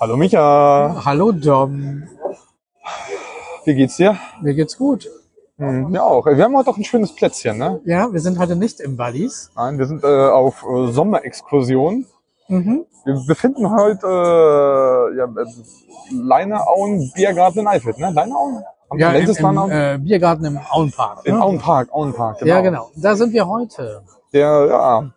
Hallo 0.00 0.16
Micha, 0.16 1.02
Hallo 1.04 1.32
Dom, 1.32 2.02
wie 3.64 3.74
geht's 3.74 3.96
dir? 3.96 4.16
mir 4.42 4.54
geht's 4.54 4.76
gut. 4.76 5.08
Hm, 5.58 5.90
mir 5.90 6.02
auch. 6.02 6.26
Wir 6.26 6.42
haben 6.42 6.56
heute 6.56 6.70
auch 6.70 6.76
ein 6.76 6.84
schönes 6.84 7.14
Plätzchen, 7.14 7.58
ne? 7.58 7.80
Ja, 7.84 8.12
wir 8.12 8.20
sind 8.20 8.38
heute 8.40 8.56
nicht 8.56 8.80
im 8.80 8.96
Buddies. 8.96 9.50
Nein, 9.54 9.78
wir 9.78 9.86
sind 9.86 10.02
äh, 10.02 10.06
auf 10.06 10.64
äh, 10.64 10.90
Sommerexkursion. 10.90 12.06
Mhm. 12.48 12.84
Wir 13.04 13.14
befinden 13.26 13.70
heute 13.70 14.06
äh, 14.06 15.18
ja, 15.18 15.24
äh, 15.24 16.14
Leineauen 16.14 17.12
Biergarten 17.14 17.60
in 17.60 17.66
Eifeld, 17.66 17.98
ne? 17.98 18.10
Leineauen? 18.10 18.62
Am 18.90 18.98
Ja, 18.98 19.12
im, 19.12 19.28
im 19.28 19.34
Leineauen? 19.42 19.70
äh, 19.70 19.98
Biergarten 20.00 20.44
im 20.46 20.58
Auenpark. 20.70 21.26
in 21.26 21.34
ne? 21.34 21.42
Auenpark, 21.42 21.92
Auenpark, 21.92 22.38
genau. 22.38 22.50
Ja, 22.54 22.60
genau. 22.62 22.90
Da 22.96 23.14
sind 23.16 23.32
wir 23.32 23.46
heute. 23.46 24.02
Der, 24.32 24.66
ja, 24.66 25.10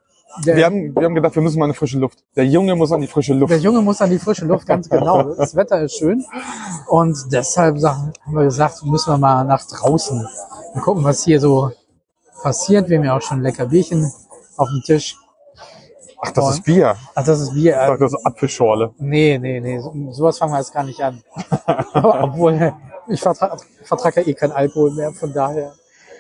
Der, 0.46 0.56
wir 0.58 0.66
haben, 0.66 0.94
wir 0.96 1.04
haben 1.06 1.16
gedacht, 1.16 1.36
wir 1.36 1.42
müssen 1.42 1.58
mal 1.60 1.66
in 1.66 1.72
die 1.72 1.78
frische 1.78 1.98
Luft. 2.00 2.20
Der 2.36 2.46
Junge 2.46 2.76
muss 2.76 2.92
an 2.92 3.00
die 3.02 3.08
frische 3.08 3.34
Luft. 3.34 3.52
der 3.52 3.60
Junge 3.60 3.82
muss 3.82 4.02
an 4.02 4.10
die 4.10 4.20
frische 4.20 4.46
Luft, 4.46 4.66
ganz 4.68 4.90
genau. 4.90 5.24
Das 5.36 5.56
Wetter 5.56 5.80
ist 5.82 5.96
schön. 5.98 6.26
Und 6.88 7.18
deshalb 7.32 7.80
sagen- 7.80 8.12
haben 8.26 8.36
wir 8.36 8.44
gesagt, 8.44 8.84
müssen 8.86 9.12
wir 9.14 9.18
mal 9.18 9.44
nach 9.46 9.64
draußen 9.66 10.28
und 10.74 10.82
gucken, 10.82 11.04
was 11.06 11.24
hier 11.24 11.40
so 11.40 11.72
passiert. 12.44 12.90
Wir 12.90 12.98
haben 12.98 13.06
ja 13.06 13.16
auch 13.16 13.22
schon 13.22 13.42
lecker 13.42 13.68
Bierchen 13.68 14.12
auf 14.58 14.68
dem 14.68 14.82
Tisch. 14.86 15.16
Ach, 16.24 16.32
das 16.32 16.50
ist 16.52 16.64
Bier. 16.64 16.96
Ach, 17.16 17.24
das 17.26 17.42
ist 17.42 17.54
Bier. 17.54 17.74
Ich 17.82 17.88
dachte, 17.88 18.04
das 18.04 18.14
ist 18.14 18.26
Apfelschorle. 18.26 18.94
nee, 19.00 19.38
nee, 19.40 19.60
nee. 19.60 19.80
So, 19.80 19.94
sowas 20.12 20.38
fangen 20.38 20.54
wir 20.54 20.60
jetzt 20.60 20.74
gar 20.74 20.84
nicht 20.84 21.02
an. 21.02 21.24
Obwohl, 21.94 22.74
ich 23.08 23.20
vertrage 23.22 23.58
vertrag 23.84 24.16
ja 24.18 24.24
eh 24.28 24.34
keinen 24.34 24.52
Alkohol 24.52 24.92
mehr, 24.92 25.12
von 25.14 25.34
daher. 25.34 25.74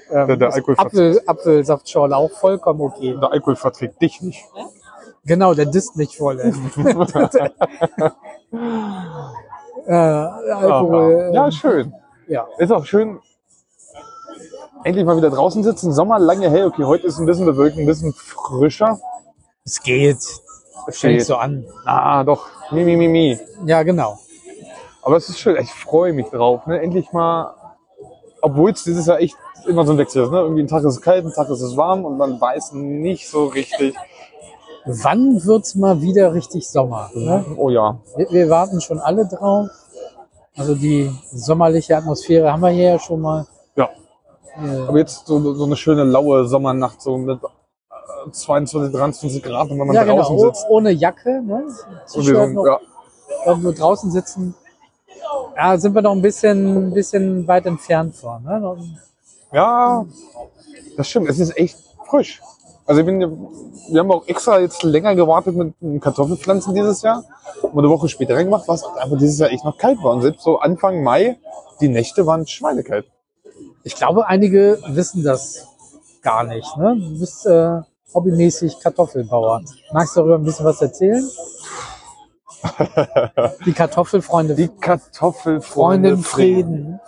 Ähm, 0.10 0.28
Der- 0.28 0.38
der 0.38 0.48
ist 0.50 0.56
Alkohol 0.56 0.76
Apfel, 0.78 1.22
Apfelsaftschorle 1.26 2.18
auch 2.18 2.32
vollkommen 2.32 2.82
okay. 2.82 3.16
Der 3.22 3.32
Alkohol 3.32 3.56
verträgt 3.56 4.02
dich 4.02 4.22
nicht. 4.22 4.44
Genau, 5.24 5.54
der 5.54 5.68
disst 5.68 5.96
nicht 5.98 6.18
voll. 6.18 6.40
ey. 6.40 6.52
äh, 9.88 9.94
Alkohol. 9.94 11.26
Aha. 11.30 11.34
Ja, 11.34 11.52
schön. 11.52 11.94
äh, 12.28 12.34
ja. 12.34 12.48
Ist 12.58 12.72
auch 12.72 12.86
schön. 12.86 13.20
Endlich 14.84 15.06
mal 15.06 15.16
wieder 15.16 15.30
draußen 15.30 15.64
sitzen. 15.64 15.92
Sommer 15.94 16.18
lange 16.18 16.50
hell. 16.50 16.66
Okay, 16.66 16.84
heute 16.86 17.06
ist 17.06 17.20
ein 17.20 17.28
bisschen 17.28 17.46
bewölkt, 17.46 17.78
ein 17.78 17.86
bisschen 17.86 18.14
frischer. 18.14 19.00
Es 19.66 19.82
geht. 19.82 20.18
Es 20.88 21.00
Fängt 21.00 21.24
so 21.24 21.36
an. 21.36 21.66
Ah, 21.86 22.24
doch. 22.24 22.48
Mi, 22.72 22.84
mi, 22.84 22.96
mi, 22.96 23.08
mi. 23.08 23.40
Ja, 23.66 23.84
genau. 23.84 24.18
Aber 25.04 25.18
es 25.18 25.30
ist 25.30 25.40
schön. 25.40 25.58
Ich 25.62 25.72
freue 25.72 26.14
mich 26.14 26.28
drauf. 26.28 26.66
Ne? 26.66 26.82
Endlich 26.82 27.12
mal, 27.12 27.54
obwohl 28.42 28.72
es 28.72 28.84
dieses 28.84 29.06
Jahr 29.06 29.20
echt 29.20 29.36
immer 29.68 29.86
so 29.86 29.92
ein 29.92 29.98
Wechsel 29.98 30.24
ist. 30.24 30.32
Ne? 30.32 30.40
Irgendwie 30.40 30.64
ein 30.64 30.68
Tag 30.68 30.80
ist 30.80 30.96
es 30.96 31.02
kalt, 31.02 31.26
ein 31.26 31.34
Tag 31.34 31.50
ist 31.50 31.62
es 31.62 31.78
warm 31.78 32.06
und 32.06 32.18
man 32.18 32.42
weiß 32.42 32.74
nicht 32.74 33.30
so 33.30 33.46
richtig. 33.46 33.96
Wann 34.86 35.46
wird's 35.46 35.76
mal 35.76 36.02
wieder 36.02 36.34
richtig 36.34 36.68
Sommer? 36.68 37.12
Ne? 37.14 37.46
Oh 37.56 37.70
ja. 37.70 38.00
Wir, 38.16 38.32
wir 38.32 38.50
warten 38.50 38.82
schon 38.82 39.00
alle 39.00 39.28
drauf. 39.28 39.70
Also 40.58 40.76
die 40.76 41.12
sommerliche 41.32 41.96
Atmosphäre 41.96 42.52
haben 42.52 42.62
wir 42.62 42.70
hier 42.70 42.90
ja 42.90 43.00
schon 43.00 43.22
mal. 43.22 43.46
Ja. 43.76 43.90
Äh, 44.58 44.88
Aber 44.88 44.98
jetzt 44.98 45.28
so, 45.28 45.54
so 45.54 45.66
eine 45.66 45.76
schöne 45.76 46.04
laue 46.04 46.46
Sommernacht, 46.48 47.02
so 47.02 47.18
mit 47.18 47.40
22, 48.32 48.92
23 48.92 49.44
Grad, 49.44 49.70
und 49.70 49.80
wenn 49.80 49.88
man 49.88 49.96
ja, 49.96 50.04
genau. 50.04 50.18
draußen 50.18 50.36
Oh- 50.36 50.46
sitzt. 50.46 50.66
Ohne 50.70 50.92
Jacke. 50.92 51.42
Ne? 51.42 51.64
So, 52.06 52.22
noch, 52.22 52.66
ja, 52.66 52.80
irgendwo 53.46 53.72
draußen 53.72 54.12
sitzen. 54.12 54.56
Ja, 55.56 55.78
sind 55.78 55.94
wir 55.96 56.02
noch 56.02 56.14
ein 56.14 56.22
bisschen, 56.22 56.88
ein 56.90 56.94
bisschen 56.94 57.48
weit 57.48 57.66
entfernt 57.66 58.16
von. 58.16 58.44
Ne? 58.44 58.78
Ja, 59.52 60.06
das 60.98 61.08
stimmt. 61.10 61.30
Es 61.30 61.40
ist 61.40 61.58
echt 61.58 61.78
frisch. 62.10 62.42
Also 62.86 63.02
ich 63.02 63.06
bin, 63.06 63.20
wir 63.20 64.00
haben 64.00 64.12
auch 64.12 64.28
extra 64.28 64.60
jetzt 64.60 64.84
länger 64.84 65.16
gewartet 65.16 65.56
mit 65.56 66.02
Kartoffelpflanzen 66.02 66.74
dieses 66.74 67.02
Jahr. 67.02 67.24
Und 67.62 67.78
eine 67.78 67.90
Woche 67.90 68.10
später 68.10 68.36
reingemacht, 68.36 68.68
was 68.68 68.84
aber 68.84 69.18
dieses 69.18 69.40
Jahr 69.40 69.52
echt 69.52 69.64
noch 69.64 69.78
kalt 69.78 70.02
war. 70.04 70.14
Und 70.14 70.22
selbst 70.22 70.44
so 70.44 70.60
Anfang 70.60 71.04
Mai, 71.04 71.38
die 71.80 71.88
Nächte 71.90 72.26
waren 72.26 72.48
schweinekalt. 72.48 73.06
Ich 73.84 73.96
glaube, 73.96 74.28
einige 74.28 74.80
wissen 74.88 75.24
das 75.24 75.68
gar 76.22 76.44
nicht. 76.44 76.76
Ne? 76.78 76.98
Du 77.00 77.20
bist 77.20 77.46
äh, 77.46 77.82
hobbymäßig 78.14 78.80
Kartoffelbauer. 78.80 79.62
Magst 79.94 80.16
du 80.16 80.20
darüber 80.22 80.36
ein 80.36 80.44
bisschen 80.44 80.66
was 80.66 80.82
erzählen? 80.82 81.28
Die 83.66 83.74
Kartoffelfreunde. 83.74 84.56
Die 84.56 84.68
Kartoffelfreunde 84.68 86.18
Frieden. 86.18 87.00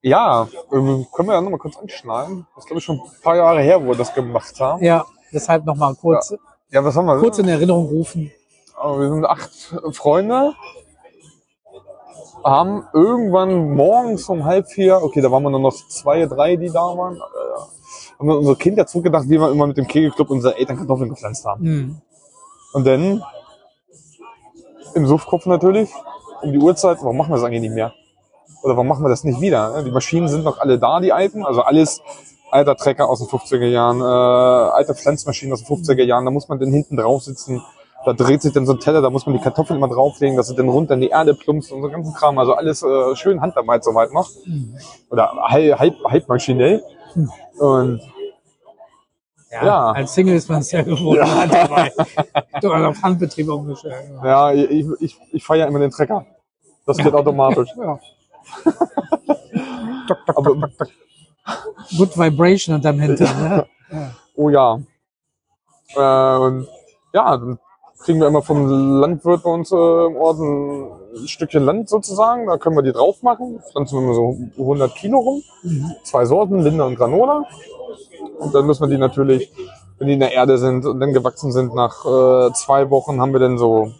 Ja, 0.00 0.48
ähm, 0.72 1.06
können 1.12 1.28
wir 1.28 1.34
ja 1.34 1.40
nochmal 1.40 1.58
kurz 1.58 1.76
anschneiden. 1.76 2.46
Das 2.54 2.64
ist 2.64 2.66
glaube 2.68 2.78
ich 2.78 2.84
schon 2.84 2.96
ein 3.00 3.22
paar 3.22 3.36
Jahre 3.36 3.60
her, 3.60 3.82
wo 3.82 3.88
wir 3.88 3.96
das 3.96 4.14
gemacht 4.14 4.58
haben. 4.60 4.82
Ja, 4.82 5.04
deshalb 5.32 5.64
nochmal 5.64 5.94
kurz, 5.94 6.34
Ja, 6.70 6.84
was 6.84 6.96
haben 6.96 7.06
wir? 7.06 7.18
kurz 7.18 7.38
in 7.38 7.48
Erinnerung 7.48 7.86
rufen. 7.88 8.30
Aber 8.76 9.00
wir 9.00 9.08
sind 9.08 9.24
acht 9.24 9.50
Freunde, 9.92 10.54
haben 12.44 12.86
irgendwann 12.92 13.70
morgens 13.74 14.28
um 14.28 14.44
halb 14.44 14.68
vier, 14.68 15.02
okay, 15.02 15.20
da 15.20 15.30
waren 15.32 15.42
wir 15.42 15.50
nur 15.50 15.60
noch 15.60 15.74
zwei, 15.88 16.26
drei, 16.26 16.54
die 16.56 16.68
da 16.70 16.80
waren, 16.96 17.16
äh, 17.16 17.18
haben 18.18 18.28
wir 18.28 18.36
unsere 18.38 18.56
Kinder 18.56 18.86
zurückgedacht, 18.86 19.28
wie 19.28 19.40
wir 19.40 19.50
immer 19.50 19.66
mit 19.66 19.76
dem 19.76 19.86
Kegelclub 19.86 20.30
unsere 20.30 20.56
Eltern 20.56 20.76
Kartoffeln 20.76 21.08
gepflanzt 21.08 21.44
haben. 21.44 21.64
Hm. 21.64 21.96
Und 22.72 22.86
dann 22.86 23.22
im 24.94 25.06
Suffkopf 25.06 25.46
natürlich, 25.46 25.90
um 26.42 26.52
die 26.52 26.58
Uhrzeit, 26.58 26.98
warum 27.00 27.16
machen 27.16 27.30
wir 27.30 27.36
das 27.36 27.44
eigentlich 27.44 27.62
nicht 27.62 27.74
mehr? 27.74 27.92
Oder 28.62 28.76
warum 28.76 28.88
machen 28.88 29.04
wir 29.04 29.08
das 29.08 29.24
nicht 29.24 29.40
wieder? 29.40 29.82
Die 29.84 29.90
Maschinen 29.90 30.28
sind 30.28 30.44
noch 30.44 30.58
alle 30.58 30.78
da, 30.78 31.00
die 31.00 31.12
alten, 31.12 31.44
also 31.44 31.62
alles 31.62 32.02
alter 32.50 32.76
Trecker 32.76 33.08
aus 33.08 33.20
den 33.20 33.28
50er 33.28 33.66
Jahren, 33.66 34.00
äh, 34.00 34.04
alte 34.04 34.94
Pflanzmaschinen 34.94 35.52
aus 35.52 35.62
den 35.62 35.76
50er 35.76 36.02
Jahren, 36.02 36.24
da 36.24 36.30
muss 36.30 36.48
man 36.48 36.58
dann 36.58 36.72
hinten 36.72 36.96
drauf 36.96 37.22
sitzen, 37.22 37.62
da 38.04 38.12
dreht 38.12 38.42
sich 38.42 38.52
dann 38.52 38.66
so 38.66 38.72
ein 38.72 38.80
Teller, 38.80 39.02
da 39.02 39.10
muss 39.10 39.26
man 39.26 39.36
die 39.36 39.42
Kartoffeln 39.42 39.78
immer 39.78 39.88
drauflegen, 39.88 40.36
dass 40.36 40.48
sie 40.48 40.54
dann 40.54 40.68
runter 40.68 40.94
in 40.94 41.00
die 41.00 41.08
Erde 41.08 41.34
plumpst 41.34 41.70
und 41.72 41.82
so 41.82 41.88
ganzen 41.88 42.14
Kram, 42.14 42.38
also 42.38 42.54
alles 42.54 42.82
äh, 42.82 43.16
schön 43.16 43.40
Handarbeit 43.40 43.84
soweit 43.84 44.12
noch. 44.12 44.30
Oder 45.10 45.32
halb, 45.42 45.78
halb, 45.78 45.94
halb 46.04 46.28
maschinell. 46.28 46.82
Und 47.58 48.00
Ja, 49.50 49.64
Ja. 49.64 49.90
Als 49.92 50.12
Single 50.14 50.34
ist 50.36 50.48
man 50.48 50.62
sehr 50.62 50.84
gewohnt. 50.84 51.16
Ja. 51.18 51.46
dabei. 51.50 51.90
Du 52.60 52.72
hast 52.72 52.84
auf 52.84 53.02
Handbetrieb 53.02 53.48
umgestellt. 53.48 54.10
ja, 54.22 54.52
ich, 54.52 54.86
ich, 55.00 55.16
ich 55.32 55.44
feiere 55.44 55.66
immer 55.68 55.78
den 55.78 55.90
Trecker. 55.90 56.26
Das 56.86 56.96
geht 56.98 57.12
automatisch. 57.14 57.68
Ja. 57.76 57.98
Tok, 60.08 60.18
tok, 60.26 60.36
Aber- 60.38 60.60
tok, 60.60 60.78
tok. 60.78 60.88
Good 61.96 62.18
Vibration 62.18 62.74
unterm 62.74 62.98
Hintern. 63.00 63.42
Ne? 63.42 63.66
Oh 64.36 64.50
ja. 64.50 64.78
Äh, 65.96 66.38
und 66.38 66.68
ja, 67.14 67.36
dann 67.36 67.58
kriegen 68.00 68.20
wir 68.20 68.28
immer 68.28 68.42
vom 68.42 69.00
Landwirt 69.00 69.42
bei 69.42 69.50
uns 69.50 69.72
äh, 69.72 69.74
im 69.74 70.16
Ort 70.16 70.38
ein 70.38 70.90
Stückchen 71.26 71.64
Land 71.64 71.88
sozusagen. 71.88 72.46
Da 72.46 72.58
können 72.58 72.76
wir 72.76 72.82
die 72.82 72.92
drauf 72.92 73.22
machen. 73.22 73.60
Pflanzen 73.70 73.98
wir 73.98 74.04
immer 74.04 74.14
so 74.14 74.36
100 74.58 74.94
Kilo 74.94 75.18
rum. 75.18 75.42
Zwei 76.04 76.24
Sorten, 76.24 76.60
Linde 76.60 76.84
und 76.84 76.96
Granola. 76.96 77.44
Und 78.38 78.54
dann 78.54 78.66
müssen 78.66 78.82
wir 78.82 78.88
die 78.88 78.98
natürlich, 78.98 79.52
wenn 79.98 80.08
die 80.08 80.14
in 80.14 80.20
der 80.20 80.32
Erde 80.32 80.58
sind 80.58 80.86
und 80.86 81.00
dann 81.00 81.12
gewachsen 81.12 81.52
sind, 81.52 81.74
nach 81.74 82.04
äh, 82.04 82.52
zwei 82.52 82.90
Wochen 82.90 83.20
haben 83.20 83.32
wir 83.32 83.40
dann 83.40 83.58
so 83.58 83.92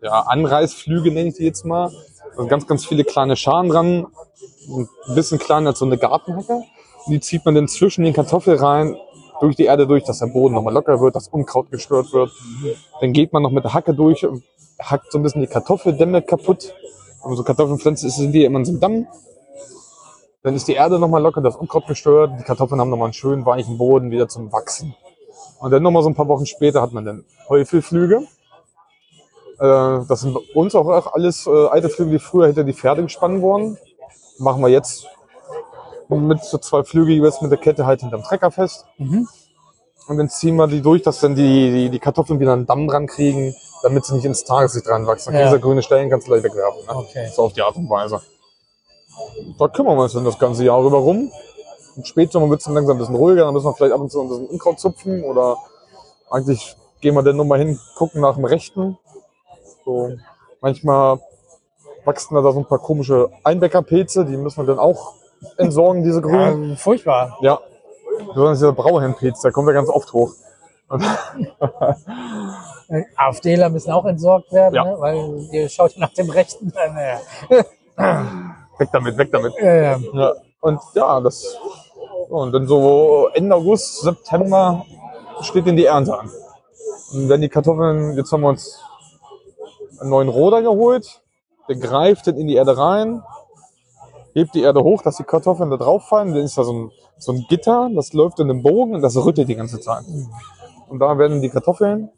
ja, 0.00 0.20
Anreißflüge, 0.20 1.10
nenne 1.10 1.28
ich 1.28 1.34
die 1.34 1.44
jetzt 1.44 1.64
mal. 1.64 1.90
Also 2.30 2.46
ganz, 2.46 2.66
ganz 2.66 2.86
viele 2.86 3.04
kleine 3.04 3.36
Scharen 3.36 3.68
dran. 3.68 4.06
Ein 4.68 5.14
bisschen 5.14 5.38
kleiner 5.38 5.70
als 5.70 5.78
so 5.78 5.86
eine 5.86 5.98
Gartenhacke. 5.98 6.62
Die 7.08 7.20
zieht 7.20 7.44
man 7.44 7.54
dann 7.54 7.68
zwischen 7.68 8.04
den 8.04 8.12
Kartoffelreihen 8.12 8.96
durch 9.40 9.56
die 9.56 9.64
Erde 9.64 9.86
durch, 9.86 10.04
dass 10.04 10.18
der 10.18 10.26
Boden 10.26 10.54
nochmal 10.54 10.74
locker 10.74 11.00
wird, 11.00 11.16
dass 11.16 11.28
Unkraut 11.28 11.70
gestört 11.70 12.12
wird. 12.12 12.30
Dann 13.00 13.12
geht 13.12 13.32
man 13.32 13.42
noch 13.42 13.50
mit 13.50 13.64
der 13.64 13.74
Hacke 13.74 13.94
durch 13.94 14.26
hackt 14.80 15.12
so 15.12 15.18
ein 15.18 15.22
bisschen 15.22 15.40
die 15.40 15.46
Kartoffeldämme 15.46 16.22
kaputt. 16.22 16.74
Und 17.22 17.36
so 17.36 17.42
Kartoffelpflanzen 17.42 18.10
sind 18.10 18.32
die 18.32 18.44
immer 18.44 18.60
in 18.60 18.64
so 18.64 18.72
einem 18.72 18.80
Damm. 18.80 19.06
Dann 20.42 20.54
ist 20.54 20.68
die 20.68 20.74
Erde 20.74 20.98
nochmal 20.98 21.20
locker, 21.20 21.40
das 21.40 21.56
Unkraut 21.56 21.86
gestört. 21.86 22.32
Die 22.38 22.44
Kartoffeln 22.44 22.80
haben 22.80 22.90
nochmal 22.90 23.06
einen 23.06 23.12
schönen 23.12 23.44
weichen 23.44 23.76
Boden 23.76 24.10
wieder 24.10 24.28
zum 24.28 24.52
Wachsen. 24.52 24.94
Und 25.58 25.72
dann 25.72 25.82
nochmal 25.82 26.02
so 26.02 26.08
ein 26.08 26.14
paar 26.14 26.28
Wochen 26.28 26.46
später 26.46 26.80
hat 26.80 26.92
man 26.92 27.04
dann 27.04 27.24
Heufelflüge. 27.48 28.26
Äh, 29.58 30.04
das 30.08 30.20
sind 30.20 30.34
bei 30.34 30.40
uns 30.54 30.74
auch 30.74 31.12
alles 31.12 31.46
äh, 31.46 31.66
alte 31.66 31.88
Flüge, 31.88 32.12
die 32.12 32.18
früher 32.18 32.46
hinter 32.46 32.64
die 32.64 32.72
Pferde 32.72 33.02
gespannt 33.02 33.42
wurden. 33.42 33.76
Machen 34.38 34.62
wir 34.62 34.68
jetzt 34.68 35.08
mit 36.08 36.42
so 36.44 36.58
zwei 36.58 36.84
Flüge 36.84 37.12
jeweils 37.12 37.40
mit 37.42 37.50
der 37.50 37.58
Kette 37.58 37.84
halt 37.84 38.00
hinterm 38.00 38.22
Trecker 38.22 38.50
fest. 38.50 38.86
Mhm. 38.98 39.28
Und 40.08 40.16
dann 40.16 40.30
ziehen 40.30 40.56
wir 40.56 40.66
die 40.66 40.80
durch, 40.80 41.02
dass 41.02 41.20
dann 41.20 41.34
die, 41.34 41.70
die, 41.70 41.90
die 41.90 41.98
Kartoffeln 41.98 42.40
wieder 42.40 42.54
einen 42.54 42.66
Damm 42.66 42.88
dran 42.88 43.06
kriegen, 43.06 43.54
damit 43.82 44.06
sie 44.06 44.14
nicht 44.14 44.24
ins 44.24 44.42
Tageslicht 44.42 44.86
dran 44.86 45.06
wachsen. 45.06 45.34
Ja. 45.34 45.44
Diese 45.44 45.60
grüne 45.60 45.82
Stellen 45.82 46.08
kannst 46.08 46.26
du 46.26 46.32
gleich 46.32 46.42
wegwerfen. 46.42 46.80
Ne? 46.86 46.96
Okay. 46.96 47.30
So 47.34 47.42
auf 47.44 47.52
die 47.52 47.60
Art 47.60 47.76
und 47.76 47.90
Weise. 47.90 48.20
Da 49.58 49.68
kümmern 49.68 49.96
wir 49.96 50.04
uns 50.04 50.14
dann 50.14 50.24
das 50.24 50.38
ganze 50.38 50.64
Jahr 50.64 50.82
rüber 50.82 50.98
rum. 50.98 51.30
Im 51.96 52.04
Spätsommer 52.04 52.48
wird 52.48 52.60
es 52.60 52.64
dann 52.64 52.74
langsam 52.74 52.96
ein 52.96 53.00
bisschen 53.00 53.16
ruhiger, 53.16 53.44
dann 53.44 53.52
müssen 53.52 53.66
wir 53.66 53.74
vielleicht 53.74 53.92
ab 53.92 54.00
und 54.00 54.10
zu 54.10 54.22
ein 54.22 54.28
bisschen 54.28 54.46
Unkraut 54.46 54.80
zupfen 54.80 55.24
oder 55.24 55.56
eigentlich 56.30 56.76
gehen 57.00 57.14
wir 57.14 57.22
dann 57.22 57.36
nur 57.36 57.44
mal 57.44 57.58
hin, 57.58 57.78
gucken 57.96 58.20
nach 58.20 58.36
dem 58.36 58.44
Rechten. 58.44 58.96
So, 59.84 60.12
manchmal 60.60 61.18
wachsen 62.04 62.34
da 62.36 62.52
so 62.52 62.58
ein 62.58 62.66
paar 62.66 62.78
komische 62.78 63.30
Einbäckerpilze, 63.42 64.24
die 64.24 64.36
müssen 64.36 64.64
wir 64.64 64.66
dann 64.66 64.78
auch 64.78 65.14
entsorgen, 65.56 66.04
diese 66.04 66.22
grünen. 66.22 66.70
Ja, 66.70 66.76
furchtbar. 66.76 67.38
Ja. 67.40 67.60
Besonders 68.26 68.58
dieser 68.58 68.72
Brauhennpilz, 68.72 69.40
der 69.40 69.52
kommt 69.52 69.68
ja 69.68 69.74
ganz 69.74 69.88
oft 69.88 70.12
hoch. 70.12 70.32
AfDler 73.16 73.68
müssen 73.68 73.90
auch 73.92 74.04
entsorgt 74.06 74.52
werden, 74.52 74.74
Ja. 74.74 74.84
ne? 74.84 74.96
weil 74.98 75.48
ihr 75.52 75.68
schaut 75.68 75.96
nach 75.98 76.12
dem 76.14 76.30
Rechten. 76.30 76.72
Weg 78.78 78.88
damit, 78.92 79.18
weg 79.18 79.30
damit. 79.32 79.56
Äh, 79.58 79.96
Ja. 80.12 80.32
Und 80.60 80.80
ja, 80.94 81.20
das. 81.20 81.56
Und 82.28 82.52
dann 82.52 82.66
so 82.66 83.28
Ende 83.34 83.54
August, 83.54 84.00
September 84.02 84.84
steht 85.42 85.66
dann 85.66 85.76
die 85.76 85.84
Ernte 85.86 86.18
an. 86.18 86.30
Und 87.12 87.28
wenn 87.28 87.40
die 87.40 87.48
Kartoffeln, 87.48 88.16
jetzt 88.16 88.32
haben 88.32 88.42
wir 88.42 88.48
uns 88.48 88.80
einen 90.00 90.10
neuen 90.10 90.28
Roder 90.28 90.62
geholt, 90.62 91.20
der 91.68 91.76
greift 91.76 92.26
dann 92.26 92.36
in 92.36 92.46
die 92.48 92.54
Erde 92.54 92.76
rein, 92.78 93.22
hebt 94.40 94.54
die 94.54 94.62
Erde 94.62 94.82
hoch, 94.82 95.02
dass 95.02 95.16
die 95.16 95.24
Kartoffeln 95.24 95.70
da 95.70 95.76
drauf 95.76 96.08
fallen. 96.08 96.34
Dann 96.34 96.44
ist 96.44 96.58
da 96.58 96.64
so 96.64 96.72
ein, 96.72 96.90
so 97.18 97.32
ein 97.32 97.46
Gitter, 97.48 97.90
das 97.94 98.12
läuft 98.12 98.40
in 98.40 98.48
den 98.48 98.62
Bogen 98.62 98.94
und 98.94 99.02
das 99.02 99.16
rüttelt 99.16 99.48
die 99.48 99.56
ganze 99.56 99.80
Zeit. 99.80 100.04
Und 100.88 100.98
da 100.98 101.18
werden 101.18 101.42
die 101.42 101.50
Kartoffeln, 101.50 102.10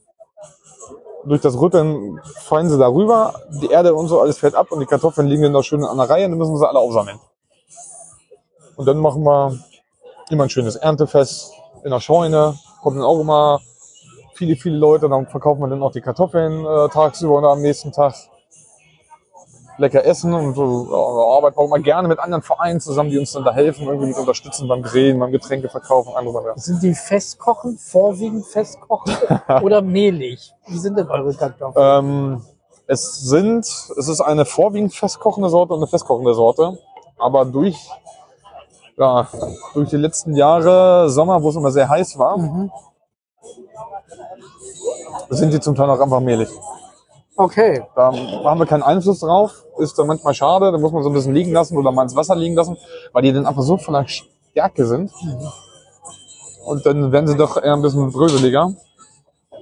durch 1.24 1.40
das 1.40 1.60
Rütteln 1.60 2.18
fallen 2.24 2.68
sie 2.68 2.78
darüber, 2.78 3.34
die 3.60 3.68
Erde 3.68 3.94
und 3.94 4.08
so, 4.08 4.20
alles 4.20 4.38
fällt 4.38 4.54
ab 4.54 4.72
und 4.72 4.80
die 4.80 4.86
Kartoffeln 4.86 5.26
liegen 5.26 5.42
dann 5.42 5.52
noch 5.52 5.62
schön 5.62 5.84
an 5.84 5.98
der 5.98 6.08
Reihe 6.08 6.24
und 6.24 6.32
dann 6.32 6.38
müssen 6.38 6.54
wir 6.54 6.58
sie 6.58 6.68
alle 6.68 6.78
aufsammeln. 6.78 7.18
Und 8.76 8.86
dann 8.86 8.98
machen 8.98 9.22
wir 9.22 9.58
immer 10.30 10.44
ein 10.44 10.50
schönes 10.50 10.76
Erntefest 10.76 11.52
in 11.84 11.90
der 11.90 12.00
Scheune. 12.00 12.58
Kommen 12.82 12.96
dann 12.96 13.04
auch 13.04 13.20
immer 13.20 13.60
viele, 14.34 14.56
viele 14.56 14.78
Leute. 14.78 15.08
Dann 15.08 15.26
verkaufen 15.26 15.60
wir 15.60 15.68
dann 15.68 15.82
auch 15.82 15.92
die 15.92 16.00
Kartoffeln 16.00 16.64
äh, 16.64 16.88
tagsüber 16.88 17.34
und 17.34 17.44
am 17.44 17.60
nächsten 17.60 17.92
Tag 17.92 18.14
lecker 19.76 20.04
essen. 20.04 20.32
Und 20.32 20.54
so 20.54 20.88
ja, 20.90 20.96
arbeiten 21.40 21.58
auch 21.58 21.64
immer 21.64 21.78
gerne 21.78 22.08
mit 22.08 22.18
anderen 22.18 22.42
Vereinen 22.42 22.80
zusammen, 22.80 23.10
die 23.10 23.18
uns 23.18 23.32
dann 23.32 23.44
da 23.44 23.52
helfen, 23.52 23.86
irgendwie 23.86 24.08
mit 24.08 24.18
unterstützen 24.18 24.68
beim 24.68 24.82
Grillen, 24.82 25.18
beim 25.18 25.32
Getränkeverkaufen, 25.32 26.14
andere 26.14 26.42
Sachen. 26.42 26.60
sind 26.60 26.82
die 26.82 26.94
festkochen, 26.94 27.78
vorwiegend 27.78 28.46
festkochen 28.46 29.14
oder 29.62 29.82
mehlig? 29.82 30.52
Wie 30.66 30.78
sind 30.78 30.98
denn 30.98 31.08
eure 31.08 31.34
Kartoffeln? 31.34 32.04
Ähm, 32.06 32.42
es 32.86 33.20
sind, 33.20 33.64
es 33.64 34.08
ist 34.08 34.20
eine 34.20 34.44
vorwiegend 34.44 34.94
festkochende 34.94 35.48
Sorte 35.48 35.74
und 35.74 35.80
eine 35.80 35.86
festkochende 35.86 36.34
Sorte. 36.34 36.78
Aber 37.18 37.44
durch, 37.44 37.76
ja, 38.96 39.28
durch 39.74 39.90
die 39.90 39.96
letzten 39.96 40.34
Jahre 40.34 41.08
Sommer, 41.10 41.42
wo 41.42 41.50
es 41.50 41.56
immer 41.56 41.70
sehr 41.70 41.88
heiß 41.88 42.18
war, 42.18 42.36
Mhm. 42.38 42.70
sind 45.28 45.52
die 45.52 45.60
zum 45.60 45.74
Teil 45.76 45.88
auch 45.88 46.00
einfach 46.00 46.20
mehlig. 46.20 46.48
Okay. 47.40 47.82
Da 47.96 48.12
haben 48.12 48.58
wir 48.58 48.66
keinen 48.66 48.82
Einfluss 48.82 49.20
drauf. 49.20 49.64
Ist 49.78 49.98
dann 49.98 50.06
manchmal 50.06 50.34
schade. 50.34 50.70
Da 50.70 50.76
muss 50.76 50.92
man 50.92 51.02
so 51.02 51.08
ein 51.08 51.14
bisschen 51.14 51.32
liegen 51.32 51.52
lassen 51.52 51.78
oder 51.78 51.90
mal 51.90 52.02
ins 52.02 52.14
Wasser 52.14 52.36
liegen 52.36 52.54
lassen, 52.54 52.76
weil 53.12 53.22
die 53.22 53.32
dann 53.32 53.46
einfach 53.46 53.62
so 53.62 53.78
voller 53.78 54.06
Stärke 54.06 54.84
sind. 54.84 55.10
Und 56.66 56.84
dann 56.84 57.12
werden 57.12 57.26
sie 57.26 57.36
doch 57.36 57.56
eher 57.56 57.72
ein 57.72 57.80
bisschen 57.80 58.12
bröseliger. 58.12 58.74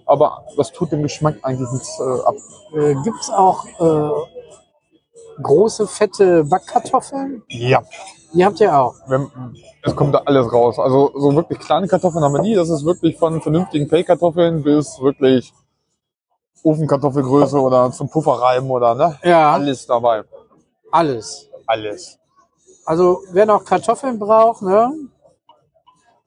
Aber 0.07 0.45
das 0.57 0.73
tut 0.73 0.91
dem 0.91 1.03
Geschmack 1.05 1.37
eigentlich 1.43 1.71
nichts 1.71 2.01
äh, 2.01 2.21
ab. 2.27 2.35
Äh, 2.75 2.95
Gibt 3.05 3.21
es 3.21 3.31
auch 3.31 3.65
äh, 3.79 5.41
große, 5.41 5.87
fette 5.87 6.43
Backkartoffeln? 6.45 7.45
Ja. 7.47 7.83
Die 8.35 8.45
habt 8.45 8.59
ihr 8.61 8.77
auch. 8.77 8.97
Wir, 9.07 9.31
es 9.85 9.95
kommt 9.95 10.15
da 10.15 10.23
alles 10.25 10.53
raus. 10.53 10.81
Also 10.81 11.13
so 11.15 11.33
wirklich 11.37 11.61
kleine 11.61 11.87
Kartoffeln 11.87 12.25
haben 12.25 12.33
wir 12.33 12.43
nie. 12.43 12.57
Das 12.57 12.71
ist 12.71 12.85
wirklich 12.85 13.17
von 13.19 13.41
vernünftigen 13.41 13.89
Pellkartoffeln 13.89 14.65
bis 14.65 15.01
wirklich 15.01 15.53
Ofenkartoffelgröße 16.63 17.61
oder 17.61 17.91
zum 17.93 18.09
Pufferreiben 18.09 18.71
oder 18.71 18.95
ne? 18.95 19.19
Ja, 19.23 19.53
Alles 19.53 19.87
dabei. 19.87 20.25
alles. 20.91 21.49
Alles. 21.67 22.19
Also 22.85 23.21
wer 23.33 23.45
noch 23.47 23.65
Kartoffeln 23.65 24.19
braucht, 24.19 24.63
ne? 24.63 24.93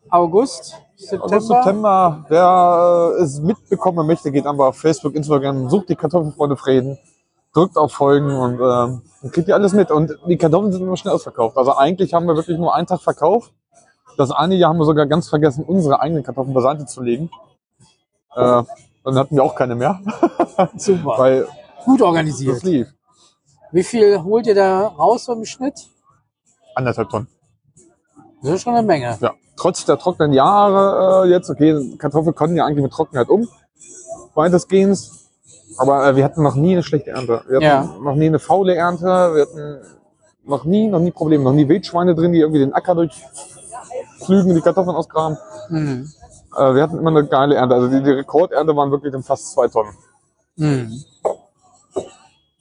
August, 0.09 0.75
September. 0.95 1.25
August, 1.25 1.47
September, 1.47 2.25
wer 2.29 3.15
äh, 3.17 3.23
es 3.23 3.39
mitbekommen 3.39 4.05
möchte, 4.05 4.31
geht 4.31 4.45
einfach 4.45 4.65
auf 4.67 4.77
Facebook, 4.77 5.15
Instagram, 5.15 5.69
sucht 5.69 5.89
die 5.89 5.95
Kartoffelfreunde 5.95 6.57
Frieden, 6.57 6.99
drückt 7.53 7.77
auf 7.77 7.93
Folgen 7.93 8.35
und 8.35 8.55
ähm, 8.55 9.01
dann 9.21 9.31
kriegt 9.31 9.47
ihr 9.47 9.55
alles 9.55 9.73
mit. 9.73 9.89
Und 9.89 10.11
die 10.27 10.37
Kartoffeln 10.37 10.71
sind 10.71 10.81
immer 10.83 10.97
schnell 10.97 11.13
ausverkauft. 11.13 11.57
Also 11.57 11.75
eigentlich 11.75 12.13
haben 12.13 12.25
wir 12.27 12.35
wirklich 12.35 12.57
nur 12.57 12.75
einen 12.75 12.87
Tag 12.87 13.01
verkauft. 13.01 13.53
Das 14.17 14.31
eine 14.31 14.55
Jahr 14.55 14.69
haben 14.69 14.77
wir 14.77 14.85
sogar 14.85 15.05
ganz 15.07 15.29
vergessen, 15.29 15.63
unsere 15.63 16.01
eigenen 16.01 16.23
Kartoffeln 16.23 16.53
beiseite 16.53 16.85
zu 16.85 17.01
legen. 17.01 17.31
Äh, 18.35 18.63
dann 19.03 19.15
hatten 19.15 19.35
wir 19.35 19.43
auch 19.43 19.55
keine 19.55 19.75
mehr, 19.75 19.99
Super. 20.77 21.15
weil 21.17 21.47
Gut 21.85 21.99
das 22.01 22.07
organisiert. 22.07 22.63
lief. 22.63 22.87
Wie 23.71 23.83
viel 23.83 24.21
holt 24.23 24.47
ihr 24.47 24.55
da 24.55 24.87
raus 24.87 25.25
so 25.25 25.33
im 25.33 25.45
Schnitt? 25.45 25.75
Anderthalb 26.75 27.09
Tonnen. 27.09 27.27
Das 28.43 28.53
ist 28.53 28.63
schon 28.63 28.75
eine 28.75 28.85
Menge. 28.85 29.17
Ja. 29.21 29.33
Trotz 29.55 29.85
der 29.85 29.97
trockenen 29.97 30.33
Jahre 30.33 31.25
äh, 31.25 31.29
jetzt, 31.29 31.49
okay, 31.49 31.95
Kartoffeln 31.97 32.35
konnten 32.35 32.55
ja 32.55 32.65
eigentlich 32.65 32.83
mit 32.83 32.91
Trockenheit 32.91 33.29
um, 33.29 33.47
weitestgehend. 34.33 34.99
Aber 35.77 36.05
äh, 36.07 36.15
wir 36.15 36.23
hatten 36.25 36.43
noch 36.43 36.55
nie 36.55 36.73
eine 36.73 36.83
schlechte 36.83 37.11
Ernte. 37.11 37.43
Wir 37.47 37.55
hatten 37.57 37.63
Ja. 37.63 37.95
noch 38.03 38.15
nie 38.15 38.25
eine 38.27 38.39
faule 38.39 38.75
Ernte. 38.75 39.05
Wir 39.05 39.41
hatten 39.43 39.81
noch 40.43 40.65
nie, 40.65 40.87
noch 40.87 40.99
nie 40.99 41.11
Probleme. 41.11 41.43
Noch 41.43 41.53
nie 41.53 41.67
Wildschweine 41.69 42.15
drin, 42.15 42.31
die 42.33 42.39
irgendwie 42.39 42.59
den 42.59 42.73
Acker 42.73 42.95
durchflügen, 42.95 44.55
die 44.55 44.61
Kartoffeln 44.61 44.95
ausgraben. 44.95 45.37
Mhm. 45.69 46.11
Äh, 46.55 46.75
wir 46.75 46.83
hatten 46.83 46.97
immer 46.97 47.09
eine 47.11 47.27
geile 47.27 47.55
Ernte. 47.55 47.75
Also 47.75 47.87
die, 47.87 48.03
die 48.03 48.11
Rekordernte 48.11 48.75
waren 48.75 48.91
wirklich 48.91 49.11
dann 49.11 49.23
fast 49.23 49.53
zwei 49.53 49.67
Tonnen. 49.67 49.93
Mhm. 50.55 51.03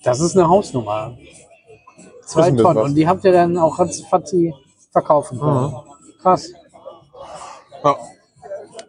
Das 0.02 0.20
ist 0.20 0.36
eine 0.36 0.48
Hausnummer. 0.48 1.16
Zwei 2.24 2.50
Tonnen. 2.50 2.76
was. 2.76 2.84
Und 2.84 2.94
die 2.94 3.06
habt 3.06 3.24
ihr 3.24 3.32
dann 3.32 3.58
auch 3.58 3.78
ratzifatzi 3.78 4.54
verkaufen 4.92 5.38
können. 5.38 5.66
Mhm. 5.66 5.74
Krass. 6.22 6.50
Ja. 7.84 7.96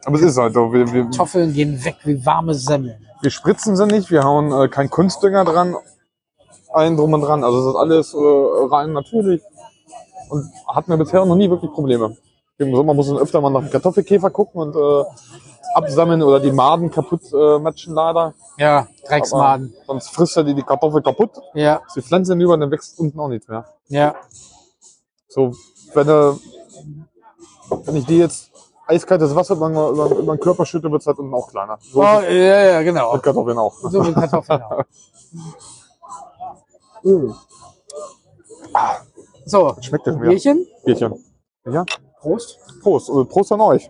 Aber 0.05 0.15
es 0.15 0.21
ist 0.21 0.37
halt 0.37 0.53
so. 0.53 0.71
Wir, 0.73 0.91
wir, 0.91 1.03
Kartoffeln 1.03 1.53
gehen 1.53 1.83
weg 1.83 1.97
wie 2.03 2.25
warme 2.25 2.53
Semmeln. 2.53 3.05
wir 3.21 3.29
spritzen 3.29 3.75
sie 3.75 3.85
nicht, 3.85 4.09
wir 4.09 4.23
hauen 4.23 4.51
äh, 4.51 4.67
kein 4.67 4.89
Kunstdünger 4.89 5.45
dran, 5.45 5.75
allen 6.73 6.97
drum 6.97 7.13
und 7.13 7.21
dran. 7.21 7.43
Also 7.43 7.59
es 7.59 7.67
ist 7.67 7.75
alles 7.75 8.13
äh, 8.13 8.73
rein 8.73 8.93
natürlich 8.93 9.41
und 10.29 10.49
hatten 10.67 10.91
wir 10.91 10.97
bisher 10.97 11.23
noch 11.25 11.35
nie 11.35 11.49
wirklich 11.49 11.71
Probleme. 11.71 12.17
Im 12.61 12.75
Sommer 12.75 12.93
muss 12.93 13.07
man 13.09 13.17
öfter 13.17 13.41
mal 13.41 13.49
nach 13.49 13.61
dem 13.61 13.69
Kartoffelkäfer 13.71 14.29
gucken 14.29 14.61
und 14.61 14.75
äh, 14.75 15.03
absammeln 15.73 16.21
oder 16.21 16.39
die 16.39 16.51
Maden 16.51 16.91
kaputt 16.91 17.21
äh, 17.33 17.59
matschen 17.59 17.93
leider. 17.93 18.33
Ja, 18.57 18.79
Aber 18.79 18.87
Drecksmaden. 19.07 19.73
Sonst 19.87 20.09
frisst 20.09 20.37
er 20.37 20.43
die, 20.43 20.53
die 20.53 20.63
Kartoffel 20.63 21.01
kaputt, 21.01 21.31
Ja, 21.53 21.81
ist 21.87 21.95
die 21.95 22.01
Pflanze 22.01 22.33
hinüber, 22.33 22.57
dann 22.57 22.69
wächst 22.71 22.99
unten 22.99 23.19
auch 23.19 23.27
nichts 23.29 23.47
mehr. 23.47 23.65
ja. 23.87 24.15
So, 25.27 25.53
wenn, 25.93 26.09
äh, 26.09 26.33
wenn 27.85 27.95
ich 27.95 28.05
die 28.05 28.17
jetzt 28.17 28.51
eiskaltes 28.85 29.33
Wasser 29.33 29.55
über, 29.55 29.69
über, 29.69 30.09
über 30.09 30.35
den 30.35 30.41
Körper 30.41 30.65
schütte, 30.65 30.91
wird 30.91 31.01
es 31.01 31.07
halt 31.07 31.19
unten 31.19 31.33
auch 31.33 31.47
kleiner. 31.49 31.77
So 31.81 31.99
Oh, 32.01 32.03
ja, 32.03 32.29
ja, 32.29 32.81
genau. 32.81 33.13
mit 33.13 33.23
Kartoffeln 33.23 33.57
auch. 33.57 33.73
So 33.79 34.03
mit 34.03 34.13
Kartoffeln 34.13 34.61
auch. 34.61 34.83
So, 39.45 39.75
Schmeckt 39.81 40.05
das 40.07 40.15
mir? 40.17 40.29
Bierchen. 40.29 40.67
Bierchen. 40.85 41.13
Ja. 41.65 41.83
Prost. 42.21 42.59
Prost, 42.81 43.09
äh, 43.09 43.25
Prost 43.25 43.51
an 43.51 43.61
euch. 43.61 43.89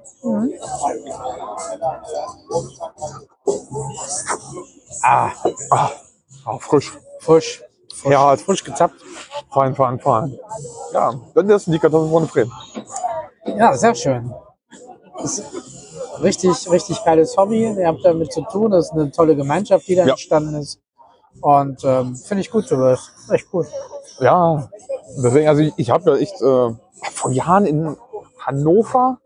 Ah, 5.03 5.31
Ah, 6.45 6.57
frisch. 6.59 6.91
frisch. 7.19 7.61
frisch. 8.00 8.11
Ja, 8.11 8.25
halt 8.29 8.41
frisch 8.41 8.63
gezappt. 8.63 8.95
fein, 9.53 9.75
fein, 9.75 10.00
fein. 10.00 10.39
Ja, 10.93 11.13
dann 11.35 11.50
essen 11.50 11.71
die 11.71 11.79
Kartoffeln 11.79 12.11
von 12.11 12.27
Fred. 12.27 12.50
Ja, 13.45 13.75
sehr 13.75 13.93
schön. 13.95 14.33
Richtig, 16.21 16.69
richtig 16.71 17.03
geiles 17.03 17.35
Hobby. 17.38 17.63
Ihr 17.77 17.88
habt 17.88 18.03
damit 18.03 18.31
zu 18.31 18.41
tun. 18.43 18.71
Das 18.71 18.85
ist 18.85 18.91
eine 18.93 19.11
tolle 19.11 19.35
Gemeinschaft, 19.35 19.88
die 19.88 19.95
da 19.95 20.03
Ja. 20.05 20.11
entstanden 20.11 20.55
ist. 20.55 20.79
Und 21.41 21.83
ähm, 21.83 22.15
finde 22.15 22.41
ich 22.41 22.51
gut 22.51 22.67
sowas. 22.67 23.11
Echt 23.29 23.47
cool. 23.53 23.67
Ja, 24.19 24.69
deswegen, 25.23 25.47
also 25.47 25.61
ich, 25.61 25.73
ich 25.77 25.89
habe 25.89 26.11
ja 26.11 26.17
echt 26.17 26.41
äh, 26.41 26.69
vor 27.13 27.31
Jahren 27.31 27.65
in 27.65 27.95
Hannover, 28.45 29.19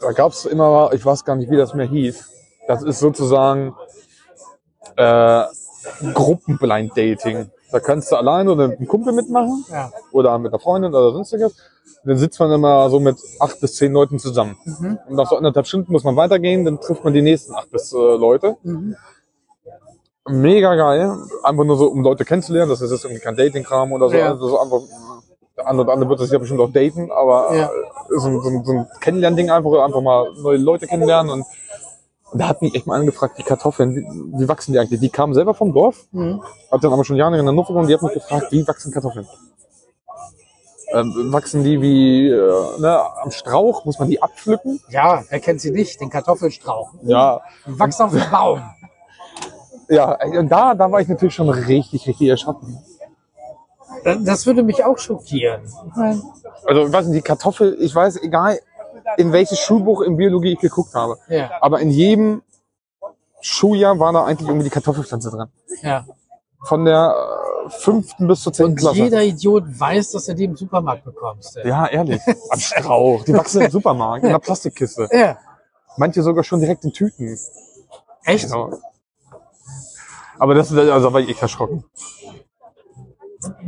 da 0.00 0.12
gab 0.12 0.32
es 0.32 0.44
immer, 0.44 0.90
ich 0.92 1.04
weiß 1.04 1.24
gar 1.24 1.36
nicht, 1.36 1.50
wie 1.50 1.56
das 1.56 1.74
mehr 1.74 1.86
hieß. 1.86 2.24
Das 2.68 2.82
ist 2.82 2.98
sozusagen 3.00 3.74
äh, 4.96 5.44
Gruppenblind 6.14 6.96
Dating. 6.96 7.50
Da 7.70 7.80
kannst 7.80 8.10
du 8.12 8.16
alleine 8.16 8.52
oder 8.52 8.68
mit 8.68 8.78
einem 8.78 8.88
Kumpel 8.88 9.12
mitmachen 9.12 9.64
Ja. 9.70 9.90
oder 10.12 10.38
mit 10.38 10.52
einer 10.52 10.60
Freundin 10.60 10.94
oder 10.94 11.12
sonstiges. 11.12 11.52
Und 12.02 12.10
dann 12.10 12.18
sitzt 12.18 12.38
man 12.40 12.52
immer 12.52 12.88
so 12.90 13.00
mit 13.00 13.18
acht 13.40 13.60
bis 13.60 13.76
zehn 13.76 13.92
Leuten 13.92 14.18
zusammen. 14.18 14.56
Mhm. 14.64 14.98
Und 15.08 15.16
nach 15.16 15.28
so 15.28 15.36
anderthalb 15.36 15.66
Stunden 15.66 15.92
muss 15.92 16.04
man 16.04 16.16
weitergehen, 16.16 16.64
dann 16.64 16.80
trifft 16.80 17.04
man 17.04 17.12
die 17.12 17.22
nächsten 17.22 17.54
acht 17.54 17.70
bis 17.70 17.92
äh, 17.92 17.96
Leute. 17.96 18.56
Mhm. 18.62 18.96
Mega 20.28 20.74
geil. 20.74 21.16
Einfach 21.42 21.64
nur 21.64 21.76
so, 21.76 21.88
um 21.88 22.02
Leute 22.02 22.24
kennenzulernen. 22.24 22.70
Das 22.70 22.80
ist 22.80 22.90
jetzt 22.90 23.04
irgendwie 23.04 23.22
kein 23.22 23.36
Dating-Kram 23.36 23.92
oder 23.92 24.08
so. 24.10 24.16
Ja. 24.16 24.30
Also 24.30 24.48
so 24.48 24.60
einfach, 24.60 24.80
der 25.58 25.66
andere 25.66 25.84
oder 25.86 25.92
andere 25.94 26.10
wird 26.10 26.20
sich 26.20 26.30
ja 26.30 26.38
bestimmt 26.38 26.60
auch 26.60 26.70
daten, 26.72 27.10
aber 27.10 27.54
Ja. 27.54 27.64
äh, 27.66 27.68
so, 28.18 28.28
ein- 28.28 28.40
so, 28.40 28.48
ein- 28.48 28.64
so 28.64 28.72
ein 28.72 28.86
Kennenlernding 29.00 29.50
einfach, 29.50 29.84
einfach 29.84 30.00
mal 30.00 30.32
neue 30.40 30.56
Leute 30.58 30.86
kennenlernen 30.86 31.32
und 31.32 31.44
Und 32.30 32.40
da 32.42 32.48
hat 32.48 32.60
mich 32.60 32.74
echt 32.74 32.86
mal 32.86 33.00
angefragt, 33.00 33.38
die 33.38 33.42
Kartoffeln, 33.42 33.96
wie, 33.96 34.04
wie 34.42 34.48
wachsen 34.50 34.72
die 34.74 34.78
eigentlich? 34.78 35.00
Die 35.00 35.08
kamen 35.08 35.32
selber 35.32 35.54
vom 35.54 35.72
Dorf, 35.72 35.96
Mhm. 36.12 36.42
hat 36.70 36.84
dann 36.84 36.92
aber 36.92 37.02
schon 37.02 37.16
Jahre 37.16 37.38
in 37.38 37.46
Hannover 37.48 37.72
gewohnt, 37.72 37.88
die 37.88 37.94
hat 37.94 38.02
mich 38.02 38.12
gefragt, 38.12 38.48
wie 38.52 38.68
wachsen 38.68 38.92
Kartoffeln? 38.92 39.26
Ähm, 40.92 41.32
wachsen 41.32 41.64
die 41.64 41.80
wie 41.80 42.28
äh, 42.28 42.80
ne, 42.80 43.00
am 43.22 43.30
Strauch? 43.30 43.86
Muss 43.86 43.98
man 43.98 44.08
die 44.08 44.20
abpflücken? 44.22 44.78
Ja, 44.90 45.22
wer 45.30 45.40
kennt 45.40 45.62
sie 45.62 45.70
nicht? 45.70 46.00
Den 46.02 46.10
Kartoffelstrauch. 46.10 46.90
Ja, 47.02 47.40
wachsen 47.64 48.02
auf 48.02 48.12
dem 48.12 48.30
Baum. 48.30 48.62
ja. 49.88 50.18
Und 50.38 50.50
da, 50.50 50.74
da 50.74 50.90
war 50.92 51.00
ich 51.00 51.08
natürlich 51.08 51.34
schon 51.34 51.48
richtig, 51.48 52.06
richtig 52.06 52.28
erschrocken. 52.28 52.78
Das 54.16 54.46
würde 54.46 54.62
mich 54.62 54.84
auch 54.84 54.98
schockieren. 54.98 55.62
Also, 56.64 56.86
ich 56.86 56.92
weiß 56.92 57.06
nicht, 57.06 57.16
die 57.18 57.22
Kartoffel, 57.22 57.76
ich 57.80 57.94
weiß, 57.94 58.22
egal 58.22 58.58
in 59.16 59.32
welches 59.32 59.58
Schulbuch 59.60 60.02
in 60.02 60.16
Biologie 60.16 60.52
ich 60.52 60.58
geguckt 60.60 60.94
habe, 60.94 61.16
ja, 61.28 61.50
aber 61.60 61.80
in 61.80 61.90
jedem 61.90 62.42
Schuljahr 63.40 63.98
war 63.98 64.12
da 64.12 64.24
eigentlich 64.24 64.48
irgendwie 64.48 64.64
die 64.64 64.70
Kartoffelpflanze 64.70 65.30
dran. 65.30 65.50
ja. 65.82 66.04
Von 66.64 66.84
der 66.84 67.14
äh, 67.66 67.70
fünften 67.70 68.26
bis 68.26 68.42
zur 68.42 68.52
zehnten 68.52 68.72
Und 68.72 68.78
Klasse. 68.80 68.96
jeder 68.96 69.22
Idiot 69.22 69.62
weiß, 69.78 70.10
dass 70.10 70.26
du 70.26 70.34
die 70.34 70.42
im 70.44 70.56
Supermarkt 70.56 71.04
bekommst. 71.04 71.56
ey. 71.56 71.68
Ja, 71.68 71.86
ehrlich. 71.86 72.20
Am 72.50 72.58
Strauch. 72.58 73.22
Die 73.24 73.32
wachsen 73.32 73.62
im 73.62 73.70
Supermarkt, 73.70 74.24
in 74.24 74.30
der 74.30 74.40
Plastikkiste. 74.40 75.08
ja. 75.12 75.38
Manche 75.96 76.20
sogar 76.22 76.42
schon 76.42 76.58
direkt 76.60 76.82
in 76.84 76.92
Tüten. 76.92 77.38
Echt? 78.24 78.44
Genau. 78.50 78.72
Aber 80.40 80.54
das, 80.54 80.72
also 80.72 81.06
da 81.08 81.12
war 81.12 81.20
ich 81.20 81.28
echt 81.28 81.42
erschrocken. 81.42 81.84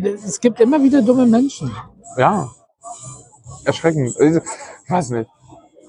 Es 0.02 0.40
gibt 0.40 0.60
immer 0.60 0.82
wieder 0.82 1.02
dumme 1.02 1.26
Menschen. 1.26 1.74
Ja. 2.16 2.50
Erschreckend. 3.64 4.16
Also, 4.18 4.40
Ich 4.84 4.90
weiß 4.90 5.10
nicht. 5.10 5.30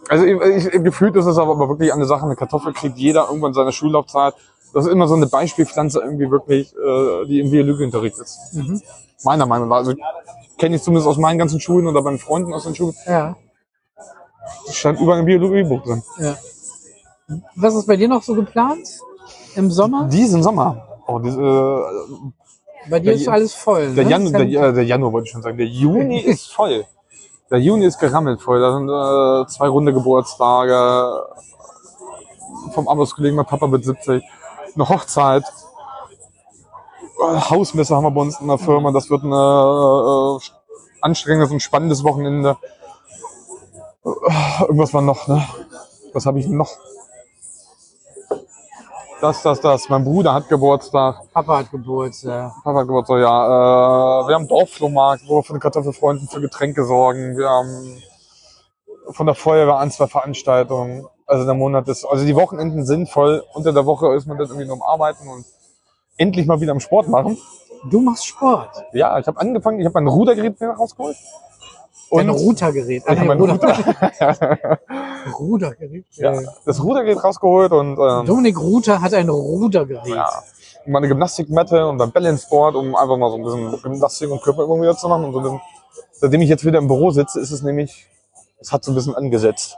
Also 0.09 0.25
ich, 0.25 0.65
ich, 0.65 0.83
gefühlt 0.83 1.15
ist 1.15 1.25
es 1.25 1.37
aber 1.37 1.57
wirklich 1.69 1.93
eine 1.93 2.05
Sache, 2.05 2.25
eine 2.25 2.35
Kartoffel 2.35 2.73
kriegt 2.73 2.97
jeder 2.97 3.27
irgendwann 3.27 3.53
seine 3.53 3.71
Schullaufzeit. 3.71 4.33
Das 4.73 4.85
ist 4.85 4.91
immer 4.91 5.07
so 5.07 5.15
eine 5.15 5.27
Beispielpflanze 5.27 5.99
irgendwie 5.99 6.29
wirklich, 6.29 6.73
äh, 6.75 7.25
die 7.27 7.39
im 7.39 7.51
Biologieunterricht 7.51 8.17
ist. 8.17 8.39
Mhm. 8.53 8.81
Meiner 9.23 9.45
Meinung 9.45 9.69
nach. 9.69 9.77
Also 9.77 9.93
kenne 10.57 10.75
ich 10.75 10.83
zumindest 10.83 11.07
aus 11.07 11.17
meinen 11.17 11.37
ganzen 11.37 11.59
Schulen 11.59 11.87
oder 11.87 12.01
meinen 12.01 12.19
Freunden 12.19 12.53
aus 12.53 12.63
den 12.63 12.75
Schulen. 12.75 12.95
Ja, 13.05 13.35
stand 14.69 14.99
überall 14.99 15.19
im 15.19 15.25
Biologiebuch 15.25 15.83
drin. 15.83 16.03
ja. 16.19 16.35
Was 17.55 17.75
ist 17.75 17.87
bei 17.87 17.95
dir 17.95 18.09
noch 18.09 18.23
so 18.23 18.35
geplant? 18.35 18.85
Im 19.55 19.71
Sommer? 19.71 20.07
Diesen 20.07 20.43
Sommer. 20.43 20.99
Oh, 21.07 21.19
diese, 21.19 21.39
äh, 21.41 22.15
Bei 22.89 22.99
dir 22.99 23.11
Der 23.11 23.13
ist 23.13 23.27
alles 23.27 23.53
voll. 23.53 23.93
Der, 23.93 24.05
ne? 24.05 24.09
Janu, 24.09 24.31
der, 24.31 24.41
äh, 24.41 24.73
der 24.73 24.83
Januar 24.85 25.13
wollte 25.13 25.25
ich 25.25 25.31
schon 25.31 25.41
sagen. 25.41 25.57
Der 25.57 25.67
Juni 25.67 26.19
ist 26.25 26.51
voll. 26.51 26.85
Der 27.49 27.59
Juni 27.59 27.85
ist 27.85 27.99
gerammelt 27.99 28.41
voll. 28.41 28.59
Da 28.59 28.73
sind 28.73 28.89
äh, 28.89 29.47
zwei 29.47 29.67
runde 29.67 29.93
Geburtstage 29.93 31.25
vom 32.73 32.87
Arbeitskollegen, 32.87 33.35
mein 33.35 33.45
Papa 33.45 33.67
mit 33.67 33.83
70. 33.83 34.23
Eine 34.73 34.89
Hochzeit. 34.89 35.43
Äh, 37.21 37.39
Hausmesse 37.49 37.95
haben 37.95 38.03
wir 38.03 38.11
bei 38.11 38.21
uns 38.21 38.39
in 38.39 38.47
der 38.47 38.57
Firma. 38.57 38.91
Das 38.91 39.09
wird 39.09 39.23
ein 39.23 39.31
äh, 39.31 40.39
anstrengendes 41.01 41.51
und 41.51 41.59
spannendes 41.61 42.03
Wochenende. 42.03 42.57
Äh, 44.05 44.61
Irgendwas 44.61 44.93
war 44.93 45.01
noch, 45.01 45.27
ne? 45.27 45.45
Was 46.13 46.25
habe 46.25 46.39
ich 46.39 46.47
noch? 46.47 46.71
Das, 49.21 49.43
das, 49.43 49.61
das. 49.61 49.87
Mein 49.87 50.03
Bruder 50.03 50.33
hat 50.33 50.49
Geburtstag. 50.49 51.31
Papa 51.31 51.59
hat 51.59 51.69
Geburtstag. 51.69 52.53
Papa 52.63 52.79
hat 52.79 52.87
Geburtstag, 52.87 53.19
ja. 53.19 54.23
Äh, 54.23 54.27
wir 54.27 54.33
haben 54.33 54.47
Dorfflohmarkt, 54.47 55.23
wo 55.27 55.37
wir 55.37 55.43
von 55.43 55.57
den 55.57 55.61
Kartoffelfreunden 55.61 56.27
für 56.27 56.41
Getränke 56.41 56.83
sorgen. 56.85 57.37
Wir 57.37 57.47
haben 57.47 58.01
von 59.11 59.27
der 59.27 59.35
Feuerwehr 59.35 59.77
ein, 59.77 59.91
zwei 59.91 60.07
Veranstaltungen. 60.07 61.05
Also 61.27 61.45
der 61.45 61.53
Monat 61.53 61.87
ist, 61.87 62.03
also 62.03 62.25
die 62.25 62.35
Wochenenden 62.35 62.83
sind 62.83 63.09
voll. 63.09 63.43
Unter 63.53 63.73
der 63.73 63.85
Woche 63.85 64.11
ist 64.15 64.25
man 64.25 64.39
dann 64.39 64.47
irgendwie 64.47 64.65
nur 64.65 64.77
am 64.77 64.81
Arbeiten 64.81 65.27
und 65.27 65.45
endlich 66.17 66.47
mal 66.47 66.59
wieder 66.59 66.71
am 66.71 66.79
Sport 66.79 67.07
machen. 67.07 67.37
Du 67.91 68.01
machst 68.01 68.25
Sport. 68.25 68.85
Ja, 68.91 69.19
ich 69.19 69.27
habe 69.27 69.39
angefangen, 69.39 69.79
ich 69.79 69.85
habe 69.85 70.01
mein 70.01 70.07
Rudergerät 70.07 70.59
mir 70.59 70.69
rausgeholt. 70.71 71.15
Und 72.11 72.29
Routergerät. 72.29 73.03
ich 73.07 73.19
hab 73.19 73.25
mein 73.25 73.39
Ruder 73.39 73.53
Ruder, 73.53 74.77
Rudergerät. 75.39 76.05
ja, 76.11 76.33
das 76.65 76.83
Rudergerät 76.83 77.23
rausgeholt 77.23 77.71
und 77.71 77.97
ähm, 77.97 78.25
Dominik 78.25 78.59
Ruter 78.59 79.01
hat 79.01 79.13
ein 79.13 79.29
Rudergerät. 79.29 80.05
ja, 80.13 80.29
meine 80.85 81.07
Gymnastikmatte 81.07 81.87
und 81.87 81.97
dann 81.99 82.11
Balanceboard, 82.11 82.75
um 82.75 82.95
einfach 82.95 83.17
mal 83.17 83.29
so 83.29 83.37
ein 83.37 83.43
bisschen 83.43 83.81
Gymnastik 83.81 84.29
und 84.29 84.41
Körperübung 84.41 84.81
wieder 84.81 84.97
zu 84.97 85.07
machen. 85.07 85.25
Und 85.25 85.33
so 85.33 85.39
ein 85.39 85.43
bisschen, 85.43 85.61
seitdem 86.13 86.41
ich 86.41 86.49
jetzt 86.49 86.65
wieder 86.65 86.79
im 86.79 86.87
Büro 86.87 87.11
sitze, 87.11 87.39
ist 87.39 87.51
es 87.51 87.61
nämlich, 87.61 88.07
es 88.59 88.71
hat 88.71 88.83
so 88.83 88.91
ein 88.91 88.95
bisschen 88.95 89.15
angesetzt. 89.15 89.77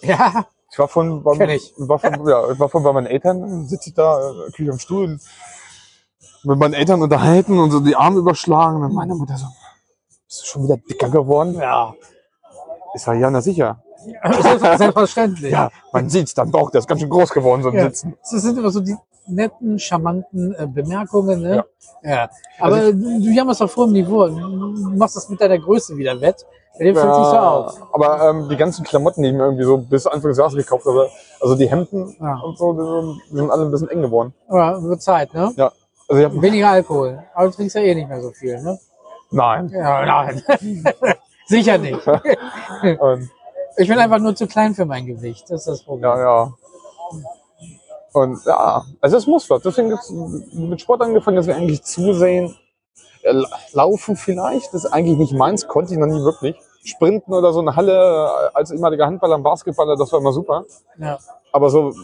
Ja, 0.00 0.46
Ich 0.72 0.78
war 0.78 0.88
von, 0.88 1.22
beim, 1.22 1.38
Kenn 1.38 1.50
ich. 1.50 1.74
War 1.76 1.98
von, 1.98 2.26
ja, 2.28 2.50
ich 2.50 2.58
war 2.58 2.68
von 2.68 2.82
bei 2.82 2.92
meinen 2.92 3.06
Eltern, 3.06 3.68
sitze 3.68 3.90
ich 3.90 3.94
da, 3.94 4.18
äh, 4.30 4.62
ich 4.62 4.68
am 4.70 4.78
Stuhl, 4.80 5.20
mit 6.44 6.58
meinen 6.58 6.74
Eltern 6.74 7.02
unterhalten 7.02 7.56
und 7.58 7.70
so 7.70 7.78
die 7.78 7.94
Arme 7.94 8.18
überschlagen. 8.18 8.82
Und 8.82 8.94
meine 8.94 9.14
Mutter 9.14 9.36
so, 9.36 9.46
bist 10.32 10.42
du 10.44 10.46
schon 10.46 10.64
wieder 10.64 10.78
dicker 10.78 11.10
geworden? 11.10 11.54
ja. 11.60 11.92
Ich 12.94 13.00
sage, 13.02 13.20
ja, 13.20 13.30
na 13.30 13.40
sicher. 13.40 13.82
Selbstverständlich. 14.76 15.50
Ja, 15.58 15.70
man 15.92 16.08
sieht's, 16.10 16.34
dein 16.34 16.50
Bauch, 16.50 16.70
der 16.70 16.80
ist 16.80 16.86
ganz 16.86 17.00
schön 17.00 17.08
groß 17.10 17.30
geworden, 17.30 17.62
so 17.62 17.68
im 17.70 17.76
Ja. 17.76 17.84
Sitzen. 17.84 18.16
Das 18.30 18.42
sind 18.42 18.58
immer 18.58 18.70
so 18.70 18.80
die 18.80 18.94
netten, 19.26 19.78
charmanten 19.78 20.54
äh, 20.58 20.66
Bemerkungen. 20.66 21.40
Ne? 21.40 21.64
Ja. 22.02 22.28
Aber 22.58 22.92
du 22.92 23.30
jammerst 23.30 23.62
auf 23.62 23.74
hohem 23.76 23.92
Niveau. 23.92 24.28
Du 24.28 24.90
machst 24.96 25.16
das 25.16 25.28
mit 25.30 25.40
deiner 25.40 25.58
Größe 25.58 25.96
wieder 25.96 26.20
wett. 26.20 26.44
Bei 26.78 26.84
dem 26.84 26.94
fällt 26.96 27.14
sich 27.14 27.24
so 27.24 27.36
auf. 27.38 27.78
Aber 27.92 28.28
ähm, 28.30 28.48
die 28.50 28.56
ganzen 28.56 28.84
Klamotten, 28.84 29.22
die 29.22 29.28
ich 29.28 29.34
mir 29.34 29.44
irgendwie 29.44 29.64
so 29.64 29.78
bis 29.78 30.06
Anfang 30.06 30.30
des 30.30 30.38
Jahres 30.38 30.54
gekauft 30.54 30.84
habe, 30.86 31.08
also 31.40 31.54
die 31.54 31.70
Hemden 31.70 32.14
Ja. 32.20 32.40
und 32.44 32.58
so, 32.58 32.72
die 32.72 32.78
sind, 33.06 33.20
die 33.30 33.36
sind 33.36 33.50
alle 33.50 33.64
ein 33.66 33.70
bisschen 33.70 33.88
eng 33.88 34.02
geworden. 34.02 34.34
Aber 34.48 34.82
wird 34.82 35.00
Zeit, 35.02 35.32
ne? 35.34 35.52
Ja. 35.56 35.72
Also 36.08 36.20
ich 36.20 36.24
hab, 36.26 36.42
Weniger 36.42 36.68
Alkohol. 36.70 37.22
Aber 37.34 37.46
du 37.48 37.54
trinkst 37.54 37.76
ja 37.76 37.82
eh 37.82 37.94
nicht 37.94 38.08
mehr 38.08 38.20
so 38.20 38.30
viel, 38.32 38.60
ne? 38.62 38.78
Nein. 39.32 39.68
Ja, 39.70 40.04
nein. 40.04 40.42
Sicher 41.46 41.78
nicht. 41.78 42.06
Und, 43.00 43.30
Ich 43.76 43.88
bin 43.88 43.98
einfach 43.98 44.18
nur 44.18 44.34
zu 44.34 44.46
klein 44.46 44.74
für 44.74 44.84
mein 44.84 45.06
Gewicht. 45.06 45.50
Das 45.50 45.60
ist 45.60 45.68
das 45.68 45.82
Problem. 45.82 46.10
ja, 46.10 46.18
ja. 46.18 46.52
Und 48.12 48.44
ja, 48.44 48.84
also 49.00 49.16
es 49.16 49.26
muss 49.26 49.48
was. 49.48 49.62
Deswegen 49.62 49.90
ist 49.90 50.10
mit 50.52 50.80
Sport 50.80 51.02
angefangen, 51.02 51.36
dass 51.36 51.46
wir 51.46 51.56
eigentlich 51.56 51.82
zusehen. 51.82 52.54
Äh, 53.22 53.42
Laufen 53.72 54.16
vielleicht, 54.16 54.74
das 54.74 54.84
ist 54.84 54.92
eigentlich 54.92 55.16
nicht 55.16 55.32
meins, 55.32 55.66
konnte 55.66 55.94
ich 55.94 55.98
noch 55.98 56.06
nie 56.06 56.22
wirklich. 56.22 56.56
Sprinten 56.84 57.32
oder 57.32 57.52
so 57.52 57.60
eine 57.60 57.76
Halle 57.76 57.92
äh, 57.92 58.50
als 58.54 58.70
ehemaliger 58.70 59.06
Handballer 59.06 59.36
und 59.36 59.44
Basketballer, 59.44 59.96
das 59.96 60.12
war 60.12 60.20
immer 60.20 60.32
super. 60.32 60.64
Ja. 60.98 61.18
Aber 61.52 61.70
so 61.70 61.94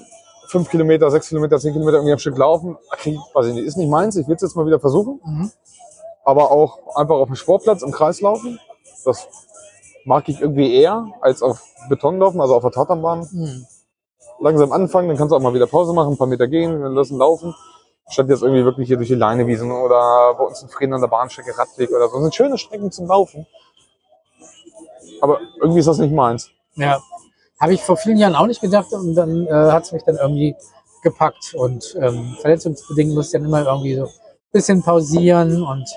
fünf 0.47 0.71
Kilometer, 0.71 1.11
sechs 1.11 1.29
Kilometer, 1.29 1.59
zehn 1.59 1.73
Kilometer 1.73 1.99
irgendwie 1.99 2.13
am 2.13 2.19
Stück 2.19 2.39
laufen, 2.39 2.79
krieg, 2.93 3.19
weiß 3.35 3.47
ich 3.47 3.55
nicht, 3.55 3.65
ist 3.65 3.77
nicht 3.77 3.91
meins. 3.91 4.17
Ich 4.17 4.29
will 4.29 4.37
es 4.37 4.43
jetzt 4.43 4.57
mal 4.57 4.65
wieder 4.65 4.81
versuchen. 4.81 5.21
Mhm. 5.25 5.51
Aber 6.29 6.51
auch 6.51 6.95
einfach 6.95 7.15
auf 7.15 7.29
dem 7.29 7.37
Sportplatz 7.37 7.81
im 7.81 7.91
Kreis 7.91 8.21
laufen. 8.21 8.61
Das 9.07 9.27
mag 10.05 10.29
ich 10.29 10.43
irgendwie 10.43 10.75
eher 10.75 11.07
als 11.23 11.41
auf 11.41 11.63
Beton 11.89 12.19
laufen, 12.19 12.39
also 12.43 12.55
auf 12.55 12.63
der 12.63 12.71
Tatanbahn. 12.71 13.27
Mhm. 13.33 13.67
Langsam 14.39 14.73
anfangen, 14.73 15.09
dann 15.09 15.17
kannst 15.17 15.33
du 15.33 15.37
auch 15.37 15.41
mal 15.41 15.55
wieder 15.55 15.67
Pause 15.67 15.95
machen, 15.95 16.13
ein 16.13 16.19
paar 16.19 16.27
Meter 16.27 16.47
gehen, 16.47 16.83
dann 16.83 16.93
lassen 16.93 17.17
laufen. 17.17 17.55
Statt 18.11 18.29
jetzt 18.29 18.43
irgendwie 18.43 18.63
wirklich 18.63 18.89
hier 18.89 18.99
durch 18.99 19.09
die 19.09 19.15
Leinewiesen 19.15 19.73
oder 19.73 20.35
bei 20.35 20.45
uns 20.45 20.61
in 20.61 20.69
Frieden 20.69 20.93
an 20.93 21.01
der 21.01 21.09
Bahnstrecke 21.09 21.57
Radweg 21.57 21.89
oder 21.93 22.09
so. 22.09 22.17
Das 22.17 22.23
sind 22.25 22.35
schöne 22.35 22.59
Strecken 22.59 22.93
zum 22.93 23.07
Laufen. 23.07 23.47
Aber 25.23 25.41
irgendwie 25.63 25.81
ist 25.81 25.89
das 25.89 25.97
nicht 25.97 26.13
meins. 26.13 26.51
Ja. 26.75 27.01
Habe 27.59 27.73
ich 27.73 27.83
vor 27.83 27.97
vielen 27.97 28.19
Jahren 28.19 28.35
auch 28.35 28.47
nicht 28.47 28.61
gedacht 28.61 28.93
und 28.93 29.15
dann 29.15 29.47
äh, 29.47 29.73
hat 29.73 29.85
es 29.85 29.93
mich 29.93 30.03
dann 30.03 30.17
irgendwie 30.17 30.55
gepackt. 31.03 31.55
Und 31.55 31.97
ähm, 31.99 32.37
verletzungsbedingt 32.43 33.15
musste 33.15 33.39
ich 33.39 33.43
dann 33.43 33.49
immer 33.49 33.65
irgendwie 33.65 33.95
so 33.95 34.05
ein 34.05 34.13
bisschen 34.53 34.83
pausieren 34.83 35.63
und 35.63 35.89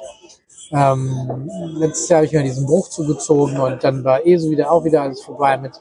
ähm, 0.72 1.50
letztes 1.76 2.10
Jahr 2.10 2.18
habe 2.18 2.26
ich 2.26 2.34
mir 2.34 2.44
diesen 2.44 2.66
Bruch 2.66 2.90
zugezogen 2.90 3.60
und 3.60 3.84
dann 3.84 4.04
war 4.04 4.26
eh 4.26 4.38
so 4.38 4.50
wieder 4.50 4.72
auch 4.72 4.84
wieder 4.84 5.02
alles 5.02 5.22
vorbei 5.22 5.58
mit 5.58 5.74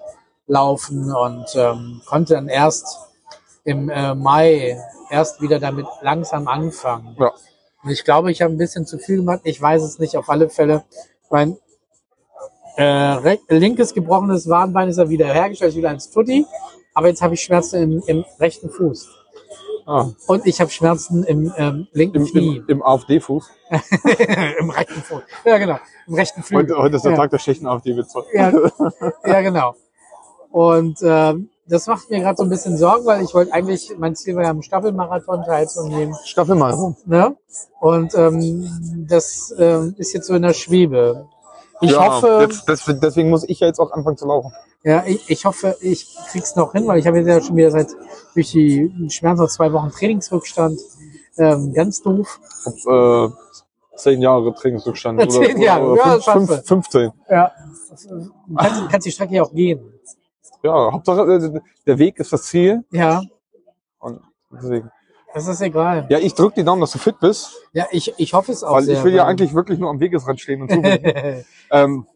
Laufen 0.46 1.12
und 1.12 1.46
ähm, 1.54 2.02
konnte 2.06 2.34
dann 2.34 2.48
erst 2.48 2.98
im 3.64 3.88
äh, 3.88 4.14
Mai 4.14 4.78
erst 5.10 5.40
wieder 5.40 5.60
damit 5.60 5.86
langsam 6.02 6.48
anfangen. 6.48 7.16
Ja. 7.18 7.32
Und 7.82 7.90
ich 7.90 8.04
glaube, 8.04 8.30
ich 8.30 8.42
habe 8.42 8.52
ein 8.52 8.58
bisschen 8.58 8.84
zu 8.84 8.98
viel 8.98 9.18
gemacht. 9.18 9.40
Ich 9.44 9.60
weiß 9.60 9.82
es 9.82 9.98
nicht 9.98 10.16
auf 10.16 10.28
alle 10.28 10.48
Fälle. 10.48 10.84
Mein 11.30 11.56
äh, 12.76 13.38
linkes 13.48 13.94
gebrochenes 13.94 14.48
Wadenbein 14.48 14.88
ist 14.88 14.98
ja 14.98 15.08
wieder 15.08 15.26
hergestellt, 15.32 15.70
ist 15.70 15.76
wieder 15.76 15.90
als 15.90 16.10
Tutti. 16.10 16.46
Aber 16.94 17.08
jetzt 17.08 17.22
habe 17.22 17.34
ich 17.34 17.42
Schmerzen 17.42 17.82
im, 17.82 18.02
im 18.06 18.24
rechten 18.38 18.70
Fuß. 18.70 19.08
Ah, 19.92 20.08
Und 20.28 20.46
ich 20.46 20.60
habe 20.60 20.70
Schmerzen 20.70 21.24
im 21.24 21.52
ähm, 21.56 21.88
linken 21.92 22.18
im, 22.18 22.26
Knie. 22.26 22.56
im, 22.58 22.64
Im 22.68 22.82
AfD-Fuß. 22.84 23.50
Im 24.60 24.70
rechten 24.70 25.02
Fuß. 25.02 25.22
Ja, 25.44 25.58
genau. 25.58 25.78
Im 26.06 26.14
rechten 26.14 26.42
Flügel. 26.44 26.76
Heute, 26.76 26.82
heute 26.82 26.96
ist 26.96 27.02
der 27.04 27.10
ja. 27.12 27.16
Tag 27.18 27.30
der 27.30 27.38
schlechten 27.38 27.66
AfD-Witze. 27.66 28.22
Ja, 28.32 28.52
ja, 29.26 29.40
genau. 29.40 29.74
Und 30.52 30.98
ähm, 31.02 31.50
das 31.66 31.88
macht 31.88 32.08
mir 32.08 32.20
gerade 32.20 32.36
so 32.36 32.44
ein 32.44 32.50
bisschen 32.50 32.76
Sorgen, 32.76 33.04
weil 33.04 33.22
ich 33.24 33.34
wollte 33.34 33.52
eigentlich, 33.52 33.92
mein 33.98 34.14
Ziel 34.14 34.36
war 34.36 34.44
ja 34.44 34.50
am 34.50 34.62
Staffelmarathon 34.62 35.42
teilzunehmen. 35.44 36.14
Staffel 36.24 36.54
mal 36.54 36.72
rum. 36.72 36.96
Ne? 37.06 37.36
Und 37.80 38.14
ähm, 38.14 39.06
das 39.08 39.52
ähm, 39.58 39.94
ist 39.98 40.12
jetzt 40.12 40.26
so 40.28 40.34
in 40.34 40.42
der 40.42 40.52
Schwebe. 40.54 41.26
Ich 41.80 41.90
ja, 41.92 42.14
hoffe, 42.14 42.38
Jetzt, 42.42 42.68
des- 42.68 43.00
deswegen 43.00 43.30
muss 43.30 43.42
ich 43.48 43.58
ja 43.58 43.66
jetzt 43.66 43.80
auch 43.80 43.90
anfangen 43.90 44.16
zu 44.16 44.26
laufen. 44.26 44.52
Ja, 44.82 45.04
ich, 45.06 45.28
ich 45.28 45.44
hoffe, 45.44 45.76
ich 45.82 46.16
krieg's 46.30 46.56
noch 46.56 46.72
hin, 46.72 46.86
weil 46.86 46.98
ich 46.98 47.06
habe 47.06 47.18
jetzt 47.18 47.26
ja 47.28 47.40
schon 47.40 47.56
wieder 47.56 47.70
seit 47.70 47.88
durch 48.34 48.50
die 48.50 48.90
Schmerzen 49.10 49.46
zwei 49.48 49.72
Wochen 49.72 49.90
Trainingsrückstand. 49.90 50.80
Ähm, 51.36 51.72
ganz 51.74 52.02
doof. 52.02 52.40
Hab, 52.64 52.74
äh, 52.74 53.34
zehn 53.96 54.22
Jahre 54.22 54.54
Trainingsrückstand. 54.54 55.20
Ja, 55.20 55.28
zehn 55.28 55.60
Jahre, 55.60 55.86
oder 55.86 56.18
ja, 56.18 56.20
fünf, 56.20 56.48
fünf, 56.48 56.66
15. 56.66 57.12
Ja. 57.28 57.52
Kannst, 58.56 58.88
kannst 58.90 59.06
die 59.06 59.10
Strecke 59.12 59.34
ja 59.34 59.42
auch 59.42 59.52
gehen. 59.52 59.80
Ja, 60.62 60.92
Hauptsache, 60.92 61.22
äh, 61.22 61.60
der 61.86 61.98
Weg 61.98 62.18
ist 62.18 62.32
das 62.32 62.44
Ziel. 62.44 62.84
Ja, 62.90 63.22
Und 63.98 64.20
deswegen. 64.50 64.90
das 65.34 65.46
ist 65.46 65.60
egal. 65.60 66.06
Ja, 66.10 66.18
ich 66.18 66.34
drück 66.34 66.54
die 66.54 66.64
Daumen, 66.64 66.80
dass 66.80 66.92
du 66.92 66.98
fit 66.98 67.18
bist, 67.20 67.52
Ja, 67.72 67.86
ich, 67.90 68.14
ich 68.18 68.32
hoffe 68.34 68.52
es 68.52 68.62
auch 68.62 68.76
weil 68.76 68.84
sehr. 68.84 68.98
ich 68.98 69.04
will 69.04 69.14
ja 69.14 69.26
eigentlich 69.26 69.54
wirklich 69.54 69.78
nur 69.78 69.90
am 69.90 70.00
Wegesrand 70.00 70.40
stehen 70.40 70.62
und 70.62 70.70
zugucken. 70.70 71.44
ähm, 71.70 72.06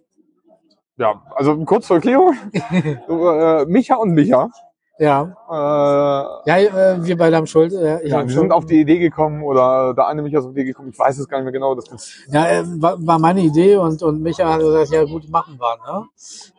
ja, 0.97 1.23
also 1.35 1.57
kurz 1.65 1.87
zur 1.87 1.97
Erklärung. 1.97 2.35
äh, 2.53 3.65
Micha 3.67 3.97
und 3.97 4.13
Micha, 4.13 4.51
ja. 4.99 5.23
äh, 5.51 6.51
Ja, 6.51 6.57
äh, 6.59 7.05
wir 7.05 7.17
beide 7.17 7.37
haben 7.37 7.47
Schuld. 7.47 7.73
Äh, 7.73 8.03
ich 8.03 8.11
ja, 8.11 8.21
Schuld. 8.21 8.31
sind 8.31 8.53
auf 8.53 8.67
die 8.67 8.81
Idee 8.81 8.99
gekommen 8.99 9.43
oder 9.43 9.93
der 9.93 10.07
eine 10.07 10.23
Micha 10.23 10.39
ist 10.39 10.45
auf 10.45 10.53
die 10.53 10.61
Idee 10.61 10.69
gekommen, 10.69 10.91
ich 10.93 10.99
weiß 10.99 11.19
es 11.19 11.29
gar 11.29 11.39
nicht 11.39 11.45
mehr 11.45 11.53
genau. 11.53 11.75
Das 11.75 12.25
Ja, 12.29 12.47
äh, 12.47 12.65
war, 12.81 13.05
war 13.05 13.19
meine 13.19 13.41
Idee 13.41 13.77
und, 13.77 14.03
und 14.03 14.23
Micha 14.23 14.53
hat 14.53 14.61
gesagt, 14.61 14.91
ja 14.91 15.05
gut, 15.05 15.29
machen 15.29 15.59
wir. 15.59 15.77
Ne? 15.93 16.07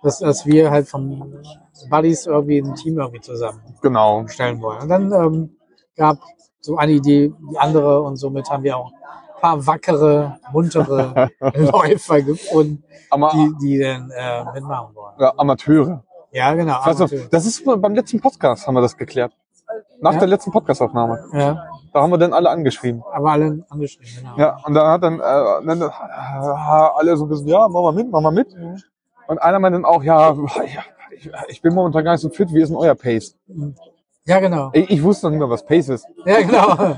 Dass, 0.03 0.19
dass 0.19 0.45
wir 0.45 0.69
halt 0.69 0.87
vom 0.87 1.33
Buddies 1.89 2.25
irgendwie 2.25 2.61
ein 2.61 2.75
Team 2.75 2.99
irgendwie 2.99 3.21
zusammenstellen 3.21 4.55
genau. 4.55 4.61
wollen. 4.61 4.81
Und 4.81 4.89
dann 4.89 5.11
ähm, 5.13 5.57
gab 5.95 6.17
so 6.59 6.75
eine 6.75 6.91
Idee, 6.91 7.31
die 7.51 7.57
andere 7.57 8.01
und 8.01 8.17
somit 8.17 8.49
haben 8.49 8.63
wir 8.63 8.75
auch 8.75 8.91
paar 9.45 9.67
wackere, 9.67 10.37
muntere 10.51 11.29
Läufer 11.55 12.21
gefunden, 12.21 12.83
Aber, 13.09 13.29
die, 13.33 13.53
die 13.61 13.79
dann 13.79 14.09
äh, 14.11 14.43
mitmachen 14.53 14.95
wollen. 14.95 15.13
ja, 15.19 15.33
Amateure. 15.37 16.03
Ja, 16.31 16.53
genau. 16.53 16.75
Amateure. 16.81 17.27
das 17.29 17.45
ist 17.45 17.63
beim 17.65 17.93
letzten 17.95 18.19
Podcast 18.19 18.65
haben 18.67 18.75
wir 18.75 18.81
das 18.81 18.97
geklärt. 18.97 19.31
Nach 20.01 20.13
Ja. 20.13 20.19
der 20.19 20.27
letzten 20.27 20.51
Podcastaufnahme. 20.51 21.19
ja, 21.33 21.63
Da 21.93 22.01
haben 22.01 22.11
wir 22.11 22.17
dann 22.17 22.33
alle 22.33 22.49
angeschrieben. 22.49 23.03
aber 23.13 23.31
alle 23.31 23.65
angeschrieben, 23.69 24.11
genau. 24.19 24.37
Ja, 24.37 24.57
und 24.65 24.73
da 24.73 24.91
hat 24.91 25.03
dann, 25.03 25.19
äh, 25.19 25.65
dann 25.67 25.81
äh, 25.81 25.89
alle 26.99 27.15
so 27.17 27.25
ein 27.25 27.29
bisschen, 27.29 27.47
ja, 27.47 27.67
mach 27.67 27.81
mal 27.81 27.93
mit, 27.93 28.09
mach 28.11 28.21
mal 28.21 28.31
mit. 28.31 28.47
Und 29.27 29.37
einer 29.39 29.59
meinte 29.59 29.77
dann 29.79 29.85
auch, 29.85 30.03
ja, 30.03 30.35
ich, 31.15 31.29
ich 31.47 31.61
bin 31.61 31.73
momentan 31.73 32.03
gar 32.03 32.11
nicht 32.13 32.21
so 32.21 32.29
fit, 32.29 32.53
wie 32.53 32.61
ist 32.61 32.69
denn 32.69 32.77
euer 32.77 32.95
Pace? 32.95 33.35
Ja, 34.27 34.39
genau. 34.39 34.69
Ich, 34.73 34.89
ich 34.89 35.03
wusste 35.03 35.27
noch 35.27 35.31
nicht 35.31 35.39
mehr, 35.39 35.49
was 35.49 35.63
Pace 35.65 35.89
ist. 35.89 36.07
Ja, 36.25 36.41
genau. 36.41 36.95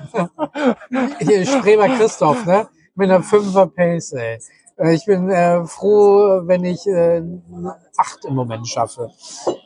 Hier 1.19 1.45
Streber 1.45 1.87
Christoph, 1.89 2.45
ne? 2.45 2.67
Mit 2.95 3.09
einer 3.11 3.23
5er 3.23 3.65
Pace, 3.67 4.13
ey. 4.13 4.39
Äh, 4.77 4.93
Ich 4.93 5.05
bin 5.05 5.29
äh, 5.29 5.65
froh, 5.65 6.41
wenn 6.45 6.63
ich 6.63 6.87
äh, 6.87 7.21
8 7.97 8.25
im 8.25 8.35
Moment 8.35 8.67
schaffe. 8.67 9.09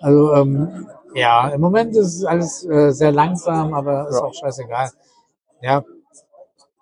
Also, 0.01 0.33
ähm, 0.33 0.87
ja, 1.13 1.49
im 1.49 1.61
Moment 1.61 1.95
ist 1.95 2.25
alles 2.25 2.65
äh, 2.65 2.91
sehr 2.91 3.11
langsam, 3.11 3.73
aber 3.73 4.07
ist 4.09 4.15
Ja. 4.19 4.23
auch 4.25 4.33
scheißegal. 4.33 4.89
Ja, 5.61 5.83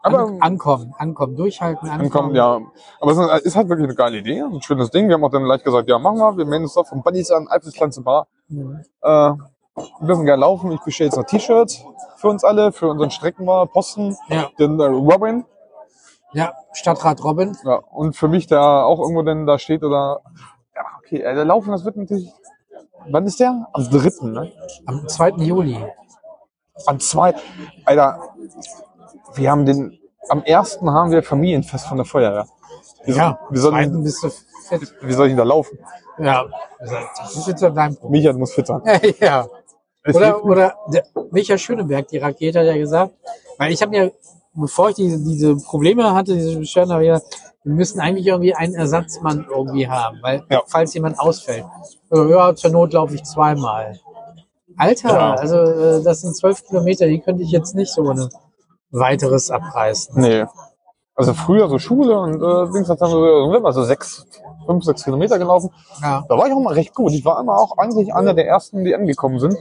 Aber 0.01 0.19
an, 0.19 0.41
ankommen, 0.41 0.93
ankommen, 0.97 1.35
durchhalten, 1.35 1.89
ankommen. 1.89 2.05
ankommen, 2.05 2.35
ja. 2.35 2.61
Aber 3.01 3.11
es 3.11 3.17
ist- 3.17 3.45
ist 3.47 3.55
halt 3.57 3.67
wirklich 3.67 3.85
eine 3.87 3.95
geile 3.95 4.17
Idee, 4.19 4.41
ein 4.41 4.61
schönes 4.61 4.91
Ding. 4.91 5.09
Wir 5.09 5.15
haben 5.15 5.23
auch 5.25 5.31
dann 5.31 5.43
gleich 5.43 5.61
gesagt, 5.63 5.89
ja, 5.89 5.99
machen 5.99 6.19
wir. 6.19 6.37
Wir 6.37 6.45
melden 6.45 6.63
uns 6.63 6.73
doch 6.75 6.87
vom 6.87 7.03
Buddies 7.03 7.29
an, 7.31 7.47
Alpenpflanze 7.49 8.01
Bar. 8.01 8.27
Mhm. 8.47 8.79
Äh, 9.01 9.31
wir 9.99 10.07
dürfen 10.07 10.25
gerne 10.25 10.41
laufen. 10.41 10.71
Ich 10.71 10.81
bestelle 10.81 11.07
jetzt 11.09 11.17
noch 11.17 11.25
T-Shirts 11.25 11.83
für 12.17 12.27
uns 12.29 12.43
alle, 12.43 12.71
für 12.71 12.87
unseren 12.89 13.11
Streckenbar, 13.11 13.65
Posten, 13.67 14.15
Ja, 14.29 14.49
den 14.59 14.79
äh, 14.79 14.85
Robin. 14.85 15.45
ja, 16.33 16.53
Stadtrat 16.73 17.23
Robin. 17.23 17.57
Ja, 17.63 17.75
und 17.91 18.15
für 18.15 18.27
mich, 18.27 18.47
der 18.47 18.61
auch 18.61 18.99
irgendwo 18.99 19.21
denn 19.23 19.45
da 19.45 19.57
steht 19.57 19.83
oder, 19.83 20.21
ja, 20.75 20.81
okay, 20.99 21.21
äh, 21.21 21.33
der 21.35 21.45
Laufen, 21.45 21.71
das 21.71 21.85
wird 21.85 21.95
natürlich, 21.97 22.31
wann 23.09 23.25
ist 23.25 23.39
der? 23.39 23.67
Am 23.73 23.89
dritten, 23.89 24.31
ne? 24.33 24.51
Am 24.85 25.07
2. 25.07 25.29
Juli. 25.37 25.77
Am 26.85 26.99
zweiten, 26.99 27.39
Alter, 27.85 28.29
wir 29.33 29.51
haben 29.51 29.65
den, 29.65 29.99
am 30.29 30.43
ersten 30.43 30.89
haben 30.91 31.11
wir 31.11 31.23
Familienfest 31.23 31.87
von 31.87 31.97
der 31.97 32.05
Feuerwehr. 32.05 32.45
Soll- 33.05 33.15
Ja, 33.15 33.39
wie, 33.49 33.57
soll, 33.57 33.71
zweiten 33.71 33.97
ich- 33.99 34.03
bist 34.03 34.23
du 34.23 34.29
fit. 34.29 34.93
wie 35.01 35.13
soll 35.13 35.27
ich 35.27 35.31
denn 35.31 35.37
da 35.37 35.43
laufen? 35.43 35.77
Ja, 36.17 36.45
das 36.79 37.35
ist 37.35 37.47
jetzt 37.47 37.61
dein 37.63 37.95
Problem. 37.95 38.11
Micha 38.11 38.33
muss 38.33 38.53
fit 38.53 38.67
sein. 38.67 38.81
ja. 39.19 39.47
Oder, 40.15 40.43
oder 40.43 40.73
der 40.87 41.03
Michael 41.31 41.59
Schöneberg, 41.59 42.07
die 42.07 42.17
Rakete, 42.17 42.59
hat 42.59 42.65
ja 42.65 42.77
gesagt, 42.77 43.13
weil 43.57 43.71
ich 43.71 43.81
habe 43.81 43.95
ja, 43.95 44.09
bevor 44.53 44.89
ich 44.89 44.95
diese, 44.95 45.17
diese 45.23 45.55
Probleme 45.57 46.13
hatte, 46.13 46.33
diese 46.35 46.57
Beschwerden, 46.57 46.93
habe 46.93 47.03
ich 47.05 47.11
gesagt, 47.11 47.35
wir 47.63 47.73
müssen 47.73 47.99
eigentlich 47.99 48.25
irgendwie 48.27 48.55
einen 48.55 48.73
Ersatzmann 48.75 49.45
irgendwie 49.49 49.87
haben, 49.87 50.17
weil 50.21 50.43
Ja. 50.49 50.61
falls 50.67 50.93
jemand 50.93 51.19
ausfällt, 51.19 51.65
äh, 52.11 52.29
ja, 52.29 52.55
zur 52.55 52.71
Not 52.71 52.93
laufe 52.93 53.15
ich 53.15 53.23
zweimal. 53.23 53.99
Alter, 54.77 55.09
Ja. 55.09 55.33
also 55.35 55.57
äh, 55.57 56.03
das 56.03 56.21
sind 56.21 56.35
zwölf 56.35 56.63
Kilometer, 56.65 57.05
die 57.07 57.19
könnte 57.19 57.43
ich 57.43 57.51
jetzt 57.51 57.75
nicht 57.75 57.91
so 57.93 58.01
ohne 58.03 58.29
weiteres 58.91 59.51
abreißen. 59.51 60.19
Nee. 60.19 60.45
Also 61.15 61.33
früher 61.33 61.67
so 61.67 61.79
Schule 61.79 62.17
und 62.17 62.41
äh, 62.41 62.71
Dings 62.71 62.87
hat 62.87 63.01
dann 63.01 63.09
so, 63.09 63.71
so 63.71 63.83
sechs, 63.83 64.25
fünf, 64.69 64.83
sechs 64.83 65.03
Kilometer 65.03 65.39
gelaufen. 65.39 65.71
Ja. 66.01 66.23
Da 66.29 66.37
war 66.37 66.47
ich 66.47 66.53
auch 66.53 66.59
mal 66.59 66.73
recht 66.73 66.93
gut. 66.93 67.11
Ich 67.13 67.25
war 67.25 67.39
immer 67.39 67.57
auch 67.57 67.77
eigentlich 67.77 68.13
einer 68.13 68.33
der 68.35 68.47
ersten, 68.47 68.83
die 68.85 68.93
angekommen 68.93 69.39
sind. 69.39 69.57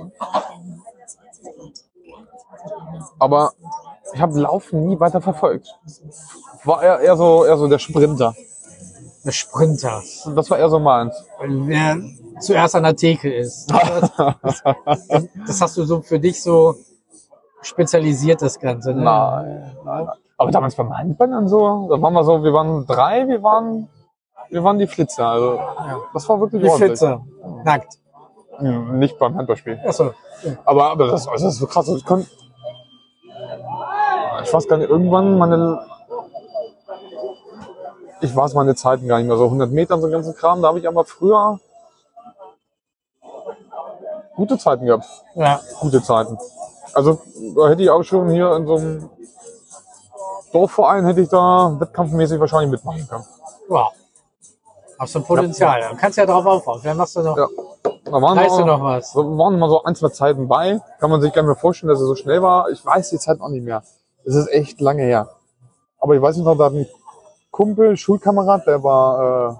Aber 3.19 3.53
ich 4.13 4.21
habe 4.21 4.39
Laufen 4.39 4.87
nie 4.87 5.01
weiter 5.01 5.21
verfolgt. 5.21 5.75
War 6.65 6.83
eher, 6.83 7.01
eher 7.01 7.17
so 7.17 7.45
eher 7.45 7.57
so 7.57 7.69
der 7.69 7.79
Sprinter. 7.79 8.35
Der 9.25 9.33
Sprinter, 9.33 10.03
Das 10.37 10.51
war 10.51 10.59
eher 10.59 10.69
so 10.69 10.79
meins. 10.79 11.15
wer 11.41 11.99
zuerst 12.41 12.75
an 12.77 12.85
der 12.85 12.97
Theke 12.97 13.33
ist. 13.35 13.73
Das, 14.43 14.63
das 15.47 15.61
hast 15.61 15.77
du 15.77 15.85
so 15.85 16.03
für 16.03 16.21
dich 16.21 16.43
so 16.43 16.77
spezialisiert, 17.63 18.43
das 18.43 18.59
Ganze. 18.59 18.95
Ne? 18.95 19.03
Nein, 19.03 19.77
nein. 19.85 20.09
Aber 20.37 20.51
damals 20.53 20.77
beim 20.77 20.97
Handball 20.97 21.35
und 21.35 21.49
so, 21.49 21.89
da 21.91 22.01
waren 22.01 22.13
wir 22.15 22.23
so, 22.23 22.45
wir 22.45 22.53
waren 22.53 22.87
drei, 22.87 23.27
wir 23.27 23.43
waren, 23.43 23.89
wir 24.51 24.65
waren 24.65 24.79
die 24.79 24.87
Flitzer. 24.87 25.27
Also 25.27 25.55
Ja. 25.57 26.01
das 26.13 26.29
war 26.29 26.41
wirklich 26.41 26.63
Die 26.63 26.69
ordentlich. 26.69 26.91
Flitzer. 26.91 27.25
Nackt. 27.65 27.99
Nicht 28.61 29.19
beim 29.19 29.37
Handballspiel. 29.37 29.81
Achso. 29.87 30.13
Aber, 30.65 30.91
aber 30.91 31.09
das, 31.09 31.29
also 31.29 31.45
das 31.47 31.55
ist 31.55 31.61
so 31.61 31.67
krass. 31.67 31.89
Ich, 31.89 32.05
kon, 32.05 32.27
ich 34.43 34.53
weiß 34.53 34.67
gar 34.69 34.77
nicht, 34.79 34.91
irgendwann 34.91 35.39
meine. 35.39 35.87
Ich 38.21 38.35
weiß 38.35 38.55
meine 38.55 38.75
Zeiten 38.75 39.07
gar 39.07 39.19
nicht 39.19 39.29
mehr, 39.29 39.37
so 39.37 39.45
100 39.45 39.71
Meter 39.71 39.95
und 39.95 40.01
so 40.01 40.11
ganzen 40.11 40.35
Kram. 40.35 40.61
Da 40.61 40.69
habe 40.69 40.81
ich 40.81 40.89
aber 40.89 41.05
früher 41.05 41.61
gute 44.35 44.59
Zeiten 44.59 44.87
gehabt. 44.87 45.07
Ja. 45.35 45.61
Gute 45.81 46.03
Zeiten. 46.03 46.37
Also 46.95 47.21
da 47.57 47.69
hätte 47.69 47.83
ich 47.83 47.91
auch 47.91 48.03
schon 48.03 48.29
hier 48.31 48.57
in 48.57 48.67
so 48.67 48.75
einem 48.77 49.11
Dorfverein 50.53 51.05
hätte 51.05 51.21
ich 51.21 51.29
da 51.29 51.77
wettkampfmäßig 51.79 52.41
wahrscheinlich 52.41 52.71
mitmachen 52.71 53.07
können. 53.09 53.25
Wow. 53.69 53.93
Hast 54.99 55.15
du 55.15 55.21
Potenzial. 55.21 55.81
Ja. 55.81 55.95
Kannst 55.95 56.19
ja 56.19 56.27
drauf 56.27 56.45
aufbauen. 56.45 56.81
Vielleicht 56.81 56.97
machst 56.97 57.17
du 57.17 57.23
noch, 57.23 57.37
Ja. 57.37 57.47
Da 58.05 58.13
waren 58.13 58.39
reißt 58.39 58.59
du 58.59 58.65
noch, 58.65 58.83
was. 58.83 59.13
So 59.13 59.21
waren 59.39 59.59
mal 59.59 59.69
so 59.69 59.83
ein, 59.85 59.95
zwei 59.95 60.09
Zeiten 60.09 60.49
bei. 60.49 60.81
Kann 60.99 61.11
man 61.11 61.21
sich 61.21 61.33
gar 61.33 61.43
nicht 61.43 61.49
mehr 61.49 61.57
vorstellen, 61.57 61.91
dass 61.91 62.01
er 62.01 62.07
so 62.07 62.15
schnell 62.15 62.43
war. 62.43 62.71
Ich 62.71 62.85
weiß 62.85 63.11
die 63.11 63.19
Zeit 63.19 63.41
auch 63.41 63.49
nicht 63.49 63.65
mehr. 63.65 63.83
Es 64.25 64.35
ist 64.35 64.49
echt 64.51 64.81
lange 64.81 65.03
her. 65.03 65.29
Aber 66.01 66.15
ich 66.15 66.23
weiß 66.23 66.37
nicht 66.37 66.45
noch, 66.45 66.57
da 66.57 66.65
hat 66.65 66.73
ein 66.73 66.87
Kumpel, 67.51 67.97
Schulkamerad, 67.97 68.67
der 68.67 68.83
war 68.83 69.51
äh, 69.51 69.55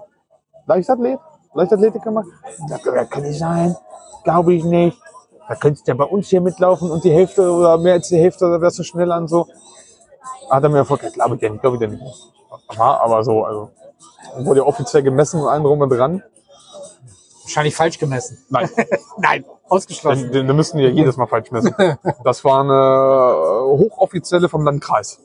Leichtathlet, 0.67 1.19
Leichtathletik 1.53 2.01
gemacht. 2.01 2.27
Gesagt, 2.83 3.11
kann 3.11 3.23
nicht 3.23 3.39
sein, 3.39 3.75
glaube 4.23 4.53
ich 4.53 4.63
nicht. 4.63 4.97
Da 5.47 5.55
könntest 5.55 5.87
du 5.87 5.91
ja 5.91 5.97
bei 5.97 6.05
uns 6.05 6.27
hier 6.29 6.41
mitlaufen 6.41 6.91
und 6.91 7.03
die 7.03 7.11
Hälfte 7.11 7.51
oder 7.51 7.77
mehr 7.77 7.93
als 7.93 8.09
die 8.09 8.17
Hälfte, 8.17 8.49
da 8.49 8.61
wärst 8.61 8.79
du 8.79 8.83
schneller 8.83 9.17
und 9.17 9.27
so. 9.27 9.47
Hat 10.49 10.63
er 10.63 10.69
mir 10.69 10.77
erfolgreich, 10.79 11.13
glaube 11.13 11.35
ich 11.35 11.41
dir 11.41 11.49
nicht, 11.49 11.61
glaube 11.61 11.77
ich 11.77 11.79
dir 11.79 11.87
nicht. 11.87 12.03
Aber 12.77 13.23
so, 13.23 13.43
also 13.43 13.69
wurde 14.37 14.61
ja 14.61 14.65
offiziell 14.65 15.03
gemessen 15.03 15.41
und 15.41 15.47
allem 15.47 15.63
drum 15.63 15.81
und 15.81 15.89
dran. 15.89 16.23
Wahrscheinlich 17.43 17.75
falsch 17.75 17.97
gemessen. 17.97 18.37
Nein. 18.49 18.69
Nein, 19.17 19.45
ausgeschlossen. 19.67 20.31
Den, 20.31 20.47
den 20.47 20.55
müssten 20.55 20.77
die 20.77 20.83
ja 20.83 20.89
jedes 20.89 21.17
Mal 21.17 21.27
falsch 21.27 21.51
messen. 21.51 21.73
Das 22.23 22.43
war 22.43 22.61
eine 22.61 22.73
äh, 22.73 23.77
Hochoffizielle 23.77 24.49
vom 24.49 24.63
Landkreis. 24.63 25.19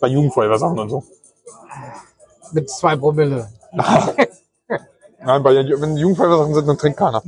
Bei 0.00 0.08
Jugendfeuerwehrsachen 0.08 0.78
und 0.78 0.90
so. 0.90 1.04
Mit 2.52 2.68
zwei 2.70 2.96
Promille. 2.96 3.48
Nein, 3.72 5.42
bei, 5.42 5.54
wenn 5.54 5.96
Jugendfeuerwehrsachen 5.96 6.54
sind, 6.54 6.68
dann 6.68 6.78
trinkt 6.78 6.98
keiner. 6.98 7.22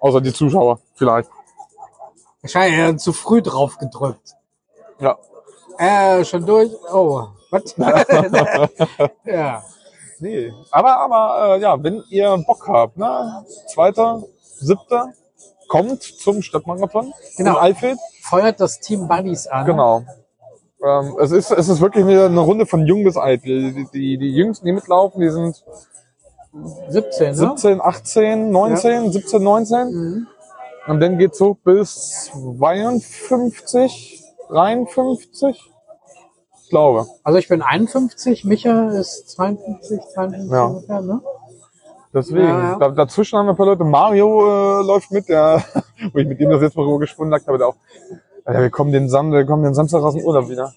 Außer 0.00 0.20
die 0.20 0.32
Zuschauer, 0.32 0.80
vielleicht. 0.94 1.30
Wahrscheinlich 2.42 2.98
zu 2.98 3.12
früh 3.12 3.42
drauf 3.42 3.78
gedrückt. 3.78 4.34
Ja. 4.98 5.18
Äh, 5.78 6.24
schon 6.24 6.44
durch. 6.44 6.72
Oh, 6.92 7.28
was? 7.50 7.74
ja. 9.24 9.62
Nee. 10.20 10.52
Aber, 10.70 10.98
aber 10.98 11.56
äh, 11.56 11.60
ja, 11.60 11.82
wenn 11.82 12.02
ihr 12.10 12.36
Bock 12.46 12.68
habt, 12.68 12.96
ne? 12.98 13.44
Zweiter, 13.68 14.22
siebter, 14.58 15.12
kommt 15.68 16.02
zum 16.02 16.42
Stadtmarathon 16.42 17.12
Genau. 17.36 17.58
in. 17.64 17.98
Feuert 18.22 18.60
das 18.60 18.80
Team 18.80 19.08
Buddies 19.08 19.46
an. 19.46 19.64
Genau. 19.64 20.04
Ähm, 20.82 21.16
es, 21.20 21.30
ist, 21.30 21.50
es 21.50 21.68
ist 21.68 21.80
wirklich 21.80 22.04
eine, 22.04 22.26
eine 22.26 22.40
Runde 22.40 22.66
von 22.66 22.86
jung 22.86 23.04
bis 23.04 23.16
alt. 23.16 23.44
Die, 23.44 23.86
die, 23.92 24.18
die 24.18 24.34
Jüngsten, 24.34 24.66
die 24.66 24.72
mitlaufen, 24.72 25.20
die 25.20 25.30
sind 25.30 25.64
17, 26.88 27.28
ne? 27.28 27.34
17, 27.34 27.80
18, 27.80 28.50
19, 28.50 29.12
17, 29.12 29.42
19. 29.42 29.88
Mhm. 29.88 30.26
Und 30.86 31.00
dann 31.00 31.18
geht's 31.18 31.40
hoch 31.40 31.56
bis 31.64 32.30
52, 32.32 34.22
53. 34.48 35.70
Glaube. 36.70 37.06
Also 37.22 37.38
ich 37.38 37.48
bin 37.48 37.62
51, 37.62 38.44
Micha 38.44 38.90
ist 38.90 39.28
52, 39.30 40.00
52 40.14 40.50
Ja. 40.50 40.64
ungefähr, 40.64 41.00
ne? 41.02 41.20
Deswegen. 42.14 42.48
Ja, 42.48 42.58
ja. 42.72 42.78
Da, 42.78 42.88
dazwischen 42.90 43.38
haben 43.38 43.46
wir 43.46 43.52
ein 43.52 43.56
paar 43.56 43.66
Leute. 43.66 43.84
Mario 43.84 44.80
äh, 44.80 44.86
läuft 44.86 45.12
mit, 45.12 45.28
der, 45.28 45.62
wo 46.12 46.18
ich 46.18 46.26
mit 46.26 46.40
ihm 46.40 46.50
das 46.50 46.62
jetzt 46.62 46.76
mal 46.76 46.98
gesponnen 46.98 47.34
habe, 47.34 47.58
der 47.58 47.68
auch. 47.68 47.76
Ja, 48.46 48.60
wir 48.60 48.70
kommen 48.70 48.90
den, 48.90 49.08
Sam 49.08 49.32
wir 49.32 49.44
kommen 49.44 49.62
den 49.62 49.74
Samstag 49.74 50.02
aus 50.02 50.14
dem 50.14 50.24
Urlaub 50.24 50.48
wieder. 50.48 50.72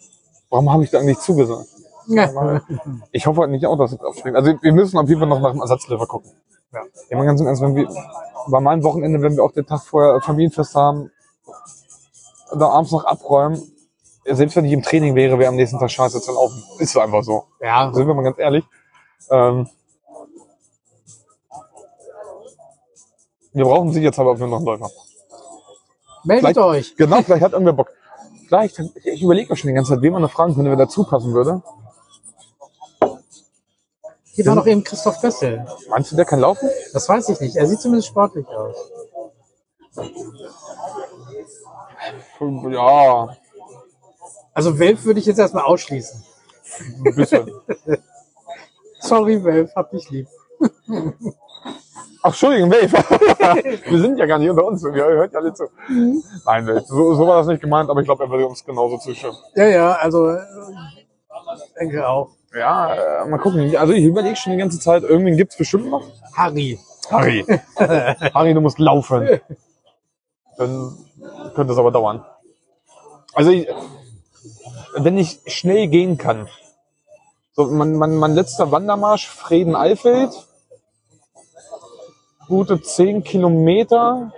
Warum 0.49 0.71
habe 0.71 0.83
ich 0.83 0.91
da 0.91 0.99
eigentlich 0.99 1.19
zugesagt? 1.19 1.67
Ja. 2.07 2.61
Ich 3.11 3.25
hoffe 3.25 3.41
halt 3.41 3.51
nicht 3.51 3.65
auch, 3.65 3.77
dass 3.77 3.93
es 3.93 3.99
aufspringt. 4.01 4.35
Also 4.35 4.53
wir 4.61 4.73
müssen 4.73 4.97
auf 4.97 5.07
jeden 5.07 5.19
Fall 5.19 5.29
noch 5.29 5.39
nach 5.39 5.51
dem 5.51 5.61
Ersatzlever 5.61 6.05
gucken. 6.05 6.31
Ja. 6.73 7.17
Mal 7.17 7.25
ganz 7.25 7.39
im 7.39 7.47
Ernst, 7.47 7.61
wenn 7.61 7.75
wir, 7.75 7.87
bei 8.47 8.59
meinem 8.59 8.83
Wochenende, 8.83 9.21
wenn 9.21 9.35
wir 9.35 9.43
auch 9.43 9.51
den 9.51 9.65
Tag 9.65 9.81
vorher 9.81 10.19
Familienfest 10.21 10.75
haben, 10.75 11.11
da 12.53 12.67
abends 12.69 12.91
noch 12.91 13.05
abräumen, 13.05 13.61
selbst 14.25 14.55
wenn 14.55 14.65
ich 14.65 14.71
im 14.73 14.81
Training 14.83 15.15
wäre, 15.15 15.37
wäre 15.39 15.49
am 15.49 15.55
nächsten 15.55 15.79
Tag 15.79 15.91
scheiße 15.91 16.21
zu 16.21 16.31
laufen. 16.31 16.63
Ist 16.79 16.93
so 16.93 16.99
einfach 16.99 17.23
so. 17.23 17.45
ja, 17.61 17.91
Sind 17.93 18.07
wir 18.07 18.13
mal 18.13 18.23
ganz 18.23 18.37
ehrlich. 18.39 18.63
Ähm, 19.29 19.67
wir 23.53 23.65
brauchen 23.65 23.91
sie 23.91 24.01
jetzt 24.01 24.19
aber 24.19 24.31
auf 24.31 24.39
noch 24.39 24.57
einen 24.57 24.65
Läufer. 24.65 24.89
meldet 26.23 26.41
Vielleicht- 26.55 26.57
euch. 26.57 26.95
Genau, 26.97 27.21
vielleicht 27.21 27.43
hat 27.43 27.51
irgendwer 27.53 27.73
Bock. 27.73 27.89
Vielleicht, 28.47 28.79
ich 29.03 29.21
überlege 29.21 29.51
auch 29.53 29.57
schon 29.57 29.69
die 29.69 29.73
ganze 29.73 29.93
Zeit, 29.93 30.01
wen 30.01 30.13
man 30.13 30.21
noch 30.21 30.31
fragen 30.31 30.53
könnte, 30.53 30.69
wer 30.69 30.77
dazu 30.77 31.03
passen 31.03 31.33
würde. 31.33 31.61
Hier 34.35 34.45
war 34.47 34.55
noch 34.55 34.65
eben 34.65 34.83
Christoph 34.83 35.21
Bessel. 35.21 35.65
Meinst 35.89 36.11
du, 36.11 36.15
der 36.15 36.25
kann 36.25 36.39
laufen? 36.39 36.69
Das 36.91 37.07
weiß 37.07 37.29
ich 37.29 37.39
nicht. 37.39 37.55
Er 37.55 37.67
sieht 37.67 37.79
zumindest 37.81 38.07
sportlich 38.09 38.47
aus. 38.47 38.75
Ja, 42.69 43.35
Also 44.53 44.77
Welf 44.79 45.05
würde 45.05 45.19
ich 45.19 45.25
jetzt 45.25 45.39
erstmal 45.39 45.63
ausschließen. 45.63 46.23
bisschen. 47.15 47.51
Sorry, 48.99 49.43
Welf, 49.43 49.75
hab 49.75 49.91
dich 49.91 50.09
lieb. 50.09 50.27
Ach, 52.25 52.29
Entschuldigung, 52.29 52.71
Wave. 52.71 52.93
wir 53.89 53.99
sind 53.99 54.17
ja 54.17 54.25
gar 54.25 54.39
nicht 54.39 54.49
unter 54.49 54.65
uns. 54.65 54.81
Wir 54.81 55.03
hört 55.03 55.33
ja 55.33 55.39
alle 55.39 55.53
zu. 55.53 55.65
Nein, 56.45 56.67
Wave. 56.67 56.85
So, 56.87 57.15
so 57.15 57.27
war 57.27 57.37
das 57.37 57.47
nicht 57.47 57.61
gemeint, 57.61 57.89
aber 57.89 57.99
ich 57.99 58.05
glaube, 58.05 58.23
er 58.23 58.29
würde 58.29 58.47
uns 58.47 58.63
genauso 58.63 58.97
zustimmen. 58.97 59.35
Ja, 59.55 59.65
ja, 59.65 59.91
also 59.93 60.29
äh, 60.29 60.39
denke 61.77 62.07
auch. 62.07 62.29
Ja, 62.55 63.23
äh, 63.23 63.25
mal 63.27 63.39
gucken. 63.39 63.75
Also 63.75 63.91
ich 63.91 64.05
überlege 64.05 64.37
schon 64.37 64.53
die 64.53 64.59
ganze 64.59 64.79
Zeit, 64.79 65.03
irgendwen 65.03 65.35
gibt's 65.35 65.57
bestimmt 65.57 65.89
noch. 65.89 66.05
Harry. 66.33 66.79
Harry. 67.09 67.43
Harry, 67.77 68.53
du 68.53 68.61
musst 68.61 68.79
laufen. 68.79 69.41
Dann 70.57 70.97
könnte 71.55 71.73
es 71.73 71.79
aber 71.79 71.91
dauern. 71.91 72.23
Also 73.33 73.51
ich, 73.51 73.67
wenn 74.95 75.17
ich 75.17 75.39
schnell 75.47 75.87
gehen 75.87 76.17
kann. 76.17 76.47
So, 77.53 77.65
mein, 77.65 77.95
mein, 77.95 78.15
mein 78.15 78.33
letzter 78.33 78.71
Wandermarsch, 78.71 79.27
Freden-Eifeld. 79.27 80.31
Gute 82.47 82.81
10 82.81 83.23
Kilometer 83.23 84.33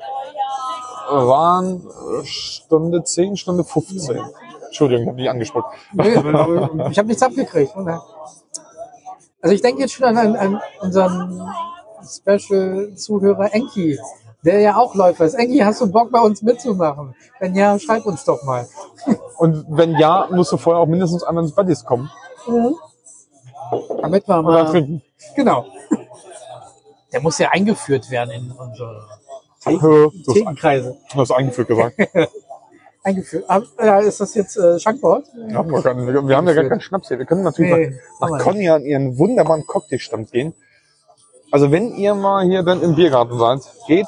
waren 1.09 1.87
äh, 1.87 2.25
Stunde 2.25 3.03
10, 3.03 3.37
Stunde 3.37 3.63
15. 3.63 4.19
Entschuldigung, 4.65 5.03
ich 5.03 5.07
habe 5.07 5.17
dich 5.17 5.29
angesprochen. 5.29 5.65
Nee, 5.93 6.89
ich 6.91 6.97
habe 6.97 7.07
nichts 7.07 7.23
abgekriegt. 7.23 7.73
Also 9.41 9.55
ich 9.55 9.61
denke 9.61 9.81
jetzt 9.81 9.93
schon 9.93 10.05
an, 10.05 10.35
an 10.35 10.61
unseren 10.81 11.47
Special-Zuhörer 12.03 13.53
Enki, 13.53 13.97
der 14.45 14.59
ja 14.59 14.77
auch 14.77 14.95
Läufer 14.95 15.25
ist. 15.25 15.33
Enki, 15.33 15.57
hast 15.57 15.81
du 15.81 15.91
Bock 15.91 16.11
bei 16.11 16.21
uns 16.21 16.41
mitzumachen? 16.41 17.15
Wenn 17.39 17.55
ja, 17.55 17.77
schreib 17.79 18.05
uns 18.05 18.23
doch 18.23 18.43
mal. 18.43 18.67
Und 19.37 19.65
wenn 19.69 19.97
ja, 19.97 20.29
musst 20.31 20.51
du 20.51 20.57
vorher 20.57 20.81
auch 20.81 20.87
mindestens 20.87 21.23
einmal 21.23 21.43
ins 21.43 21.53
Buddies 21.53 21.83
kommen. 21.83 22.09
Damit 24.01 24.27
wir 24.27 24.41
mal... 24.41 24.65
trinken. 24.65 25.01
Genau. 25.35 25.65
Der 27.11 27.21
muss 27.21 27.37
ja 27.39 27.49
eingeführt 27.49 28.09
werden 28.11 28.31
in 28.31 28.51
unsere 28.51 29.07
Thekenkreise. 30.31 30.97
du 31.11 31.19
hast 31.19 31.31
eingeführt 31.31 31.67
gesagt. 31.67 31.97
Eingeführt. 33.03 33.45
Ah, 33.47 33.99
ist 33.99 34.19
das 34.19 34.33
jetzt 34.33 34.57
äh, 34.57 34.79
Schankbord? 34.79 35.27
Ja, 35.49 35.63
wir, 35.63 35.81
können, 35.83 36.07
wir, 36.07 36.27
wir 36.27 36.35
haben 36.35 36.47
ja 36.47 36.53
gar 36.55 36.63
keinen 36.63 36.81
Schnaps 36.81 37.07
hier. 37.07 37.19
Wir 37.19 37.27
können 37.27 37.43
natürlich 37.43 37.71
Nee, 37.71 37.99
nach 38.19 38.39
Conny 38.39 38.67
an 38.67 38.83
ihren 38.83 39.19
wunderbaren 39.19 39.65
Cocktailstand 39.67 40.31
gehen. 40.31 40.55
Also 41.55 41.71
wenn 41.71 41.95
ihr 41.95 42.13
mal 42.15 42.43
hier 42.45 42.63
dann 42.63 42.81
im 42.81 42.95
Biergarten 42.95 43.39
seid, 43.39 43.61
geht, 43.87 44.07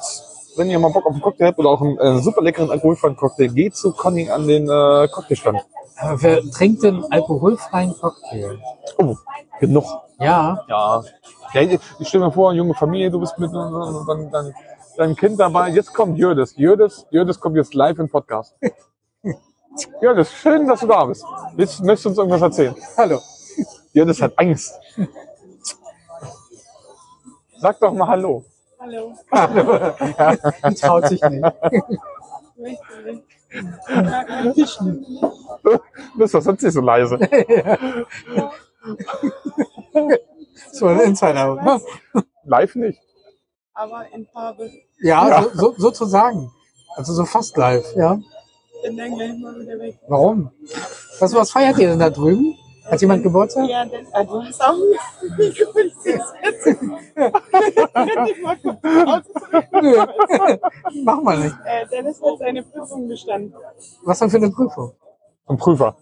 wenn 0.58 0.70
ihr 0.70 0.80
mal 0.80 0.92
Bock 0.92 1.06
auf 1.06 1.14
einen 1.14 1.22
Cocktail 1.22 1.46
habt 1.46 1.60
oder 1.60 1.70
auch 1.70 1.82
einen 1.82 1.98
äh, 1.98 2.20
super 2.20 2.42
leckeren 2.42 2.70
alkoholfreien 2.70 3.16
Cocktail, 3.16 3.48
geht 3.48 3.74
zu 3.74 3.94
Conny 3.94 4.30
an 4.30 4.46
den 4.46 4.64
äh, 4.64 5.08
Cocktailstand. 5.08 5.62
Aber 5.96 6.22
wer 6.22 6.42
trinkt 6.52 6.84
denn 6.84 7.06
alkoholfreien 7.10 7.96
Cocktail? 8.02 8.60
Oh, 8.98 9.16
genug. 9.62 9.86
Ja, 10.20 10.66
Ja. 10.68 11.04
ja 11.54 11.62
ich 11.62 11.80
ich 12.00 12.08
stell 12.10 12.20
mir 12.20 12.34
vor, 12.34 12.52
junge 12.52 12.74
Familie, 12.74 13.10
du 13.10 13.22
bist 13.22 13.40
mit 13.40 13.50
äh, 13.50 13.54
dein, 13.54 14.30
dein, 14.30 14.54
dein 14.98 15.16
Kind 15.16 15.40
dabei. 15.40 15.70
Jetzt 15.70 15.94
kommt 15.94 16.18
Jürdes. 16.18 16.54
Jürdes, 16.58 17.06
Jürdes 17.12 17.40
kommt 17.40 17.56
jetzt 17.56 17.74
live 17.74 17.98
im 17.98 18.10
Podcast. 18.10 18.58
Jürdes, 20.02 20.34
schön, 20.34 20.68
dass 20.68 20.82
du 20.82 20.88
da 20.88 21.06
bist. 21.06 21.24
Jetzt 21.56 21.82
möchtest 21.82 22.04
du 22.04 22.10
uns 22.10 22.18
irgendwas 22.18 22.42
erzählen. 22.42 22.76
hallo. 22.98 23.22
Jürdes 23.94 24.22
hat 24.22 24.34
Angst. 24.36 24.78
Sag 27.60 27.80
doch 27.80 27.94
mal 27.94 28.08
Hallo. 28.08 28.44
Hallo. 28.80 28.96
Die 30.70 30.76
traut 30.76 31.08
sich 31.08 31.22
nicht. 31.22 31.46
Ich 34.56 34.82
nicht. 34.82 35.22
Bist 36.16 36.34
du 36.34 36.42
sonst 36.42 36.62
nicht 36.64 36.74
so 36.74 36.82
leise? 36.82 37.18
So 40.72 40.88
ein 40.88 41.00
Insider. 41.02 41.82
Live 42.46 42.76
nicht. 42.76 43.00
Aber 43.74 44.06
in 44.14 44.26
Farbe. 44.28 44.70
Ja, 45.00 45.28
Ja. 45.28 45.44
So, 45.44 45.50
so, 45.54 45.74
sozusagen. 45.78 46.52
Also 46.96 47.14
so 47.14 47.26
fast 47.26 47.56
live, 47.58 47.86
ja. 47.96 48.20
Bin 48.84 48.98
dann 48.98 49.14
gleich 49.16 49.38
mal 49.38 49.60
wieder 49.60 49.80
weg. 49.80 50.00
Warum? 50.08 50.52
Was, 51.20 51.34
was 51.34 51.52
feiert 51.52 51.78
ihr 51.78 51.90
denn 51.90 52.00
da 52.00 52.10
drüben? 52.10 52.56
Hat 52.90 53.02
jemand 53.02 53.24
Geburtstag? 53.24 53.68
Ja, 53.70 53.86
denn, 53.86 54.08
ah, 54.14 54.24
du 54.24 54.42
hast 54.44 54.62
auch? 54.64 54.78
Nö. 59.82 60.06
Mach 61.04 61.22
mal 61.22 61.38
nicht. 61.38 61.56
Äh, 61.66 61.86
Dennis 61.88 62.22
hat 62.22 62.40
seine 62.40 62.64
Prüfung 62.64 63.08
bestanden. 63.08 63.54
Was 64.04 64.20
denn 64.20 64.30
für 64.30 64.38
eine 64.38 64.50
Prüfung? 64.52 64.94
Ein 65.48 65.58
Prüfer. 65.58 65.96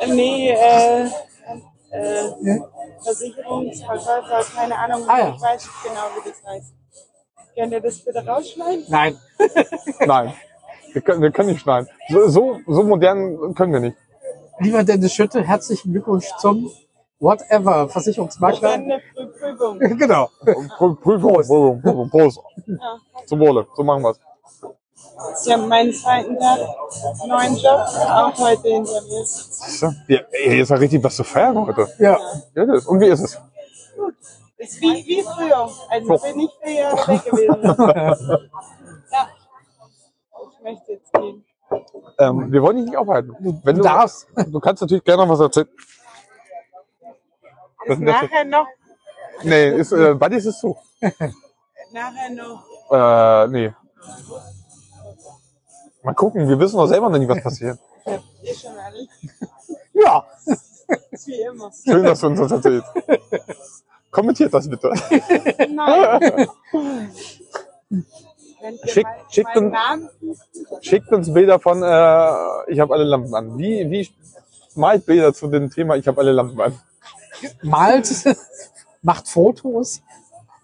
Äh, 0.00 0.06
nee, 0.12 0.50
äh, 0.50 1.04
äh, 1.90 2.30
Ja. 2.40 2.56
Versicherungsverkäufer, 3.02 4.44
keine 4.54 4.78
Ahnung, 4.78 5.02
Ah, 5.08 5.18
ja. 5.18 5.28
ich 5.34 5.42
weiß 5.42 5.62
nicht 5.62 5.82
genau, 5.82 6.02
wie 6.14 6.28
das 6.30 6.42
heißt. 6.46 6.74
Könnt 7.56 7.72
ihr 7.72 7.80
das 7.80 7.98
bitte 7.98 8.24
rausschneiden? 8.24 8.84
Nein. 8.88 9.18
Nein. 10.06 10.32
Wir 10.92 11.02
können, 11.02 11.20
wir 11.22 11.30
können 11.32 11.48
nicht 11.50 11.60
schneiden. 11.62 11.88
So, 12.08 12.28
so, 12.28 12.60
so 12.66 12.82
modern 12.84 13.54
können 13.54 13.72
wir 13.72 13.80
nicht. 13.80 13.96
Lieber 14.62 14.84
Dennis 14.84 15.12
Schütte, 15.12 15.42
herzlichen 15.42 15.92
Glückwunsch 15.92 16.28
zum 16.38 16.70
Whatever 17.18 17.88
Versicherungsmakler. 17.88 18.78
Prüfung. 19.38 19.78
Genau. 19.98 20.28
Prü- 20.44 20.96
Prüfung, 20.96 21.32
Prüfung, 21.34 21.82
Prüfung, 21.82 22.10
Prost. 22.10 22.40
Ja. 22.66 22.98
Zum 23.26 23.40
Wohle. 23.40 23.66
So 23.76 23.82
machen 23.84 24.02
wir's. 24.02 24.18
Ich 25.44 25.52
habe 25.52 25.66
meinen 25.66 25.92
zweiten 25.92 26.36
Tag, 26.38 26.58
neuen 27.28 27.56
Job, 27.56 27.80
auch 28.08 28.36
heute 28.38 28.68
hinter 28.68 29.00
mir. 29.02 29.24
Siehst 29.24 29.82
du? 29.82 29.86
Ja, 30.08 30.20
ey, 30.32 30.58
jetzt 30.58 30.70
war 30.70 30.80
richtig 30.80 31.02
was 31.04 31.14
zu 31.16 31.22
feiern 31.24 31.56
heute. 31.64 31.86
Ja. 31.98 32.18
Ja, 32.54 32.66
das 32.66 32.78
ist. 32.78 32.86
Und 32.86 33.00
wie 33.00 33.06
ist 33.06 33.20
es? 33.20 33.38
Ist 34.58 34.80
wie, 34.80 35.04
wie 35.06 35.22
früher. 35.22 35.68
Also 35.90 36.16
So. 36.16 36.24
bin 36.26 36.40
ich 36.40 36.50
vier 36.62 36.74
Jahre 36.74 37.08
weg 37.08 37.24
gewesen. 37.24 37.62
ja. 39.12 39.28
Ich 40.52 40.62
möchte 40.64 40.92
jetzt 40.92 41.12
gehen. 41.12 41.44
Ähm, 42.18 42.52
wir 42.52 42.62
wollen 42.62 42.76
dich 42.76 42.86
nicht 42.86 42.96
aufhalten. 42.96 43.34
Wenn 43.64 43.76
Du 43.76 43.82
darfst. 43.82 44.26
Du 44.48 44.60
kannst 44.60 44.82
natürlich 44.82 45.04
gerne 45.04 45.22
noch 45.26 45.32
was 45.32 45.40
erzählen. 45.40 45.68
Ist 47.86 48.00
nachher 48.00 48.44
noch, 48.44 48.66
Nee, 49.42 49.70
ist, 49.70 49.92
äh, 49.92 50.14
Buddies 50.14 50.46
ist 50.46 50.60
so. 50.60 50.76
nachher 51.92 52.30
noch, 52.30 52.64
Äh, 52.90 53.48
nee. 53.48 53.72
Mal 56.02 56.14
gucken, 56.14 56.48
wir 56.48 56.58
wissen 56.58 56.76
doch 56.76 56.86
selber 56.86 57.08
noch 57.08 57.18
nicht, 57.18 57.28
was 57.28 57.42
passiert. 57.42 57.78
eh 58.06 58.54
schon 58.54 58.72
alles. 58.76 59.08
Ja. 59.92 60.24
Wie 61.26 61.40
immer. 61.42 61.70
Schön, 61.84 62.04
dass 62.04 62.20
du 62.20 62.26
uns 62.26 62.40
das 62.40 62.52
erzählst. 62.52 62.86
Kommentiert 64.10 64.52
das 64.52 64.68
bitte. 64.68 64.92
Nein. 65.70 66.48
Schick- 68.86 69.06
schickt 69.30 69.56
uns-? 69.56 69.74
Schickt 70.80 71.12
uns 71.12 71.32
Bilder 71.32 71.58
von, 71.58 71.82
äh, 71.82 72.70
ich 72.72 72.80
habe 72.80 72.94
alle 72.94 73.04
Lampen 73.04 73.34
an. 73.34 73.58
Wie, 73.58 73.90
wie 73.90 74.08
malt 74.74 75.04
Bilder 75.06 75.32
zu 75.34 75.48
dem 75.48 75.70
Thema, 75.70 75.96
ich 75.96 76.06
habe 76.08 76.20
alle 76.20 76.32
Lampen 76.32 76.60
an. 76.60 76.78
Malt, 77.62 78.08
macht 79.02 79.28
Fotos. 79.28 80.00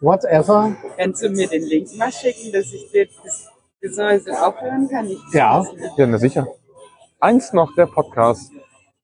whatever. 0.01 0.77
Kannst 0.97 1.23
du 1.23 1.29
mir 1.31 1.49
den 1.49 1.65
Link 1.65 1.97
mal 1.97 2.13
schicken, 2.13 2.53
dass 2.53 2.67
ich 2.73 2.91
dir 2.93 3.09
das 3.25 3.47
Gesäusel 3.81 4.35
auch 4.35 4.61
hören 4.61 4.89
kann? 4.89 5.07
Ich 5.09 5.19
Ja. 5.33 5.65
Ja, 5.97 6.07
na 6.07 6.19
sicher. 6.19 6.47
Eins 7.21 7.53
noch, 7.53 7.75
der 7.75 7.87
Podcast. 7.87 8.53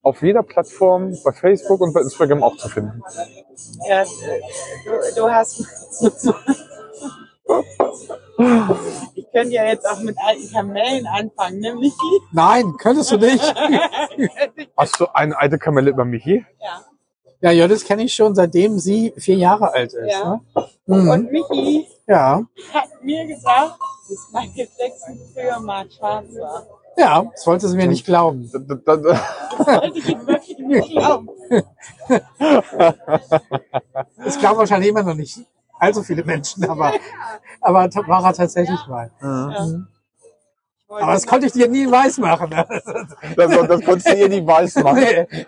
Auf 0.02 0.22
jeder 0.22 0.42
Plattform, 0.42 1.16
bei 1.24 1.32
Facebook 1.32 1.80
und 1.80 1.92
bei 1.94 2.02
Instagram 2.02 2.42
auch 2.42 2.56
zu 2.58 2.68
finden. 2.68 3.02
Ja, 3.88 4.04
du, 4.04 5.14
du 5.16 5.30
hast. 5.30 5.64
Ich 9.14 9.26
könnte 9.32 9.52
ja 9.52 9.64
jetzt 9.66 9.86
auch 9.88 10.00
mit 10.00 10.16
alten 10.18 10.50
Kamellen 10.52 11.06
anfangen, 11.06 11.60
ne, 11.60 11.74
Michi? 11.74 12.20
Nein, 12.32 12.74
könntest 12.78 13.10
du 13.12 13.18
nicht. 13.18 13.42
Hast 14.76 14.98
du 15.00 15.06
eine 15.14 15.38
alte 15.38 15.58
Kamelle 15.58 15.90
über 15.90 16.04
Michi? 16.04 16.44
ja. 16.60 16.84
Ja, 17.40 17.50
Jodis 17.50 17.84
kenne 17.84 18.04
ich 18.04 18.14
schon, 18.14 18.34
seitdem 18.34 18.78
sie 18.78 19.12
vier 19.18 19.36
Jahre 19.36 19.70
alt 19.74 19.92
ist. 19.92 20.10
Ja. 20.10 20.40
Ne? 20.54 20.66
Mhm. 20.86 21.10
Und 21.10 21.30
Michi 21.32 21.86
Ja, 22.06 22.42
hat 22.72 22.88
mir 23.02 23.26
gesagt, 23.26 23.78
dass 24.08 24.28
Michael 24.32 24.68
Jackson 24.78 25.18
früher 25.34 25.60
mal 25.60 25.84
schwarz 25.90 26.24
war. 26.40 26.66
ja, 26.96 27.22
das 27.30 27.46
wollte 27.46 27.68
sie 27.68 27.76
mir 27.76 27.86
nicht 27.86 28.06
glauben. 28.06 28.50
Da- 28.50 28.60
da- 28.76 28.96
da- 28.96 29.20
Das 29.58 29.66
wollte 29.66 29.98
ich 29.98 30.08
ihm 30.08 30.26
wirklich 30.26 30.58
nicht 30.58 30.90
glauben. 30.90 31.28
Das 34.24 34.38
glauben 34.38 34.58
wahrscheinlich 34.58 34.88
immer 34.88 35.02
noch 35.02 35.14
nicht 35.14 35.38
allzu 35.78 36.02
viele 36.02 36.24
Menschen, 36.24 36.64
aber, 36.68 36.92
aber 37.60 37.90
ta- 37.90 38.06
war 38.06 38.24
er 38.24 38.32
tatsächlich 38.32 38.80
mal. 38.86 39.10
Ja. 39.20 39.50
Ich 39.50 40.88
wollte 40.88 41.04
Aber 41.04 41.12
das 41.14 41.26
konnte 41.26 41.46
ich 41.46 41.52
dir 41.52 41.68
nie 41.68 41.90
weiß 41.90 42.18
machen. 42.18 42.50
Ne? 42.50 42.66
Das, 43.36 43.50
das 43.66 43.84
konntest 43.84 44.08
du 44.08 44.14
ihr 44.14 44.28
nicht 44.28 44.46
weiß 44.46 44.76
machen. 44.76 45.00
Nee. 45.00 45.46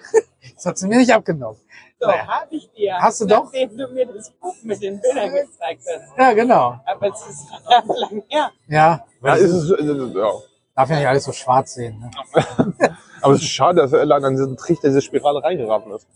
Das 0.55 0.67
hat 0.67 0.79
sie 0.79 0.89
mir 0.89 0.97
nicht 0.99 1.13
abgenommen. 1.13 1.59
so, 2.01 2.09
habe 2.11 2.47
ich 2.51 2.71
dir. 2.73 2.97
Hast 2.99 3.21
du 3.21 3.27
doch? 3.27 3.45
Nachdem 3.45 3.77
du 3.77 3.89
mir 3.89 4.07
das 4.07 4.31
Buch 4.31 4.55
mit 4.63 4.83
den 4.83 5.01
Bildern 5.01 5.33
gezeigt 5.33 5.83
hast. 5.87 6.19
Ja, 6.19 6.33
genau. 6.33 6.81
Aber 6.87 7.09
es 7.09 7.27
ist 7.29 7.49
verdammt 7.49 7.99
lang 7.99 8.23
her. 8.29 8.51
Ja, 8.69 9.05
Ja, 9.23 9.35
ist 9.35 9.53
es, 9.53 9.71
äh, 9.71 9.85
ja. 9.85 10.31
darf 10.75 10.91
ja 10.91 10.97
nicht 10.97 11.09
alles 11.09 11.25
so 11.25 11.33
schwarz 11.33 11.75
sehen. 11.75 11.99
Ne? 12.01 12.11
Aber 13.23 13.35
es 13.35 13.43
ist 13.43 13.49
schade, 13.49 13.81
dass 13.81 13.93
er 13.93 14.05
leider 14.05 14.27
an 14.27 14.35
diesen 14.35 14.57
Trichter, 14.57 14.89
diese 14.89 15.03
Spirale 15.03 15.43
reingeraten 15.43 15.93
ist. 15.93 16.07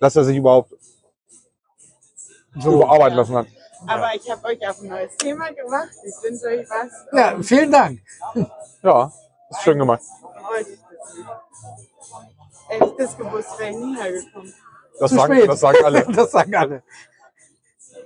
Dass 0.00 0.16
er 0.16 0.24
sich 0.24 0.36
überhaupt 0.36 0.72
So. 2.58 2.74
überarbeiten 2.74 3.16
lassen 3.16 3.36
hat. 3.36 3.46
Aber 3.86 4.14
ich 4.14 4.30
habe 4.30 4.44
euch 4.46 4.68
auf 4.68 4.80
ein 4.80 4.88
neues 4.88 5.16
Thema 5.16 5.52
gemacht. 5.52 5.90
Ich 6.02 6.14
wünsche 6.22 6.46
euch 6.46 6.66
was. 6.68 7.06
Ja, 7.12 7.36
vielen 7.42 7.70
Dank. 7.70 8.00
Ja, 8.82 9.12
ist 9.50 9.62
schön 9.62 9.78
gemacht. 9.78 10.02
Wollte 10.48 10.70
ich 10.70 10.78
das 10.80 11.14
nicht. 11.14 11.28
Hätte 12.68 12.84
ich 12.86 12.96
das 12.96 13.16
gewusst, 13.16 13.58
wäre 13.58 13.70
ich 13.70 13.76
nie 13.76 13.96
hergekommen. 13.96 14.54
Das 14.98 15.10
Zu 15.10 15.16
sagen, 15.16 15.34
spät. 15.34 15.48
das 15.48 15.60
sagen 15.60 15.84
alle. 15.84 16.06
Das 16.12 16.30
sagen 16.32 16.54
alle. 16.54 16.82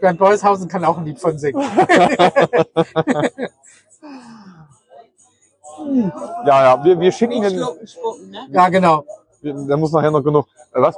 Bernd 0.00 0.18
Beushausen 0.18 0.68
kann 0.68 0.84
auch 0.84 0.96
ein 0.98 1.04
Lied 1.04 1.20
von 1.20 1.38
singen. 1.38 1.62
Ja, 6.44 6.62
ja, 6.62 6.84
wir, 6.84 7.00
wir 7.00 7.10
schicken 7.10 7.42
spucken, 7.86 8.30
ne? 8.30 8.46
Ja, 8.50 8.68
genau. 8.68 9.02
da 9.42 9.76
muss 9.78 9.92
nachher 9.92 10.10
noch 10.10 10.22
genug, 10.22 10.46
äh, 10.74 10.80
was? 10.80 10.94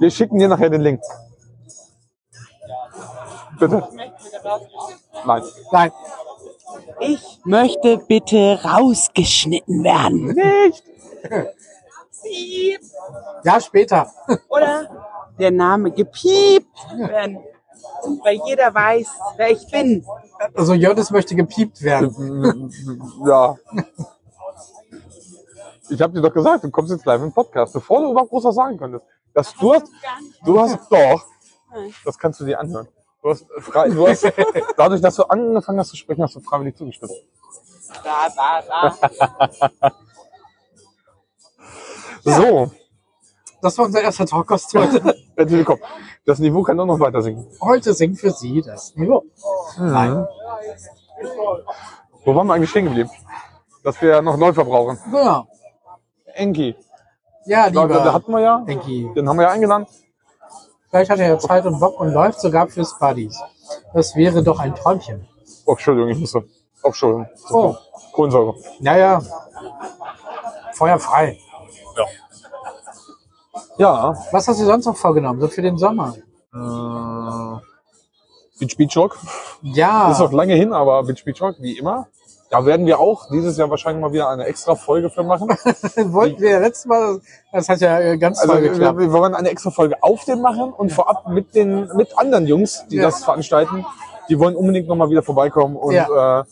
Wir 0.00 0.10
schicken 0.10 0.38
dir 0.38 0.48
nachher 0.48 0.70
den 0.70 0.80
Link. 0.80 1.00
Bitte. 3.58 3.88
Nein. 5.26 5.42
Nein, 5.72 5.92
Ich 7.00 7.40
möchte 7.44 7.98
bitte 7.98 8.60
rausgeschnitten 8.64 9.84
werden. 9.84 10.26
Nicht. 10.34 10.84
Piep. 12.22 12.80
ja, 13.44 13.60
später. 13.60 14.10
Oder 14.48 14.88
der 15.38 15.50
Name 15.50 15.90
gepiept 15.90 16.68
werden. 16.96 17.38
Weil 18.22 18.40
jeder 18.46 18.74
weiß, 18.74 19.08
wer 19.36 19.50
ich 19.50 19.66
bin. 19.70 20.04
Also 20.54 20.74
Jonas 20.74 21.10
möchte 21.10 21.34
gepiept 21.34 21.82
werden. 21.82 22.70
Ja. 23.26 23.56
Ich 25.90 26.00
habe 26.00 26.12
dir 26.12 26.22
doch 26.22 26.32
gesagt, 26.32 26.64
du 26.64 26.70
kommst 26.70 26.92
jetzt 26.92 27.04
live 27.04 27.22
im 27.22 27.32
Podcast, 27.32 27.72
bevor 27.72 28.00
du 28.00 28.10
überhaupt 28.10 28.30
groß 28.30 28.44
was 28.44 28.54
sagen 28.54 28.78
könntest. 28.78 29.04
Das, 29.34 29.54
du 29.54 29.74
hast, 29.74 29.86
du 30.44 30.60
hast 30.60 30.78
doch, 30.90 31.24
das 32.04 32.18
kannst 32.18 32.40
du 32.40 32.44
dir 32.44 32.58
anhören. 32.58 32.88
Du 33.22 33.30
hast, 33.30 33.46
frei, 33.58 33.88
du 33.88 34.06
hast, 34.06 34.24
dadurch, 34.76 35.00
dass 35.00 35.16
du 35.16 35.24
angefangen 35.24 35.78
hast 35.78 35.90
zu 35.90 35.96
sprechen, 35.96 36.22
hast 36.22 36.36
du 36.36 36.40
freiwillig 36.40 36.76
zugestimmt. 36.76 37.12
Da, 38.02 38.28
da, 38.34 38.94
da. 39.80 39.92
So, 42.26 42.70
Das 43.60 43.76
war 43.76 43.84
unser 43.84 44.00
erster 44.00 44.24
Talkgast 44.24 44.72
heute. 44.74 45.02
herzlich 45.36 45.58
willkommen. 45.58 45.82
Das 46.24 46.38
Niveau 46.38 46.62
kann 46.62 46.80
auch 46.80 46.86
noch 46.86 47.00
weiter 47.00 47.20
sinken. 47.20 47.46
Heute 47.60 47.92
singt 47.92 48.18
für 48.18 48.30
Sie 48.30 48.62
das 48.62 48.94
Niveau. 48.96 49.24
Nein. 49.78 50.26
Wo 52.24 52.34
waren 52.34 52.46
wir 52.46 52.54
eigentlich 52.54 52.70
stehen 52.70 52.86
geblieben? 52.86 53.10
Dass 53.82 54.00
wir 54.00 54.22
noch 54.22 54.38
Läufer 54.38 54.64
brauchen. 54.64 54.98
Genau. 55.10 55.46
Enki. 56.34 56.76
Ja, 57.46 57.70
Da, 57.70 57.86
da 57.86 58.12
hatten 58.12 58.32
wir 58.32 58.40
ja. 58.40 58.64
Enki. 58.66 59.10
Den 59.14 59.28
haben 59.28 59.36
wir 59.36 59.44
ja 59.44 59.50
eingeladen. 59.50 59.86
Vielleicht 60.88 61.10
hat 61.10 61.18
er 61.18 61.28
ja 61.28 61.38
Zeit 61.38 61.66
und 61.66 61.80
Bock 61.80 61.98
und 62.00 62.12
läuft 62.12 62.40
sogar 62.40 62.68
fürs 62.68 62.98
Buddies. 62.98 63.40
Das 63.92 64.14
wäre 64.16 64.42
doch 64.42 64.60
ein 64.60 64.74
Träumchen. 64.74 65.26
Oh, 65.66 65.72
Entschuldigung, 65.72 66.10
ich 66.10 66.18
musste. 66.18 66.44
Oh, 66.82 66.88
Entschuldigung. 66.88 67.26
Oh. 67.50 67.74
Kohlensäure. 68.12 68.54
Naja. 68.80 69.20
Feuer 70.72 70.98
frei. 70.98 71.38
Ja. 73.76 74.14
Was 74.30 74.48
hast 74.48 74.60
du 74.60 74.64
sonst 74.64 74.86
noch 74.86 74.96
vorgenommen, 74.96 75.40
so 75.40 75.48
für 75.48 75.62
den 75.62 75.78
Sommer? 75.78 76.14
Äh, 76.54 77.60
Beach 78.60 78.76
Beach 78.76 78.96
Rock. 78.96 79.18
Ja. 79.62 80.12
Ist 80.12 80.20
noch 80.20 80.32
lange 80.32 80.54
hin, 80.54 80.72
aber 80.72 81.02
Beach 81.02 81.24
Beach 81.24 81.40
Rock, 81.42 81.56
wie 81.58 81.76
immer. 81.78 82.06
Da 82.50 82.64
werden 82.66 82.86
wir 82.86 83.00
auch 83.00 83.28
dieses 83.30 83.56
Jahr 83.56 83.70
wahrscheinlich 83.70 84.00
mal 84.02 84.12
wieder 84.12 84.28
eine 84.28 84.44
extra 84.44 84.74
Folge 84.76 85.10
für 85.10 85.24
machen. 85.24 85.48
Wollten 86.12 86.40
wir 86.40 86.50
ja 86.50 86.58
letztes 86.60 86.86
Mal, 86.86 87.20
das 87.52 87.68
hat 87.68 87.80
ja 87.80 87.98
äh, 87.98 88.18
ganz 88.18 88.38
Also 88.40 88.52
toll 88.52 88.62
wir, 88.62 88.70
geklappt. 88.70 88.98
wir 88.98 89.12
wollen 89.12 89.34
eine 89.34 89.48
extra 89.48 89.70
Folge 89.70 89.96
auf 90.02 90.24
den 90.24 90.40
machen 90.40 90.72
und 90.72 90.92
vorab 90.92 91.28
mit 91.28 91.54
den 91.54 91.88
mit 91.96 92.16
anderen 92.18 92.46
Jungs, 92.46 92.84
die 92.90 92.96
Ja. 92.96 93.04
das 93.04 93.24
veranstalten. 93.24 93.84
Die 94.28 94.38
wollen 94.38 94.56
unbedingt 94.56 94.88
nochmal 94.88 95.10
wieder 95.10 95.22
vorbeikommen 95.22 95.76
und 95.76 95.94
äh, 95.94 96.42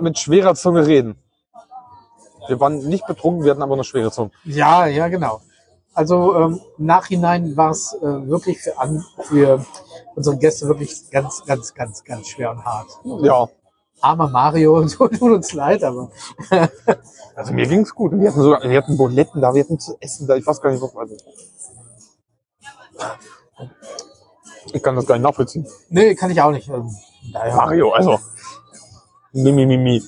mit 0.00 0.18
schwerer 0.18 0.54
Zunge 0.54 0.86
reden. 0.86 1.16
Wir 2.48 2.58
waren 2.60 2.78
nicht 2.78 3.06
betrunken, 3.06 3.44
wir 3.44 3.50
hatten 3.50 3.62
aber 3.62 3.74
eine 3.74 3.84
schwere 3.84 4.10
Zunge. 4.10 4.30
Ja, 4.44 4.86
ja, 4.86 5.08
genau. 5.08 5.40
Also 5.92 6.34
ähm, 6.36 6.60
im 6.78 6.86
Nachhinein 6.86 7.56
war 7.56 7.70
es 7.70 7.92
äh, 7.94 8.00
wirklich 8.28 8.60
für, 8.60 8.78
an, 8.78 9.04
für 9.22 9.64
unsere 10.14 10.36
Gäste 10.38 10.66
wirklich 10.68 11.10
ganz, 11.10 11.44
ganz, 11.44 11.74
ganz, 11.74 12.04
ganz 12.04 12.28
schwer 12.28 12.50
und 12.52 12.64
hart. 12.64 12.86
Ja. 13.22 13.48
Armer 14.00 14.28
Mario, 14.28 14.86
so 14.86 15.08
tut 15.08 15.22
uns 15.32 15.52
leid, 15.52 15.82
aber 15.84 16.10
Also 17.40 17.54
mir 17.54 17.66
ging's 17.66 17.94
gut. 17.94 18.12
Wir 18.12 18.28
hatten 18.28 18.42
sogar, 18.42 18.62
wir 18.68 18.76
hatten 18.76 18.98
Buletten 18.98 19.40
da, 19.40 19.54
wir 19.54 19.62
hatten 19.62 19.78
zu 19.78 19.96
essen 19.98 20.26
da, 20.26 20.36
ich 20.36 20.46
weiß 20.46 20.60
gar 20.60 20.70
nicht, 20.70 20.82
was. 20.82 20.94
Also. 20.94 21.16
Ich 24.74 24.82
kann 24.82 24.94
das 24.94 25.06
gar 25.06 25.14
nicht 25.14 25.24
nachvollziehen. 25.24 25.66
nee, 25.88 26.14
kann 26.14 26.30
ich 26.30 26.42
auch 26.42 26.50
nicht. 26.50 26.68
Ähm, 26.68 26.94
daher. 27.32 27.56
Mario, 27.56 27.92
also. 27.92 28.20
Mimi, 29.32 29.64
Mimi. 29.64 30.02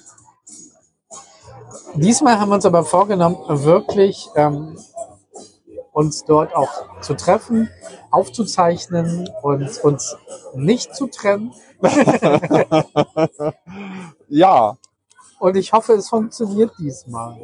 Diesmal 1.94 2.38
haben 2.38 2.50
wir 2.50 2.56
uns 2.56 2.66
aber 2.66 2.84
vorgenommen, 2.84 3.38
wirklich 3.48 4.28
ähm, 4.36 4.76
uns 5.92 6.24
dort 6.24 6.54
auch 6.54 7.00
zu 7.00 7.14
treffen, 7.14 7.68
aufzuzeichnen 8.10 9.28
und 9.42 9.84
uns 9.84 10.16
nicht 10.54 10.94
zu 10.94 11.06
trennen. 11.06 11.52
Ja, 14.28 14.76
Und 15.40 15.56
ich 15.56 15.72
hoffe, 15.72 15.92
es 15.94 16.08
funktioniert 16.08 16.72
diesmal. 16.78 17.36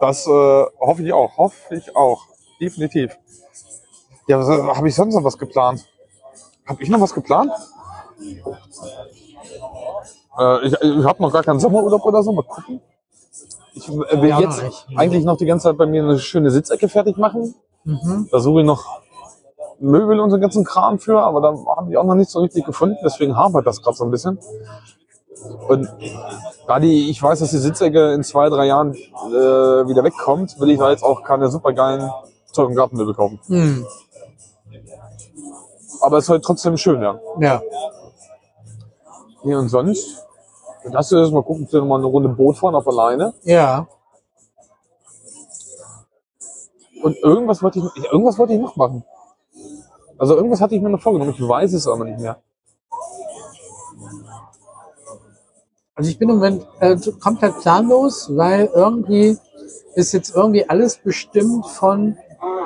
das 0.00 0.26
äh, 0.26 0.30
hoffe 0.80 1.02
ich 1.02 1.12
auch. 1.12 1.36
Hoffe 1.38 1.74
ich 1.76 1.94
auch. 1.96 2.26
Definitiv. 2.60 3.16
Ja, 4.26 4.38
was 4.38 4.76
habe 4.76 4.88
ich 4.88 4.94
sonst 4.94 5.14
noch 5.14 5.24
was 5.24 5.38
geplant? 5.38 5.86
Habe 6.66 6.82
ich 6.82 6.88
noch 6.88 7.00
was 7.00 7.14
geplant? 7.14 7.52
Äh, 10.38 10.66
ich 10.66 10.72
ich 10.74 11.04
habe 11.04 11.22
noch 11.22 11.32
gar 11.32 11.42
keinen 11.42 11.60
Sommerurlaub 11.60 12.04
oder 12.04 12.22
so. 12.22 12.32
Mal 12.32 12.42
gucken. 12.42 12.80
Ich 13.74 13.88
äh, 13.88 14.22
will 14.22 14.28
Ja, 14.28 14.40
jetzt 14.40 14.62
eigentlich 14.96 15.24
noch 15.24 15.36
die 15.36 15.46
ganze 15.46 15.68
Zeit 15.68 15.76
bei 15.76 15.86
mir 15.86 16.02
eine 16.02 16.18
schöne 16.18 16.50
Sitzecke 16.50 16.88
fertig 16.88 17.16
machen. 17.16 17.54
Mhm. 17.84 18.28
Da 18.30 18.38
suche 18.40 18.60
ich 18.60 18.66
noch 18.66 18.84
Möbel 19.80 20.20
und 20.20 20.30
so 20.30 20.38
ganzen 20.38 20.64
Kram 20.64 20.98
für, 20.98 21.20
aber 21.20 21.40
da 21.40 21.48
habe 21.76 21.90
ich 21.90 21.96
auch 21.96 22.04
noch 22.04 22.14
nicht 22.14 22.30
so 22.30 22.40
richtig 22.40 22.64
gefunden. 22.64 22.96
Deswegen 23.04 23.36
hapert 23.36 23.66
das 23.66 23.82
gerade 23.82 23.96
so 23.96 24.04
ein 24.04 24.10
bisschen. 24.10 24.38
Und 25.68 25.88
da 26.66 26.78
die, 26.80 27.10
ich 27.10 27.22
weiß, 27.22 27.40
dass 27.40 27.50
die 27.50 27.58
Sitzecke 27.58 28.12
in 28.12 28.22
zwei, 28.22 28.48
drei 28.48 28.66
Jahren 28.66 28.94
äh, 28.94 29.86
wieder 29.88 30.04
wegkommt, 30.04 30.58
will 30.60 30.70
ich 30.70 30.78
da 30.78 30.90
jetzt 30.90 31.02
auch 31.02 31.22
keine 31.22 31.50
supergeilen 31.50 32.10
teuren 32.54 32.74
Gartenmöbel 32.74 33.14
kaufen. 33.14 33.40
Hm. 33.46 33.86
Aber 36.00 36.18
es 36.18 36.24
ist 36.24 36.30
halt 36.30 36.44
trotzdem 36.44 36.76
schön, 36.76 37.02
ja. 37.02 37.18
Ja. 37.40 37.62
Nee, 39.42 39.54
und 39.54 39.68
sonst? 39.68 40.23
Lass 40.84 41.12
uns 41.12 41.30
mal 41.30 41.42
gucken, 41.42 41.66
vielleicht 41.66 41.82
noch 41.82 41.88
mal 41.88 41.96
eine 41.98 42.06
Runde 42.06 42.28
Boot 42.28 42.58
fahren 42.58 42.74
auf 42.74 42.86
alleine. 42.86 43.34
Ja. 43.42 43.88
Und 47.02 47.16
irgendwas 47.18 47.62
wollte 47.62 47.78
ich, 47.78 48.04
irgendwas 48.12 48.38
wollte 48.38 48.54
ich 48.54 48.60
noch 48.60 48.76
machen. 48.76 49.04
Also 50.18 50.36
irgendwas 50.36 50.60
hatte 50.60 50.74
ich 50.74 50.82
mir 50.82 50.90
noch 50.90 51.00
vorgenommen. 51.00 51.34
Ich 51.36 51.40
weiß 51.40 51.72
es 51.72 51.86
aber 51.86 52.04
nicht 52.04 52.20
mehr. 52.20 52.38
Also 55.94 56.10
ich 56.10 56.18
bin 56.18 56.28
im 56.28 56.36
Moment 56.36 56.66
äh, 56.80 56.96
komplett 57.20 57.60
planlos, 57.60 58.28
weil 58.36 58.68
irgendwie 58.74 59.38
ist 59.94 60.12
jetzt 60.12 60.34
irgendwie 60.34 60.68
alles 60.68 60.96
bestimmt 60.96 61.66
von 61.66 62.16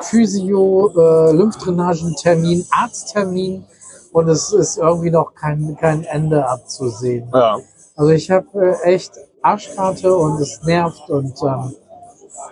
Physio, 0.00 0.90
äh, 0.96 1.32
Lymphdrainagentermin, 1.32 2.64
Arzttermin 2.70 3.64
und 4.12 4.28
es 4.28 4.52
ist 4.52 4.78
irgendwie 4.78 5.10
noch 5.10 5.34
kein, 5.34 5.76
kein 5.76 6.04
Ende 6.04 6.48
abzusehen. 6.48 7.28
Ja. 7.34 7.58
Also 7.98 8.12
ich 8.12 8.30
habe 8.30 8.46
äh, 8.54 8.94
echt 8.94 9.10
Arschkarte 9.42 10.16
und 10.16 10.40
es 10.40 10.62
nervt 10.62 11.10
und 11.10 11.34
ähm, 11.42 11.74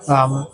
ähm, 0.09 0.47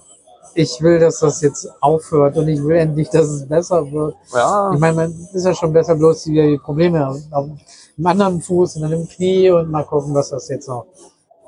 ich 0.55 0.83
will, 0.83 0.99
dass 0.99 1.21
das 1.21 1.41
jetzt 1.41 1.67
aufhört 1.81 2.37
und 2.37 2.47
ich 2.47 2.63
will 2.63 2.77
endlich, 2.77 3.09
dass 3.09 3.27
es 3.27 3.49
besser 3.49 3.91
wird. 3.91 4.15
Ja. 4.35 4.71
Ich 4.75 4.79
meine, 4.79 4.95
man 4.95 5.29
ist 5.33 5.47
ja 5.47 5.55
schon 5.55 5.73
besser, 5.73 5.95
bloß 5.95 6.27
wieder 6.27 6.47
die 6.47 6.59
Probleme 6.59 7.09
auf 7.09 7.47
dem 7.97 8.07
anderen 8.07 8.43
Fuß 8.43 8.77
und 8.77 8.83
dann 8.83 8.93
im 8.93 9.09
Knie 9.09 9.49
und 9.49 9.71
mal 9.71 9.85
gucken, 9.85 10.15
was 10.15 10.29
das 10.29 10.49
jetzt 10.51 10.69
noch 10.69 10.85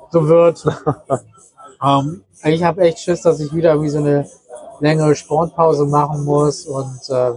so 0.09 0.27
wird. 0.27 0.65
ähm, 1.85 2.23
ich 2.45 2.63
habe 2.63 2.81
echt 2.81 2.97
Schiss, 2.97 3.21
dass 3.21 3.39
ich 3.39 3.53
wieder 3.53 3.73
irgendwie 3.73 3.91
so 3.91 3.99
eine 3.99 4.27
längere 4.79 5.15
Sportpause 5.15 5.85
machen 5.85 6.25
muss 6.25 6.65
und 6.65 6.99
ähm, 7.11 7.35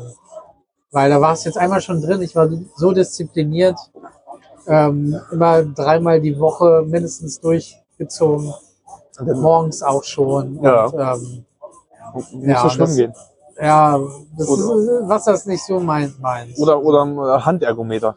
weil 0.90 1.10
da 1.10 1.20
war 1.20 1.34
es 1.34 1.44
jetzt 1.44 1.58
einmal 1.58 1.82
schon 1.82 2.00
drin, 2.00 2.22
ich 2.22 2.34
war 2.34 2.48
so 2.76 2.92
diszipliniert, 2.92 3.76
ähm, 4.68 5.18
immer 5.32 5.62
dreimal 5.64 6.20
die 6.20 6.38
Woche 6.38 6.84
mindestens 6.86 7.40
durchgezogen, 7.40 8.52
morgens 9.34 9.82
auch 9.82 10.04
schon. 10.04 10.62
Ja. 10.62 10.84
Und, 10.86 10.94
ähm, 11.00 11.44
Muss 12.14 12.26
Ja, 12.40 12.62
so 12.62 12.68
schwimmen 12.70 12.86
das- 12.88 12.96
gehen. 12.96 13.14
ja, 13.60 13.98
das 14.38 14.48
Oder- 14.48 14.76
ist, 15.02 15.08
was 15.08 15.24
das 15.24 15.46
nicht 15.46 15.62
so 15.64 15.78
meint, 15.78 16.18
meint. 16.20 16.56
Oder, 16.58 16.82
oder 16.82 17.02
ein 17.04 17.18
äh, 17.18 17.40
Handergometer. 17.44 18.16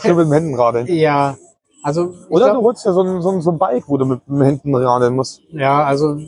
Schön 0.00 0.16
mit 0.16 0.26
dem 0.26 0.32
Händenradeln. 0.32 0.86
Ja, 0.86 1.36
also 1.82 2.14
Oder 2.28 2.46
glaub- 2.46 2.58
du 2.58 2.62
holst 2.66 2.84
ja 2.86 2.92
so 2.92 3.02
ein, 3.02 3.20
so 3.20 3.30
ein, 3.30 3.40
so 3.42 3.50
ein 3.50 3.58
Bike, 3.58 3.84
wo 3.88 3.96
du 3.96 4.04
mit 4.06 4.20
dem 4.28 4.40
Händen 4.42 4.74
radeln 4.76 5.16
musst. 5.16 5.40
Ja, 5.50 5.82
also 5.84 6.18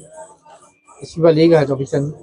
ich 1.00 1.16
überlege 1.16 1.56
halt, 1.56 1.70
ob 1.70 1.78
ich 1.80 1.90
dann 1.90 2.14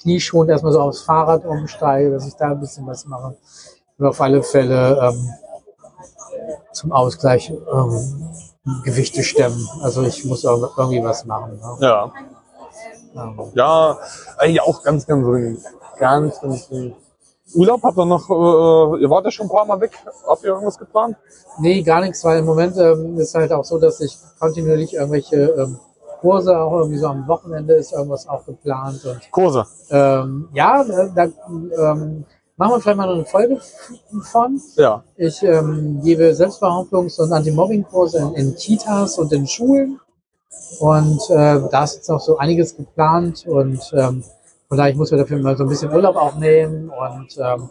knieschonend 0.00 0.50
erstmal 0.50 0.72
so 0.72 0.80
aufs 0.80 1.02
Fahrrad 1.02 1.44
umsteige, 1.44 2.10
dass 2.10 2.26
ich 2.26 2.34
da 2.36 2.52
ein 2.52 2.60
bisschen 2.60 2.86
was 2.86 3.04
mache. 3.06 3.36
Und 3.98 4.06
auf 4.06 4.18
alle 4.20 4.42
Fälle 4.42 4.98
ähm, 5.12 5.28
zum 6.74 6.92
Ausgleich 6.92 7.50
ähm, 7.50 8.30
Gewichte 8.84 9.22
stemmen. 9.22 9.68
Also 9.82 10.02
ich 10.02 10.24
muss 10.24 10.44
auch 10.44 10.76
irgendwie 10.76 11.02
was 11.02 11.24
machen. 11.24 11.58
Ne? 11.58 11.76
Ja. 11.80 12.12
Ähm, 13.16 13.40
Ja, 13.54 13.98
eigentlich 14.38 14.62
auch 14.62 14.82
ganz, 14.82 15.06
ganz. 15.06 15.26
Ganz, 15.98 16.40
ganz 16.40 16.68
dringend. 16.68 16.96
Urlaub 17.54 17.82
habt 17.84 17.96
ihr 17.96 18.04
noch, 18.04 18.28
äh, 18.28 19.02
ihr 19.02 19.10
wart 19.10 19.24
ja 19.26 19.30
schon 19.30 19.46
ein 19.46 19.50
paar 19.50 19.64
Mal 19.64 19.80
weg. 19.80 19.92
Habt 20.26 20.42
ihr 20.42 20.50
irgendwas 20.50 20.78
geplant? 20.78 21.16
nee, 21.60 21.82
gar 21.82 22.00
nichts, 22.00 22.24
weil 22.24 22.40
im 22.40 22.46
Moment 22.46 22.76
ähm, 22.78 23.16
ist 23.18 23.34
halt 23.34 23.52
auch 23.52 23.64
so, 23.64 23.78
dass 23.78 24.00
ich 24.00 24.16
kontinuierlich 24.40 24.94
irgendwelche 24.94 25.36
ähm, 25.36 25.78
Kurse, 26.20 26.58
auch 26.58 26.72
irgendwie 26.80 26.98
so 26.98 27.06
am 27.06 27.28
Wochenende 27.28 27.74
ist 27.74 27.92
irgendwas 27.92 28.26
auch 28.26 28.44
geplant 28.44 29.04
und 29.04 29.30
Kurse. 29.30 29.66
ähm, 29.90 30.48
ja, 30.52 30.82
da, 30.82 31.06
da 31.14 31.92
ähm, 31.92 32.24
machen 32.56 32.72
wir 32.72 32.80
vielleicht 32.80 32.96
mal 32.96 33.12
eine 33.12 33.24
Folge 33.24 33.60
von. 34.22 34.60
Ja. 34.76 35.02
Ich 35.16 35.42
ähm, 35.42 36.00
gebe 36.02 36.30
Selbstbehauptungs- 36.30 37.20
und 37.20 37.32
Anti-Mobbing-Kurse 37.32 38.18
in, 38.18 38.34
in 38.34 38.56
Kitas 38.56 39.18
und 39.18 39.32
in 39.32 39.46
Schulen. 39.46 40.00
Und 40.80 41.20
äh, 41.30 41.60
da 41.70 41.84
ist 41.84 41.96
jetzt 41.96 42.08
noch 42.08 42.20
so 42.20 42.38
einiges 42.38 42.76
geplant. 42.76 43.46
Und 43.46 43.92
ähm, 43.96 44.24
ich 44.70 44.96
muss 44.96 45.10
mir 45.10 45.18
dafür 45.18 45.38
mal 45.38 45.56
so 45.56 45.64
ein 45.64 45.68
bisschen 45.68 45.92
Urlaub 45.92 46.16
auch 46.16 46.36
nehmen. 46.36 46.90
Und 46.90 47.36
ähm, 47.38 47.70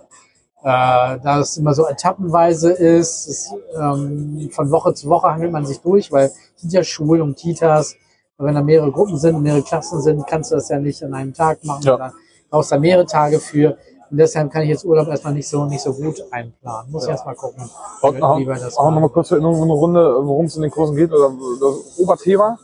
äh, 0.62 1.20
da 1.20 1.40
es 1.40 1.58
immer 1.58 1.74
so 1.74 1.88
etappenweise 1.88 2.72
ist, 2.72 3.28
ist 3.28 3.54
ähm, 3.76 4.50
von 4.52 4.72
Woche 4.72 4.94
zu 4.94 5.10
Woche 5.10 5.28
hangelt 5.28 5.52
man 5.52 5.66
sich 5.66 5.80
durch, 5.80 6.12
weil 6.12 6.28
es 6.28 6.62
sind 6.62 6.74
ja 6.74 6.84
Schulen 6.84 7.22
und 7.22 7.38
Kitas. 7.38 7.96
Und 8.38 8.48
wenn 8.48 8.56
da 8.56 8.62
mehrere 8.62 8.92
Gruppen 8.92 9.18
sind, 9.18 9.42
mehrere 9.42 9.62
Klassen 9.62 10.02
sind, 10.02 10.26
kannst 10.28 10.52
du 10.52 10.56
das 10.56 10.70
ja 10.70 10.80
nicht 10.80 11.04
an 11.04 11.14
einem 11.14 11.34
Tag 11.34 11.64
machen. 11.64 11.84
Ja. 11.84 11.98
Da 11.98 12.14
brauchst 12.50 12.72
du 12.72 12.76
da 12.76 12.82
mehrere 12.82 13.06
Tage 13.06 13.40
für. 13.40 13.78
Und 14.14 14.20
deshalb 14.20 14.52
kann 14.52 14.62
ich 14.62 14.70
jetzt 14.70 14.86
Urlaub 14.86 15.08
erstmal 15.08 15.34
nicht 15.34 15.48
so, 15.50 15.66
nicht 15.66 15.82
so 15.82 15.92
gut 15.92 16.24
einplanen. 16.30 16.92
Muss 16.92 17.02
ich 17.02 17.08
Ja. 17.08 17.14
erst 17.16 17.26
mal 17.26 17.34
gucken, 17.34 17.68
Und 18.02 18.16
wie, 18.16 18.20
noch, 18.20 18.38
wie 18.38 18.46
wir 18.48 18.54
das 18.54 18.78
auch 18.78 18.84
noch 18.84 18.92
machen. 18.92 19.02
mal 19.02 19.10
kurz 19.10 19.32
in 19.32 19.38
eine 19.38 19.48
Runde, 19.48 20.16
worum 20.22 20.46
es 20.46 20.56
in 20.56 20.62
den 20.62 20.70
Kursen 20.70 20.96
geht, 20.96 21.12
oder 21.12 21.32
das 21.60 21.98
Oberthema. 21.98 22.60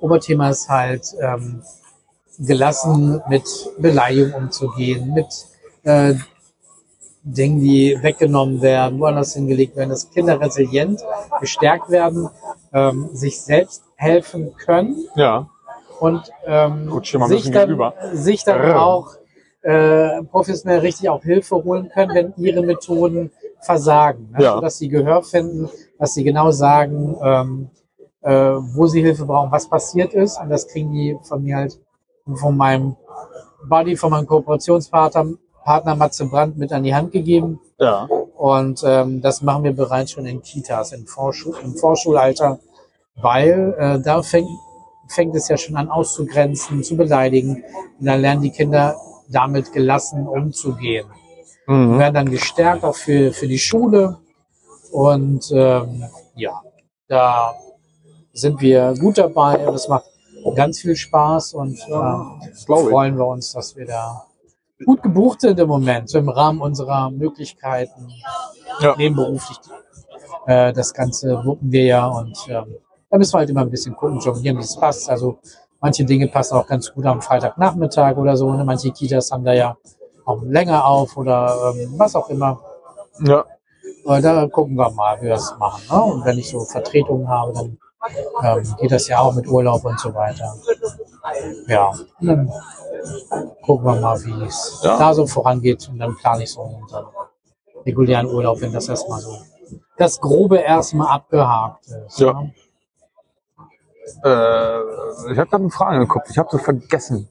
Oberthema 0.00 0.50
ist 0.50 0.68
halt 0.68 1.12
ähm, 1.20 1.60
gelassen 2.38 3.20
mit 3.28 3.42
Beleidigung 3.78 4.44
umzugehen, 4.44 5.12
mit 5.12 5.26
äh, 5.82 6.14
Dingen, 7.24 7.58
die 7.58 7.98
weggenommen 8.00 8.62
werden, 8.62 9.00
woanders 9.00 9.34
hingelegt 9.34 9.74
werden, 9.74 9.90
dass 9.90 10.08
Kinder 10.08 10.40
resilient 10.40 11.00
gestärkt 11.40 11.90
werden, 11.90 12.30
ähm, 12.72 13.08
sich 13.12 13.42
selbst 13.42 13.82
helfen 13.96 14.54
können 14.54 15.04
Ja. 15.16 15.48
und 15.98 16.30
ähm, 16.46 16.90
Gut, 16.90 17.06
sich, 17.08 17.50
dann, 17.50 17.92
sich 18.12 18.44
dann 18.44 18.70
auch 18.76 19.16
äh, 19.64 20.22
professionell 20.24 20.80
richtig 20.80 21.08
auch 21.08 21.22
Hilfe 21.22 21.56
holen 21.56 21.88
können, 21.88 22.14
wenn 22.14 22.34
ihre 22.36 22.62
Methoden 22.62 23.30
versagen. 23.60 24.30
Ne? 24.36 24.44
Ja. 24.44 24.60
Dass 24.60 24.78
sie 24.78 24.88
Gehör 24.88 25.22
finden, 25.22 25.70
dass 25.98 26.14
sie 26.14 26.22
genau 26.22 26.50
sagen, 26.50 27.16
ähm, 27.22 27.70
äh, 28.20 28.32
wo 28.32 28.86
sie 28.86 29.00
Hilfe 29.00 29.24
brauchen, 29.24 29.50
was 29.50 29.68
passiert 29.68 30.12
ist. 30.12 30.38
Und 30.38 30.50
das 30.50 30.68
kriegen 30.68 30.92
die 30.92 31.18
von 31.22 31.42
mir 31.42 31.56
halt 31.56 31.80
von 32.36 32.56
meinem 32.56 32.96
Buddy, 33.68 33.96
von 33.96 34.10
meinem 34.10 34.26
Kooperationspartner 34.26 35.34
Partner 35.64 35.96
Matze 35.96 36.26
Brandt 36.26 36.58
mit 36.58 36.72
an 36.72 36.82
die 36.82 36.94
Hand 36.94 37.12
gegeben. 37.12 37.58
Ja. 37.78 38.06
Und 38.36 38.82
ähm, 38.84 39.22
das 39.22 39.40
machen 39.40 39.64
wir 39.64 39.72
bereits 39.72 40.10
schon 40.10 40.26
in 40.26 40.42
Kitas, 40.42 40.92
im, 40.92 41.06
Vorschul 41.06 41.54
im 41.62 41.74
Vorschulalter, 41.74 42.58
weil 43.16 43.74
äh, 43.78 43.98
da 44.00 44.22
fängt, 44.22 44.50
fängt 45.08 45.34
es 45.34 45.48
ja 45.48 45.56
schon 45.56 45.76
an 45.76 45.88
auszugrenzen, 45.88 46.82
zu 46.82 46.96
beleidigen. 46.96 47.64
Und 47.98 48.06
dann 48.06 48.20
lernen 48.20 48.42
die 48.42 48.50
Kinder 48.50 48.94
damit 49.28 49.72
gelassen 49.72 50.26
umzugehen. 50.26 51.06
Mhm. 51.66 51.98
Werden 51.98 52.14
dann 52.14 52.30
gestärkt 52.30 52.84
auch 52.84 52.96
für, 52.96 53.32
für 53.32 53.48
die 53.48 53.58
Schule. 53.58 54.18
Und 54.92 55.50
ähm, 55.52 56.04
ja, 56.36 56.60
da 57.08 57.54
sind 58.32 58.60
wir 58.60 58.94
gut 58.98 59.18
dabei 59.18 59.66
und 59.66 59.74
es 59.74 59.88
macht 59.88 60.04
ganz 60.56 60.80
viel 60.80 60.94
Spaß 60.96 61.54
und 61.54 61.78
äh, 61.88 62.52
freuen 62.66 63.16
wir 63.16 63.26
uns, 63.26 63.52
dass 63.52 63.76
wir 63.76 63.86
da 63.86 64.24
gut 64.84 65.02
gebucht 65.02 65.40
sind 65.40 65.58
im 65.58 65.68
Moment, 65.68 66.10
so 66.10 66.18
im 66.18 66.28
Rahmen 66.28 66.60
unserer 66.60 67.10
Möglichkeiten 67.10 68.10
Ja. 68.80 68.94
nebenberuflich. 68.96 69.58
Äh, 70.46 70.72
das 70.72 70.92
Ganze 70.92 71.42
wuppen 71.44 71.72
wir 71.72 71.84
ja 71.84 72.06
und 72.06 72.36
ähm, 72.48 72.76
da 73.10 73.18
müssen 73.18 73.32
wir 73.34 73.38
halt 73.38 73.50
immer 73.50 73.62
ein 73.62 73.70
bisschen 73.70 73.96
gucken, 73.96 74.18
jonglieren, 74.20 74.58
wie 74.58 74.62
es 74.62 74.76
passt. 74.76 75.08
Also 75.08 75.38
manche 75.84 76.02
Dinge 76.06 76.28
passen 76.28 76.56
auch 76.56 76.66
ganz 76.66 76.90
gut 76.94 77.04
am 77.04 77.20
Freitagnachmittag 77.20 78.16
oder 78.16 78.38
so. 78.38 78.50
Ne? 78.50 78.64
Manche 78.64 78.90
Kitas 78.90 79.30
haben 79.30 79.44
da 79.44 79.52
ja 79.52 79.76
auch 80.24 80.40
länger 80.42 80.86
auf 80.86 81.14
oder 81.18 81.74
ähm, 81.76 81.92
was 81.98 82.16
auch 82.16 82.30
immer. 82.30 82.58
Ja. 83.20 83.44
Aber 84.06 84.20
da 84.22 84.46
gucken 84.46 84.76
wir 84.76 84.90
mal, 84.90 85.18
wie 85.18 85.24
wir 85.24 85.30
das 85.32 85.54
machen. 85.58 85.82
Ne? 85.90 86.02
Und 86.02 86.24
wenn 86.24 86.38
ich 86.38 86.48
so 86.48 86.60
Vertretungen 86.60 87.28
habe, 87.28 87.52
dann 87.52 87.78
ähm, 88.42 88.76
geht 88.80 88.92
das 88.92 89.08
ja 89.08 89.18
auch 89.18 89.34
mit 89.34 89.46
Urlaub 89.46 89.84
und 89.84 90.00
so 90.00 90.14
weiter. 90.14 90.54
Ja, 91.66 91.90
und 92.20 92.26
dann 92.26 92.50
gucken 93.60 93.84
wir 93.84 94.00
mal, 94.00 94.18
wie 94.24 94.42
es 94.46 94.80
Ja. 94.82 94.96
da 94.96 95.12
so 95.12 95.26
vorangeht. 95.26 95.86
Und 95.90 95.98
dann 95.98 96.16
plane 96.16 96.44
ich 96.44 96.52
so 96.52 96.62
unseren 96.62 97.04
regulären 97.84 98.26
Urlaub, 98.26 98.58
wenn 98.62 98.72
das 98.72 98.88
erstmal 98.88 99.20
so 99.20 99.36
das 99.98 100.18
Grobe 100.18 100.58
erstmal 100.58 101.08
abgehakt 101.08 101.86
ist. 101.86 102.18
Ja. 102.20 102.32
ne? 102.32 102.54
Äh, 104.24 105.32
ich 105.32 105.38
habe 105.38 105.48
gerade 105.48 105.56
eine 105.56 105.70
Frage 105.70 105.96
im 105.96 106.08
Kopf. 106.08 106.28
Ich 106.30 106.38
habe 106.38 106.48
sie 106.50 106.58
vergessen. 106.58 107.28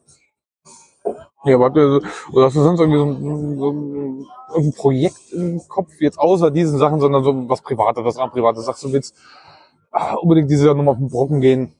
Ja, 1.45 1.55
aber 1.55 1.65
habt 1.65 1.75
ihr, 1.75 1.99
oder 2.31 2.45
hast 2.45 2.55
du 2.55 2.61
sonst 2.61 2.79
irgendwie 2.79 2.99
so 2.99 3.05
ein, 3.05 3.57
so 3.59 3.69
ein, 3.71 4.25
irgendein 4.49 4.73
Projekt 4.73 5.33
im 5.33 5.61
Kopf, 5.67 5.89
jetzt 5.99 6.17
außer 6.17 6.51
diesen 6.51 6.79
Sachen, 6.79 7.01
sondern 7.01 7.23
so 7.23 7.49
was 7.49 7.61
Privates, 7.61 8.03
was 8.03 8.31
Privates? 8.31 8.65
Sagst 8.65 8.83
du, 8.83 8.93
willst 8.93 9.13
ah, 9.91 10.13
unbedingt 10.15 10.49
dieses 10.49 10.65
Jahr 10.65 10.73
nochmal 10.73 10.93
auf 10.93 10.99
den 10.99 11.09
Brocken 11.09 11.41
gehen, 11.41 11.73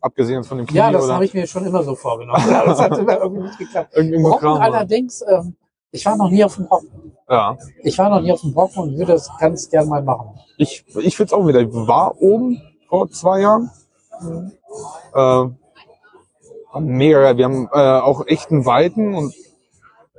abgesehen 0.00 0.44
von 0.44 0.58
dem 0.58 0.66
Knie 0.66 0.78
Ja, 0.78 0.90
das 0.90 1.10
habe 1.10 1.26
ich 1.26 1.34
mir 1.34 1.46
schon 1.46 1.66
immer 1.66 1.82
so 1.82 1.94
vorgenommen. 1.94 2.42
das 2.48 2.80
hat 2.80 2.96
immer 2.96 3.18
irgendwie 3.18 3.42
nicht 3.44 3.58
geklappt. 3.58 3.92
Brocken 3.92 4.38
Kram, 4.38 4.60
allerdings, 4.62 5.22
ähm, 5.28 5.56
ich 5.90 6.06
war 6.06 6.16
noch 6.16 6.30
nie 6.30 6.42
auf 6.42 6.56
dem 6.56 6.66
Brocken. 6.66 7.12
Ja. 7.28 7.58
Ich 7.82 7.98
war 7.98 8.08
noch 8.08 8.20
nie 8.20 8.32
auf 8.32 8.40
dem 8.40 8.54
Brocken 8.54 8.82
und 8.82 8.96
würde 8.96 9.12
das 9.12 9.30
ganz 9.38 9.68
gern 9.68 9.88
mal 9.88 10.02
machen. 10.02 10.38
Ich, 10.56 10.86
ich 10.96 11.16
find's 11.16 11.34
auch 11.34 11.46
wieder. 11.46 11.60
Ich 11.60 11.68
war 11.70 12.20
oben 12.20 12.62
vor 12.88 13.10
zwei 13.10 13.40
Jahren. 13.40 13.70
Äh, 15.14 15.44
mega 16.80 17.20
geil. 17.20 17.36
Wir 17.36 17.44
haben 17.44 17.68
äh, 17.72 18.00
auch 18.00 18.26
echt 18.26 18.50
einen 18.50 18.66
weiten 18.66 19.14
und 19.14 19.34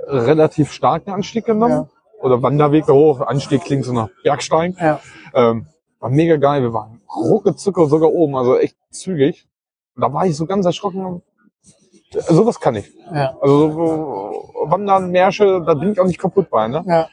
relativ 0.07 0.71
starken 0.71 1.11
Anstieg 1.11 1.45
genommen. 1.45 1.89
Oder 2.21 2.41
Wanderweg 2.41 2.85
da 2.85 2.93
hoch. 2.93 3.19
Anstieg 3.21 3.63
klingt 3.63 3.85
so 3.85 3.91
nach 3.91 4.09
Bergstein. 4.23 4.77
Ja. 4.79 4.99
Ähm, 5.33 5.67
war 5.99 6.09
mega 6.09 6.37
geil. 6.37 6.61
Wir 6.61 6.73
waren 6.73 7.01
rucke 7.15 7.55
Zucker 7.55 7.87
sogar 7.87 8.11
oben, 8.11 8.35
also 8.35 8.57
echt 8.57 8.77
zügig. 8.91 9.47
Und 9.95 10.01
da 10.01 10.13
war 10.13 10.25
ich 10.25 10.35
so 10.35 10.45
ganz 10.45 10.65
erschrocken. 10.65 11.21
Sowas 12.11 12.59
kann 12.59 12.75
ich. 12.75 12.93
Ja. 13.13 13.35
Also 13.41 13.71
so 13.71 14.49
Wandern, 14.69 15.11
Märsche, 15.11 15.63
da 15.65 15.73
bin 15.73 15.91
ich 15.91 15.99
auch 15.99 16.05
nicht 16.05 16.19
kaputt 16.19 16.49
bei. 16.49 16.67
Ne? 16.67 16.83
Ja. 16.87 17.09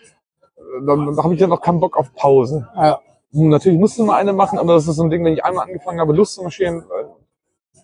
Dann, 0.87 1.17
da 1.17 1.25
habe 1.25 1.35
ich 1.35 1.41
dann 1.41 1.53
auch 1.53 1.61
keinen 1.61 1.81
Bock 1.81 1.97
auf 1.97 2.15
Pause. 2.15 2.69
Ja. 2.77 3.01
Natürlich 3.33 3.79
musste 3.79 4.03
mal 4.03 4.17
eine 4.17 4.33
machen, 4.33 4.59
aber 4.59 4.75
das 4.75 4.89
ist 4.89 4.97
so 4.97 5.03
ein 5.05 5.11
Ding, 5.11 5.25
wenn 5.25 5.35
ich 5.35 5.45
einmal 5.45 5.67
angefangen 5.67 6.01
habe, 6.01 6.13
Lust 6.13 6.35
zu 6.35 6.43
marschieren, 6.43 6.81
äh, 6.81 7.05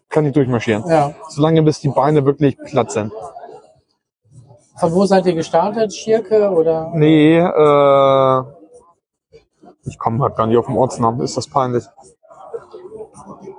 kann 0.08 0.26
ich 0.26 0.32
durchmarschieren. 0.32 0.84
ja. 0.88 1.14
Solange 1.28 1.62
bis 1.62 1.80
die 1.80 1.88
Beine 1.88 2.24
wirklich 2.24 2.58
platt 2.58 2.90
sind. 2.90 3.12
Von 4.76 4.92
wo 4.92 5.06
seid 5.06 5.24
ihr 5.26 5.34
gestartet? 5.34 5.94
Schirke 5.94 6.50
oder? 6.50 6.90
Nee, 6.94 7.38
äh, 7.38 8.42
ich 9.88 9.98
komme 9.98 10.22
halt 10.22 10.36
gar 10.36 10.46
nicht 10.46 10.58
auf 10.58 10.66
den 10.66 10.76
Ortsnamen, 10.76 11.20
ist 11.20 11.36
das 11.36 11.48
peinlich. 11.48 11.84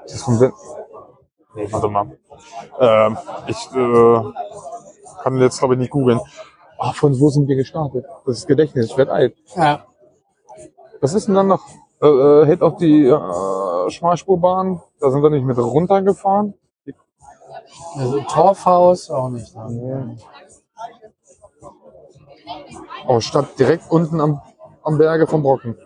Das 0.04 0.14
ist 0.14 0.24
von 0.24 0.40
Win 0.40 0.52
Nee, 1.56 1.68
warte 1.72 1.88
mal. 1.88 2.12
Ähm, 2.80 3.18
ich 3.48 3.58
äh, 3.74 4.22
kann 5.24 5.40
jetzt 5.40 5.58
glaube 5.58 5.74
ich 5.74 5.80
nicht 5.80 5.90
googeln. 5.90 6.20
Ah, 6.78 6.94
von 6.94 7.20
wo 7.20 7.30
sind 7.30 7.48
wir 7.48 7.56
gestartet? 7.56 8.06
Das 8.26 8.38
ist 8.38 8.48
Gedächtnis, 8.48 8.92
ich 8.92 8.98
werd 8.98 9.10
alt. 9.10 9.36
Ja. 9.56 9.86
Was 11.02 11.14
ist 11.14 11.28
denn 11.28 11.36
dann 11.36 11.48
noch? 11.48 11.64
Äh, 12.02 12.08
äh, 12.08 12.46
hält 12.46 12.62
auch 12.62 12.78
die 12.78 13.06
äh, 13.06 13.90
Schmalspurbahn, 13.90 14.82
da 15.00 15.10
sind 15.10 15.24
wir 15.24 15.30
nicht 15.30 15.46
mit 15.46 15.58
runtergefahren. 15.58 16.54
Also 17.96 18.22
Torfhaus 18.22 19.10
auch 19.10 19.30
nicht. 19.30 19.56
Ne? 19.56 20.18
Oh, 23.08 23.20
statt 23.20 23.48
direkt 23.58 23.90
unten 23.90 24.22
am, 24.22 24.42
am 24.84 24.98
Berge 24.98 25.28
vom 25.28 25.42
Brocken. 25.42 25.78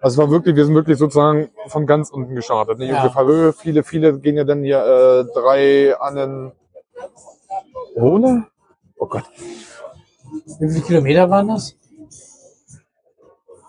Also 0.00 0.14
es 0.14 0.18
war 0.18 0.30
wirklich, 0.30 0.56
wir 0.56 0.64
sind 0.64 0.74
wirklich 0.74 0.98
sozusagen 0.98 1.50
von 1.68 1.86
ganz 1.86 2.10
unten 2.10 2.34
gestartet. 2.34 2.78
Nicht 2.78 2.90
Ja. 2.90 3.02
ungefähr 3.02 3.24
Höhe. 3.24 3.52
Viele, 3.52 3.84
viele 3.84 4.18
gehen 4.18 4.36
ja 4.36 4.44
dann 4.44 4.62
hier 4.62 4.78
äh, 4.84 5.24
drei 5.32 5.94
an 6.00 6.16
den 6.16 6.52
Ohne? 7.94 8.46
Oh 8.96 9.06
Gott. 9.06 9.24
Wie 10.58 10.68
viele 10.70 10.84
Kilometer 10.84 11.30
waren 11.30 11.48
das? 11.48 11.76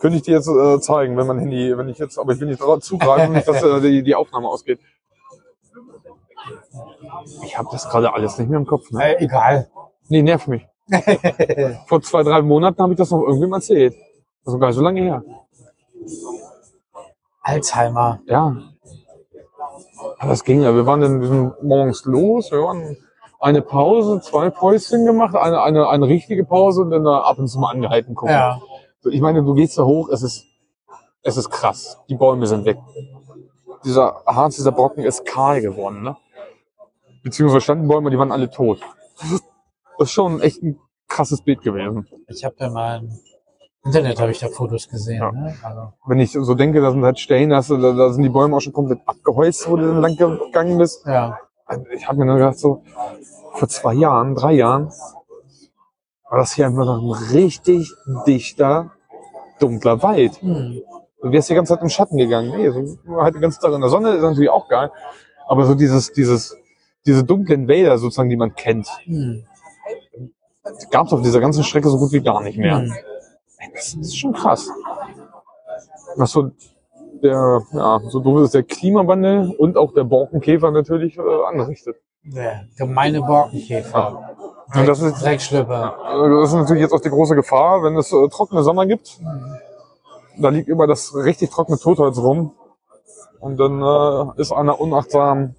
Könnte 0.04 0.18
ich 0.18 0.24
dir 0.24 0.34
jetzt 0.34 0.50
äh, 0.50 0.82
zeigen, 0.82 1.16
wenn 1.16 1.28
mein 1.28 1.40
Handy, 1.40 1.78
wenn 1.78 1.88
ich 1.88 1.98
jetzt, 1.98 2.20
aber 2.20 2.34
ich 2.34 2.40
will 2.42 2.50
nicht 2.50 2.62
zugreifen, 2.82 3.32
nicht, 3.32 3.48
dass 3.48 3.64
äh, 3.64 3.80
die, 3.80 4.04
die 4.04 4.16
Aufnahme 4.16 4.50
ausgeht. 4.50 4.82
Ich 7.46 7.58
habe 7.58 7.70
das 7.72 7.88
gerade 7.88 8.14
alles 8.14 8.38
nicht 8.38 8.50
mehr 8.50 8.60
im 8.60 8.66
Kopf. 8.66 8.92
Ne? 8.92 9.02
Äh, 9.02 9.24
egal. 9.24 9.70
Nee, 10.10 10.22
nervt 10.22 10.50
mich. 10.50 10.68
Vor 11.88 12.02
zwei, 12.02 12.24
drei 12.24 12.42
Monaten 12.42 12.84
habe 12.84 12.92
ich 12.92 12.98
das 12.98 13.12
noch 13.12 13.22
irgendwem 13.22 13.54
erzählt. 13.54 13.96
Das 14.44 14.54
ist 14.54 14.60
gar 14.60 14.68
nicht 14.68 14.76
so 14.76 14.82
lange 14.82 15.00
her. 15.00 15.24
Alzheimer. 17.42 18.20
Ja. 18.26 18.58
Aber 20.20 20.30
das 20.32 20.44
ging 20.44 20.64
ja. 20.64 20.76
Wir 20.76 20.86
waren 20.86 21.00
dann 21.00 21.22
wir 21.22 21.30
sind 21.30 21.64
morgens 21.64 22.04
los, 22.04 22.52
wir 22.52 22.60
waren 22.60 22.98
eine 23.40 23.62
Pause, 23.62 24.20
zwei 24.20 24.50
Päuschen 24.50 25.06
gemacht, 25.06 25.34
eine, 25.34 25.62
eine, 25.62 25.88
eine 25.88 26.08
richtige 26.08 26.44
Pause 26.44 26.82
und 26.82 26.92
dann 26.92 27.08
ab 27.08 27.40
und 27.40 27.48
zu 27.48 27.58
mal 27.58 27.72
angehalten 27.72 28.16
gucken. 28.16 28.36
Ja. 28.36 28.60
Ich 29.06 29.22
meine, 29.22 29.44
du 29.44 29.54
gehst 29.54 29.78
da 29.78 29.84
hoch, 29.84 30.10
es 30.10 30.24
ist, 30.24 30.46
es 31.22 31.38
ist 31.38 31.50
krass. 31.50 31.98
Die 32.10 32.16
Bäume 32.16 32.48
sind 32.48 32.66
weg. 32.66 32.78
Dieser 33.84 34.24
Harz, 34.26 34.56
dieser 34.56 34.72
Brocken 34.72 35.04
ist 35.04 35.26
kahl 35.26 35.62
geworden, 35.62 36.04
ne? 36.04 36.18
Beziehungsweise 37.24 37.62
standen 37.62 37.88
Bäume, 37.88 38.12
die 38.12 38.18
waren 38.18 38.32
alle 38.32 38.50
tot. 38.50 38.80
Das 39.20 39.32
ist, 40.00 40.12
schon 40.12 40.42
echt 40.42 40.62
ein 40.62 40.78
krasses 41.08 41.42
Bild 41.42 41.62
gewesen. 41.62 42.08
Ich 42.28 42.44
habe 42.44 42.56
ja 42.60 42.70
mal 42.70 43.00
im 43.00 43.10
Internet 43.86 44.20
habe 44.20 44.32
ich 44.32 44.40
da 44.40 44.48
Fotos 44.48 44.88
gesehen. 44.88 45.20
Ja. 45.20 45.32
Ne? 45.32 45.56
Also, 45.62 45.94
Wenn 46.06 46.20
ich 46.20 46.32
so 46.32 46.54
denke, 46.54 46.82
da 46.82 46.92
sind 46.92 47.04
halt 47.04 47.20
Stellen, 47.20 47.50
da, 47.50 47.62
da, 47.62 47.92
da 47.94 48.14
sind 48.14 48.24
die 48.24 48.30
Bäume 48.30 48.56
auch 48.56 48.62
schon 48.62 48.74
komplett 48.74 49.00
abgeholzt, 49.06 49.70
wo 49.70 49.76
du 49.76 49.88
dann 49.88 50.02
lang 50.02 50.16
gegangen 50.16 50.78
bist. 50.78 51.06
ja. 51.06 51.38
Also 51.66 51.86
Ich 51.96 52.08
habe 52.08 52.20
mir 52.20 52.26
dann 52.26 52.38
gedacht, 52.38 52.60
so 52.60 52.84
vor 53.54 53.68
zwei 53.68 53.94
Jahren, 53.94 54.36
drei 54.36 54.54
Jahren, 54.54 54.92
war 56.34 56.40
das 56.40 56.54
hier 56.54 56.66
einfach 56.66 56.86
noch 56.86 57.00
ein 57.00 57.32
richtig 57.32 57.94
dichter, 58.26 58.90
dunkler 59.60 60.02
Wald. 60.02 60.42
Hm. 60.42 60.82
Du 61.22 61.32
wärst 61.32 61.52
die 61.52 61.54
ganze 61.54 61.76
Zeit 61.76 61.84
im 61.84 61.90
Schatten 61.90 62.18
gegangen. 62.18 62.58
Nee, 62.58 62.72
so 62.72 63.22
halt 63.22 63.36
die 63.36 63.40
ganze 63.40 63.60
Zeit 63.60 63.72
in 63.72 63.82
der 63.82 63.92
Sonne 63.92 64.16
ist 64.16 64.24
natürlich 64.24 64.50
auch 64.50 64.68
geil. 64.68 64.90
Aber 65.46 65.64
so 65.66 65.76
dieses, 65.76 66.12
dieses, 66.12 66.58
diese 67.06 67.24
dunklen 67.24 67.68
Wälder 67.68 68.00
sozusagen, 68.00 68.32
die 68.32 68.36
man 68.36 68.56
kennt, 68.56 68.88
Hm. 69.04 69.44
gab 70.90 71.06
es 71.06 71.14
auf 71.14 71.22
dieser 71.22 71.40
ganzen 71.40 71.64
Strecke 71.64 71.88
so 71.90 72.00
gut 72.00 72.12
wie 72.14 72.22
gar 72.22 72.42
nicht 72.42 72.58
mehr. 72.58 72.80
Hm. 72.80 72.92
Das 73.76 73.94
ist 73.94 74.18
schon 74.18 74.34
krass. 74.34 74.68
Was 76.16 76.32
so 76.32 76.50
der, 77.22 77.62
ja, 77.74 78.00
so 78.10 78.20
doof 78.22 78.46
ist 78.46 78.56
der 78.56 78.64
Klimawandel 78.64 79.54
und 79.60 79.78
auch 79.78 79.94
der 79.94 80.06
Borkenkäfer 80.06 80.72
natürlich 80.72 81.16
äh, 81.16 81.22
anrichtet. 81.48 81.98
Der 82.24 82.66
gemeine 82.76 83.22
Borkenkäfer. 83.22 84.36
Und 84.74 84.88
das 84.88 85.02
ist, 85.02 85.22
Dreckschlüpper. 85.24 85.98
Also 86.04 86.42
Das 86.42 86.50
ist 86.50 86.56
natürlich 86.56 86.82
jetzt 86.82 86.94
auch 86.94 87.02
die 87.02 87.10
große 87.10 87.36
Gefahr, 87.36 87.84
wenn 87.84 87.96
es 87.98 88.12
äh, 88.12 88.28
trockene 88.30 88.64
Sommer 88.64 88.86
gibt. 88.86 89.20
Da 90.38 90.50
liegt 90.50 90.70
immer 90.70 90.88
das 90.88 91.16
richtig 91.16 91.52
trockene 91.52 91.78
Totholz 91.78 92.18
rum. 92.18 92.54
Und 93.40 93.58
dann 93.58 93.82
äh, 93.82 94.42
ist 94.42 94.52
einer 94.52 94.80
unachtsam. 94.80 95.56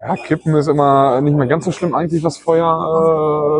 Ja, 0.00 0.14
Kippen 0.14 0.54
ist 0.54 0.68
immer 0.68 1.20
nicht 1.20 1.36
mehr 1.36 1.48
ganz 1.48 1.64
so 1.64 1.72
schlimm 1.72 1.94
eigentlich, 1.94 2.22
was 2.22 2.36
Feuer, 2.36 2.68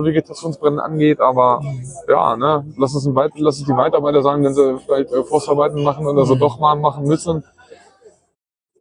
äh, 0.01 0.05
Vegetationsbrennen 0.05 0.79
angeht. 0.79 1.21
Aber 1.21 1.61
ja, 2.09 2.37
ne, 2.37 2.65
lass 2.77 2.95
es, 2.95 3.07
ein 3.07 3.15
Weit 3.17 3.33
lass 3.37 3.59
es 3.59 3.65
die 3.65 3.77
Weiterarbeiter 3.77 4.23
sagen, 4.23 4.45
wenn 4.45 4.55
sie 4.55 4.79
vielleicht 4.85 5.11
äh, 5.11 5.25
Forstarbeiten 5.25 5.83
machen 5.83 6.07
oder 6.07 6.25
so 6.25 6.37
doch 6.37 6.61
mal 6.61 6.77
machen 6.77 7.05
müssen. 7.07 7.43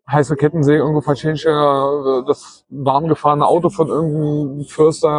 Heiße 0.10 0.36
Kettensäge 0.38 0.80
irgendwo 0.80 1.02
verchanged, 1.02 1.46
äh, 1.46 2.26
das 2.26 2.66
warm 2.70 3.08
gefahrene 3.08 3.46
Auto 3.46 3.70
von 3.70 3.88
irgendeinem 3.90 4.66
Förster, 4.66 5.10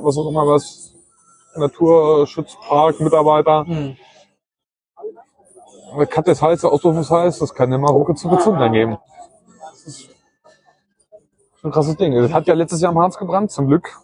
was 0.00 0.16
auch 0.16 0.28
immer 0.28 0.46
was, 0.46 0.94
Naturschutzpark, 1.54 3.00
Mitarbeiter. 3.00 3.64
Hm. 3.66 3.96
Kat 6.10 6.26
des 6.26 6.42
Hals, 6.42 6.64
Ausrufungshals, 6.64 7.38
das 7.38 7.54
kann 7.54 7.72
immer 7.72 7.88
Rucke 7.88 8.14
zu 8.14 8.28
Gezünder 8.28 8.68
geben. 8.68 8.98
Das 9.70 9.86
ist 9.86 10.10
ein 11.62 11.70
krasses 11.70 11.96
Ding. 11.96 12.14
Das 12.14 12.32
hat 12.32 12.46
ja 12.46 12.54
letztes 12.54 12.80
Jahr 12.80 12.92
im 12.92 12.98
Harz 12.98 13.16
gebrannt, 13.16 13.50
zum 13.50 13.68
Glück. 13.68 13.96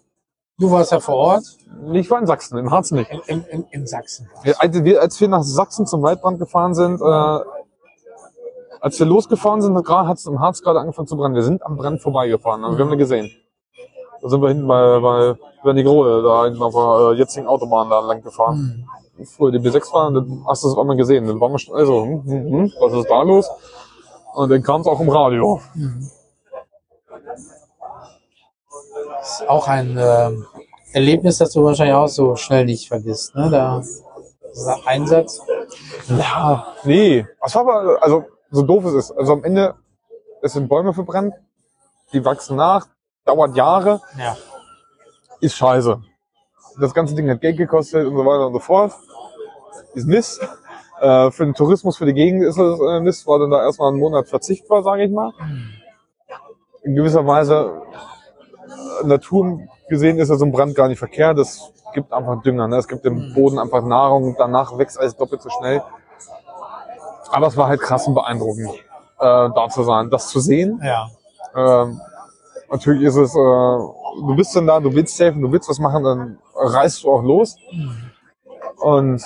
Du 0.58 0.70
warst 0.70 0.92
ja 0.92 1.00
vor 1.00 1.16
Ort 1.16 1.44
Ich 1.92 2.10
war 2.10 2.20
in 2.20 2.26
Sachsen, 2.26 2.58
im 2.58 2.70
Harz 2.70 2.92
nicht. 2.92 3.10
in, 3.26 3.44
in, 3.44 3.64
in, 3.70 3.86
Sachsen. 3.86 4.28
Als 4.58 4.84
wir, 4.84 5.00
als 5.00 5.20
wir 5.20 5.28
nach 5.28 5.42
Sachsen 5.42 5.86
zum 5.86 6.02
Waldbrand 6.02 6.38
gefahren 6.38 6.74
sind, 6.74 7.00
äh, 7.00 7.38
als 8.82 8.98
wir 8.98 9.06
losgefahren 9.06 9.62
sind, 9.62 9.76
hat 9.88 10.18
es 10.18 10.26
im 10.26 10.40
Harz 10.40 10.60
gerade 10.60 10.80
angefangen 10.80 11.06
zu 11.06 11.16
brennen. 11.16 11.36
Wir 11.36 11.44
sind 11.44 11.64
am 11.64 11.76
Brand 11.76 12.02
vorbeigefahren, 12.02 12.64
also 12.64 12.76
wir 12.76 12.84
haben 12.84 12.92
ihn 12.92 12.98
gesehen. 12.98 13.30
Da 14.20 14.28
sind 14.28 14.42
wir 14.42 14.48
hinten 14.48 14.66
bei, 14.66 14.98
bei 14.98 15.36
Wernigerode, 15.62 16.22
da 16.22 16.44
hinten 16.44 16.62
auf 16.62 16.74
der 16.74 17.12
äh, 17.12 17.18
jetzigen 17.18 17.46
Autobahn 17.46 17.88
da 17.90 18.00
lang 18.00 18.22
gefahren. 18.22 18.86
Hm. 19.16 19.26
Früher 19.26 19.52
die 19.52 19.60
B6 19.60 19.92
war, 19.92 20.08
und 20.08 20.14
dann 20.14 20.44
hast 20.48 20.64
du 20.64 20.68
es 20.68 20.74
auf 20.74 20.80
einmal 20.80 20.96
gesehen. 20.96 21.28
Dann 21.28 21.40
waren 21.40 21.52
wir 21.52 21.58
schon, 21.60 21.76
also, 21.76 22.02
hm, 22.02 22.24
hm, 22.24 22.52
hm, 22.52 22.72
was 22.80 22.92
ist 22.92 23.08
da 23.08 23.22
los? 23.22 23.48
Und 24.34 24.50
dann 24.50 24.62
kam 24.62 24.80
es 24.80 24.88
auch 24.88 24.98
im 24.98 25.10
Radio. 25.10 25.60
Das 29.20 29.40
ist 29.40 29.48
auch 29.48 29.68
ein 29.68 29.96
ähm, 29.96 30.44
Erlebnis, 30.92 31.38
das 31.38 31.52
du 31.52 31.62
wahrscheinlich 31.62 31.94
auch 31.94 32.08
so 32.08 32.34
schnell 32.34 32.64
nicht 32.64 32.88
vergisst. 32.88 33.36
Ne? 33.36 33.48
Da, 33.48 33.80
dieser 34.52 34.86
Einsatz. 34.86 35.40
Ja, 36.08 36.66
nee. 36.82 37.24
Das 37.40 37.54
war 37.54 37.62
aber, 37.62 38.02
also, 38.02 38.24
so 38.52 38.62
doof 38.62 38.84
es 38.84 38.94
ist. 38.94 39.10
Also 39.12 39.32
am 39.32 39.44
Ende, 39.44 39.74
es 40.42 40.52
sind 40.52 40.68
Bäume 40.68 40.92
verbrannt, 40.92 41.34
die 42.12 42.24
wachsen 42.24 42.56
nach, 42.56 42.86
dauert 43.24 43.56
Jahre, 43.56 44.00
Ja. 44.16 44.36
ist 45.40 45.56
scheiße. 45.56 46.00
Das 46.80 46.94
ganze 46.94 47.14
Ding 47.14 47.28
hat 47.28 47.40
Geld 47.40 47.56
gekostet 47.56 48.06
und 48.06 48.14
so 48.16 48.24
weiter 48.24 48.46
und 48.46 48.52
so 48.54 48.58
fort. 48.60 48.92
Ist 49.94 50.06
Mist. 50.06 50.40
Äh, 51.00 51.30
für 51.32 51.44
den 51.44 51.54
Tourismus, 51.54 51.96
für 51.96 52.06
die 52.06 52.14
Gegend 52.14 52.44
ist 52.44 52.56
es 52.58 52.78
äh, 52.80 53.00
Mist, 53.00 53.26
weil 53.26 53.40
dann 53.40 53.50
da 53.50 53.62
erstmal 53.62 53.88
einen 53.88 53.98
Monat 53.98 54.28
verzichtbar, 54.28 54.82
sage 54.84 55.04
ich 55.04 55.10
mal. 55.10 55.32
In 56.84 56.94
gewisser 56.94 57.26
Weise, 57.26 57.82
äh, 59.02 59.06
Natur 59.06 59.60
gesehen 59.88 60.18
ist 60.18 60.28
ja 60.28 60.36
so 60.36 60.44
ein 60.44 60.52
Brand 60.52 60.74
gar 60.74 60.88
nicht 60.88 60.98
verkehrt. 60.98 61.38
Es 61.38 61.72
gibt 61.92 62.12
einfach 62.12 62.40
Dünger, 62.42 62.68
ne? 62.68 62.76
es 62.76 62.88
gibt 62.88 63.04
dem 63.04 63.34
Boden 63.34 63.58
einfach 63.58 63.82
Nahrung, 63.84 64.34
danach 64.38 64.78
wächst 64.78 64.98
alles 64.98 65.16
doppelt 65.16 65.42
so 65.42 65.50
schnell. 65.50 65.82
Aber 67.32 67.46
es 67.46 67.56
war 67.56 67.68
halt 67.68 67.80
krass 67.80 68.06
und 68.06 68.14
beeindruckend, 68.14 68.68
äh, 68.68 68.78
da 69.18 69.68
zu 69.70 69.82
sein, 69.82 70.10
das 70.10 70.28
zu 70.28 70.38
sehen. 70.38 70.80
Ja. 70.84 71.08
Ähm, 71.56 72.00
natürlich 72.70 73.02
ist 73.04 73.16
es, 73.16 73.34
äh, 73.34 73.38
du 73.38 74.36
bist 74.36 74.54
dann 74.54 74.66
da, 74.66 74.80
du 74.80 74.92
willst 74.92 75.18
helfen, 75.18 75.40
du 75.40 75.50
willst 75.50 75.68
was 75.68 75.78
machen, 75.78 76.04
dann 76.04 76.38
reißt 76.54 77.02
du 77.02 77.10
auch 77.10 77.22
los. 77.22 77.56
Und 78.76 79.22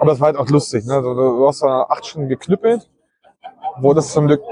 aber 0.00 0.12
es 0.12 0.20
war 0.20 0.26
halt 0.26 0.36
auch 0.36 0.48
lustig, 0.48 0.84
ne? 0.86 1.00
Du, 1.02 1.14
du 1.14 1.46
hast 1.46 1.62
da 1.62 1.82
acht 1.88 2.04
Stunden 2.04 2.28
geknüppelt, 2.28 2.90
wurde 3.78 3.96
das 3.96 4.12
zum 4.12 4.26
Glück 4.26 4.42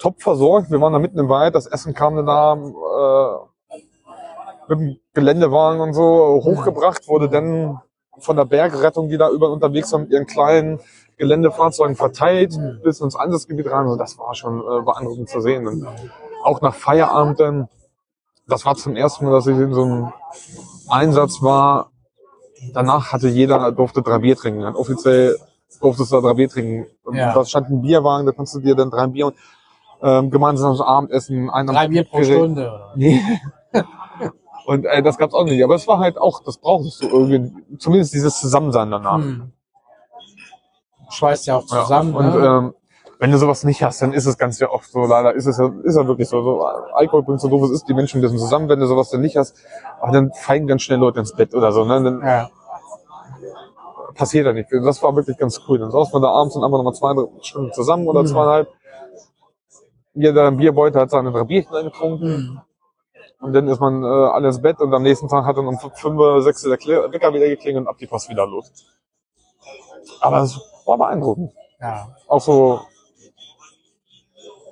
top 0.00 0.20
versorgt. 0.20 0.72
Wir 0.72 0.80
waren 0.80 0.92
da 0.92 0.98
mitten 0.98 1.18
im 1.18 1.28
Wald, 1.28 1.54
das 1.54 1.66
Essen 1.66 1.94
kam 1.94 2.16
dann 2.16 2.26
da 2.26 2.54
äh, 2.54 3.76
mit 4.68 4.78
dem 4.80 5.00
Geländewagen 5.14 5.80
und 5.80 5.92
so 5.94 6.40
hochgebracht, 6.44 7.06
wurde 7.06 7.28
dann 7.28 7.80
von 8.18 8.36
der 8.36 8.44
Bergrettung, 8.44 9.08
die 9.08 9.18
da 9.18 9.30
über 9.30 9.50
unterwegs 9.50 9.92
waren, 9.92 10.02
mit 10.02 10.10
ihren 10.10 10.26
kleinen 10.26 10.80
Geländefahrzeugen 11.20 11.94
verteilt 11.94 12.58
bis 12.82 13.00
ins 13.00 13.14
Einsatzgebiet 13.14 13.70
rein. 13.70 13.86
Und 13.86 13.98
das 13.98 14.18
war 14.18 14.34
schon 14.34 14.58
äh, 14.60 14.82
beeindruckend 14.82 15.28
zu 15.28 15.40
sehen. 15.40 15.68
Und 15.68 15.86
auch 16.42 16.60
nach 16.60 16.74
Feierabend 16.74 17.38
dann 17.38 17.68
das 18.50 18.66
war 18.66 18.74
zum 18.74 18.96
ersten 18.96 19.24
Mal, 19.24 19.30
dass 19.30 19.46
ich 19.46 19.56
in 19.56 19.72
so 19.72 19.82
einem 19.82 20.12
Einsatz 20.88 21.40
war. 21.40 21.90
Danach 22.74 23.12
hatte 23.12 23.28
jeder, 23.28 23.72
durfte 23.72 24.02
drei 24.02 24.18
Bier 24.18 24.36
trinken. 24.36 24.64
Und 24.64 24.74
offiziell 24.74 25.36
durftest 25.80 26.10
du 26.10 26.16
da 26.16 26.28
drei 26.28 26.34
Bier 26.34 26.48
trinken. 26.48 26.86
Ja. 27.12 27.32
Da 27.32 27.44
stand 27.44 27.70
ein 27.70 27.80
Bierwagen, 27.80 28.26
da 28.26 28.32
konntest 28.32 28.56
du 28.56 28.60
dir 28.60 28.74
dann 28.74 28.90
drei 28.90 29.06
Bier 29.06 29.26
und 29.26 29.36
ähm, 30.02 30.30
gemeinsames 30.30 30.80
Abendessen, 30.80 31.48
ein 31.50 31.66
Drei 31.66 31.88
Bier 31.88 32.04
pro 32.04 32.18
Gerät. 32.18 32.34
Stunde. 32.34 32.62
Oder? 32.62 32.92
Nee. 32.96 33.22
Und 34.66 34.84
äh, 34.84 35.02
das 35.02 35.18
gab's 35.18 35.34
auch 35.34 35.44
nicht. 35.44 35.62
Aber 35.64 35.74
es 35.74 35.88
war 35.88 35.98
halt 35.98 36.16
auch, 36.16 36.42
das 36.44 36.58
brauchst 36.58 37.02
du 37.02 37.08
irgendwie, 37.08 37.50
zumindest 37.78 38.14
dieses 38.14 38.40
Zusammensein 38.40 38.90
danach. 38.90 39.18
Hm. 39.18 39.52
Schweißt 41.10 41.46
ja 41.46 41.56
auch 41.56 41.64
Ja. 41.70 41.82
zusammen. 41.82 42.14
Und 42.14 42.34
ne? 42.40 42.46
ähm, 42.46 42.74
wenn 43.18 43.30
du 43.30 43.38
sowas 43.38 43.64
nicht 43.64 43.82
hast, 43.82 44.00
dann 44.00 44.12
ist 44.14 44.24
es 44.26 44.38
ganz 44.38 44.58
ja 44.60 44.70
oft 44.70 44.90
so, 44.90 45.00
leider 45.00 45.34
ist 45.34 45.46
es 45.46 45.58
ja, 45.58 45.70
ist 45.82 45.96
ja 45.96 46.06
wirklich 46.06 46.28
so, 46.28 46.42
so 46.42 46.64
Alkohol 46.94 47.22
bringt 47.22 47.40
so 47.40 47.48
doof 47.48 47.64
es 47.64 47.70
ist, 47.72 47.88
die 47.88 47.92
Menschen 47.94 48.22
wissen 48.22 48.38
zusammen, 48.38 48.68
wenn 48.70 48.80
du 48.80 48.86
sowas 48.86 49.10
dann 49.10 49.20
nicht 49.20 49.36
hast, 49.36 49.56
aber 50.00 50.12
dann 50.12 50.32
fallen 50.32 50.66
ganz 50.66 50.82
schnell 50.82 50.98
Leute 50.98 51.20
ins 51.20 51.34
Bett 51.34 51.54
oder 51.54 51.70
so, 51.72 51.84
ne? 51.84 52.02
Dann 52.02 52.20
ja. 52.22 52.50
passiert 54.14 54.46
ja 54.46 54.52
nicht. 54.52 54.70
Das 54.72 55.02
war 55.02 55.14
wirklich 55.14 55.36
ganz 55.36 55.60
cool. 55.68 55.78
Dann 55.78 55.90
saß 55.90 56.12
man 56.12 56.22
da 56.22 56.28
abends 56.30 56.56
und 56.56 56.64
einfach 56.64 56.78
nochmal 56.78 56.94
zwei 56.94 57.14
Stunden 57.42 57.72
zusammen 57.72 58.08
oder 58.08 58.22
Mhm. 58.22 58.26
zweieinhalb. 58.26 58.68
Jeder 60.14 60.46
ein 60.48 60.56
Bierbeutel 60.56 61.00
hat 61.02 61.10
seine 61.10 61.30
drei 61.30 61.44
Bierchen 61.44 61.74
eingetrunken. 61.74 62.28
Hm. 62.28 62.60
Und 63.40 63.52
dann 63.54 63.68
ist 63.68 63.80
man 63.80 64.02
äh, 64.02 64.06
alle 64.06 64.48
ins 64.48 64.60
Bett 64.60 64.80
und 64.80 64.92
am 64.92 65.02
nächsten 65.02 65.28
Tag 65.28 65.44
hat 65.46 65.56
dann 65.56 65.66
um 65.66 65.78
fünf, 65.78 66.18
oder 66.18 66.42
sechs 66.42 66.62
der 66.62 66.72
Wecker 66.72 67.32
wieder 67.32 67.46
geklingelt 67.48 67.84
und 67.84 67.88
ab 67.88 67.96
die 67.98 68.06
Post 68.06 68.28
wieder 68.28 68.46
los. 68.46 68.70
Aber 70.20 70.42
es 70.42 70.58
war 70.90 70.98
beeindruckend. 70.98 71.52
ja. 71.80 72.08
Auch 72.28 72.40
so 72.40 72.80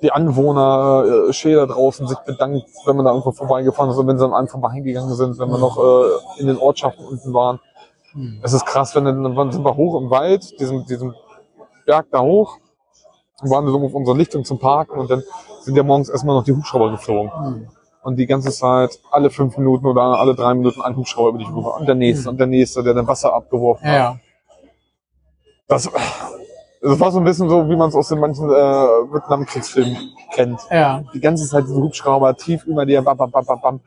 die 0.01 0.11
Anwohner, 0.11 1.27
äh, 1.29 1.33
Schäler 1.33 1.67
draußen 1.67 2.07
sich 2.07 2.17
bedankt, 2.19 2.65
wenn 2.85 2.95
man 2.95 3.05
da 3.05 3.11
irgendwo 3.11 3.31
vorbeigefahren 3.31 3.91
ist 3.91 3.97
und 3.97 4.07
wenn 4.07 4.17
sie 4.17 4.25
an 4.25 4.33
einem 4.33 4.47
vorbeigegangen 4.47 5.13
sind, 5.13 5.37
wenn 5.39 5.49
wir 5.49 5.57
noch 5.57 5.77
äh, 5.77 6.39
in 6.41 6.47
den 6.47 6.57
Ortschaften 6.57 7.05
unten 7.05 7.33
waren. 7.33 7.59
Hm. 8.13 8.39
Es 8.41 8.53
ist 8.53 8.65
krass, 8.65 8.95
wenn 8.95 9.05
dann, 9.05 9.35
dann 9.35 9.51
sind 9.51 9.63
wir 9.65 9.75
hoch 9.75 9.99
im 10.01 10.09
Wald, 10.09 10.59
diesen, 10.59 10.85
diesen 10.85 11.13
Berg 11.85 12.07
da 12.11 12.21
hoch, 12.21 12.57
und 13.41 13.49
waren 13.49 13.67
so 13.67 13.77
auf 13.77 13.93
unserer 13.93 14.15
Lichtung 14.15 14.43
zum 14.45 14.59
Parken 14.59 14.99
und 14.99 15.09
dann 15.09 15.23
sind 15.61 15.75
ja 15.75 15.83
morgens 15.83 16.09
erstmal 16.09 16.35
noch 16.35 16.43
die 16.43 16.53
Hubschrauber 16.53 16.91
geflogen. 16.91 17.31
Hm. 17.31 17.67
Und 18.01 18.15
die 18.15 18.25
ganze 18.25 18.51
Zeit, 18.51 18.97
alle 19.11 19.29
fünf 19.29 19.57
Minuten 19.57 19.85
oder 19.85 20.01
alle 20.01 20.33
drei 20.33 20.53
Minuten 20.53 20.81
ein 20.81 20.95
Hubschrauber 20.95 21.29
über 21.29 21.39
dich 21.39 21.49
rüber. 21.49 21.75
Und 21.75 21.85
der 21.85 21.95
nächste 21.95 22.23
Mhm. 22.23 22.29
und 22.29 22.37
der 22.39 22.47
nächste, 22.47 22.81
der 22.81 22.93
dann 22.93 23.05
Wasser 23.07 23.33
abgeworfen 23.33 23.85
Ja, 23.85 24.11
hat. 24.11 24.17
Das, 25.69 25.87
das 26.81 26.99
war 26.99 27.11
so 27.11 27.19
ein 27.19 27.23
bisschen 27.23 27.47
so, 27.47 27.69
wie 27.69 27.75
man 27.75 27.89
es 27.89 27.95
aus 27.95 28.09
den 28.09 28.19
manchen 28.19 28.49
äh, 28.49 28.53
Vietnamkriegsfilmen 28.53 29.97
kennt. 30.33 30.59
Ja. 30.71 31.03
Die 31.13 31.19
ganze 31.19 31.47
Zeit 31.47 31.65
diese 31.65 31.75
Hubschrauber 31.75 32.35
tief 32.35 32.65
über 32.65 32.85
dir, 32.85 33.03
bam, 33.03 33.15
bam, 33.15 33.29
bam, 33.29 33.45
bam, 33.45 33.61
bam. 33.61 33.79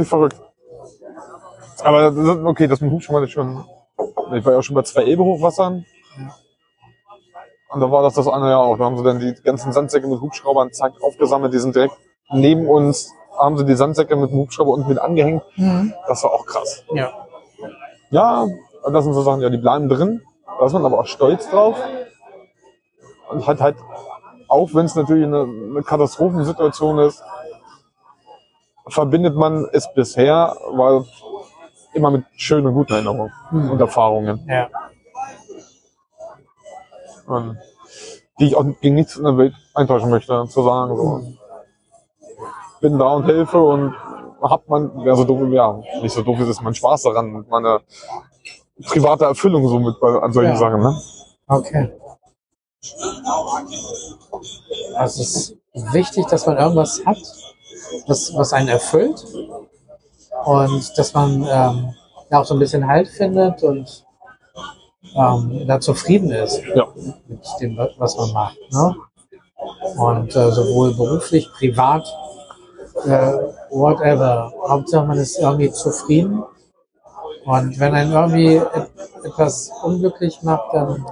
Ich 0.00 0.08
verrückt. 0.08 0.40
Aber 1.82 2.12
das 2.12 2.28
okay, 2.44 2.68
das 2.68 2.80
mit 2.80 2.90
dem 2.90 2.94
Hubschrauber 2.94 3.24
ist 3.24 3.32
schon. 3.32 3.64
Ich 4.32 4.44
war 4.44 4.52
ja 4.52 4.58
auch 4.60 4.62
schon 4.62 4.76
bei 4.76 4.82
zwei 4.82 5.02
Elbe-Hochwassern. 5.02 5.84
Und 7.70 7.80
da 7.80 7.90
war 7.90 8.02
das 8.02 8.14
das 8.14 8.28
eine 8.28 8.50
ja 8.50 8.58
auch. 8.58 8.78
Da 8.78 8.84
haben 8.84 8.96
sie 8.96 9.02
dann 9.02 9.18
die 9.18 9.34
ganzen 9.42 9.72
Sandsäcke 9.72 10.06
mit 10.06 10.20
Hubschraubern 10.20 10.72
zack 10.72 10.92
aufgesammelt. 11.02 11.52
Die 11.52 11.58
sind 11.58 11.74
direkt 11.74 11.96
neben 12.30 12.68
uns. 12.68 13.12
Haben 13.36 13.58
sie 13.58 13.64
die 13.64 13.74
Sandsäcke 13.74 14.14
mit 14.14 14.30
dem 14.30 14.38
Hubschrauber 14.38 14.70
unten 14.70 14.88
mit 14.88 14.98
angehängt. 14.98 15.42
Mhm. 15.56 15.92
Das 16.06 16.22
war 16.22 16.32
auch 16.32 16.46
krass. 16.46 16.84
Ja. 16.94 17.12
Ja, 18.10 18.46
das 18.92 19.04
sind 19.04 19.14
so 19.14 19.22
Sachen, 19.22 19.40
ja, 19.40 19.50
die 19.50 19.58
bleiben 19.58 19.88
drin. 19.88 20.22
Da 20.58 20.66
ist 20.66 20.72
man 20.72 20.84
aber 20.84 21.00
auch 21.00 21.06
stolz 21.06 21.48
drauf. 21.50 21.76
Und 23.30 23.46
hat 23.46 23.60
halt, 23.60 23.76
auch 24.48 24.68
wenn 24.74 24.86
es 24.86 24.94
natürlich 24.94 25.24
eine, 25.24 25.42
eine 25.42 25.82
Katastrophensituation 25.82 26.98
ist, 26.98 27.22
verbindet 28.88 29.34
man 29.34 29.66
es 29.72 29.92
bisher, 29.94 30.56
weil 30.72 31.04
immer 31.94 32.10
mit 32.10 32.24
schönen 32.36 32.66
und 32.66 32.74
guten 32.74 32.92
Erinnerungen 32.92 33.32
Mhm. 33.50 33.70
und 33.70 33.80
Erfahrungen. 33.80 34.46
Ja. 34.48 34.68
Und 37.26 37.58
die 38.38 38.46
ich 38.48 38.56
auch 38.56 38.64
gegen 38.80 38.96
nichts 38.96 39.16
in 39.16 39.24
der 39.24 39.38
Welt 39.38 39.54
eintäuschen 39.74 40.10
möchte, 40.10 40.44
zu 40.48 40.62
sagen, 40.62 40.96
so, 40.96 41.22
bin 42.80 42.98
da 42.98 43.14
und 43.14 43.24
helfe 43.24 43.58
und 43.58 43.94
hab 44.42 44.68
man, 44.68 45.00
ja, 45.00 45.14
so 45.14 45.24
doof, 45.24 45.40
ja, 45.50 45.80
nicht 46.02 46.12
so 46.12 46.22
doof 46.22 46.38
ist 46.40 46.48
es, 46.48 46.60
mein 46.60 46.74
Spaß 46.74 47.04
daran, 47.04 47.46
meine 47.48 47.80
private 48.82 49.24
Erfüllung 49.24 49.68
so 49.68 49.78
mit 49.78 49.98
bei, 50.00 50.08
an 50.20 50.32
solchen 50.32 50.52
Ja. 50.52 50.56
Sachen, 50.56 50.80
ne? 50.82 51.00
Okay. 51.46 51.92
Also 54.96 55.22
es 55.22 55.36
ist 55.36 55.56
wichtig, 55.92 56.26
dass 56.26 56.46
man 56.46 56.56
irgendwas 56.58 57.02
hat, 57.06 57.18
was, 58.06 58.32
was 58.34 58.52
einen 58.52 58.68
erfüllt 58.68 59.24
und 60.44 60.98
dass 60.98 61.14
man 61.14 61.42
ähm, 61.42 61.94
ja 62.30 62.40
auch 62.40 62.44
so 62.44 62.54
ein 62.54 62.60
bisschen 62.60 62.86
Halt 62.86 63.08
findet 63.08 63.62
und 63.62 64.04
ähm, 65.16 65.66
da 65.66 65.80
zufrieden 65.80 66.30
ist 66.30 66.60
Ja. 66.74 66.88
mit 67.26 67.40
dem, 67.60 67.78
was 67.98 68.16
man 68.16 68.32
macht. 68.32 68.58
Ne? 68.72 68.96
Und 69.96 70.34
äh, 70.34 70.50
sowohl 70.50 70.94
beruflich, 70.94 71.50
privat, 71.52 72.04
äh, 73.06 73.32
whatever. 73.70 74.52
Hauptsache 74.68 75.06
man 75.06 75.18
ist 75.18 75.38
irgendwie 75.38 75.70
zufrieden. 75.70 76.42
Und 77.44 77.78
wenn 77.78 77.94
einen 77.94 78.12
irgendwie 78.12 78.56
et 78.56 78.90
etwas 79.24 79.70
unglücklich 79.82 80.42
macht, 80.42 80.72
dann 80.72 81.04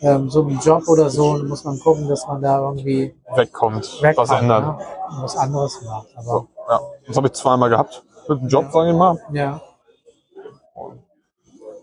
ähm, 0.00 0.30
so 0.30 0.42
ein 0.42 0.58
Job 0.60 0.86
oder 0.88 1.08
so, 1.10 1.38
dann 1.38 1.48
muss 1.48 1.64
man 1.64 1.78
gucken, 1.80 2.08
dass 2.08 2.26
man 2.26 2.42
da 2.42 2.58
irgendwie 2.60 3.14
Wegkommt, 3.34 4.02
weg 4.02 4.16
was 4.16 4.30
ändert. 4.30 4.64
Ne? 4.64 4.78
Und 5.16 5.22
was 5.22 5.36
anderes 5.36 5.80
macht. 5.82 6.08
Aber 6.16 6.46
Ja, 6.68 6.80
das 7.06 7.16
habe 7.16 7.26
ich 7.28 7.32
zweimal 7.34 7.70
gehabt 7.70 8.02
mit 8.28 8.40
dem 8.40 8.48
Job, 8.48 8.66
sage 8.72 8.90
ich 8.90 8.96
mal. 8.96 9.18
ja, 9.32 9.60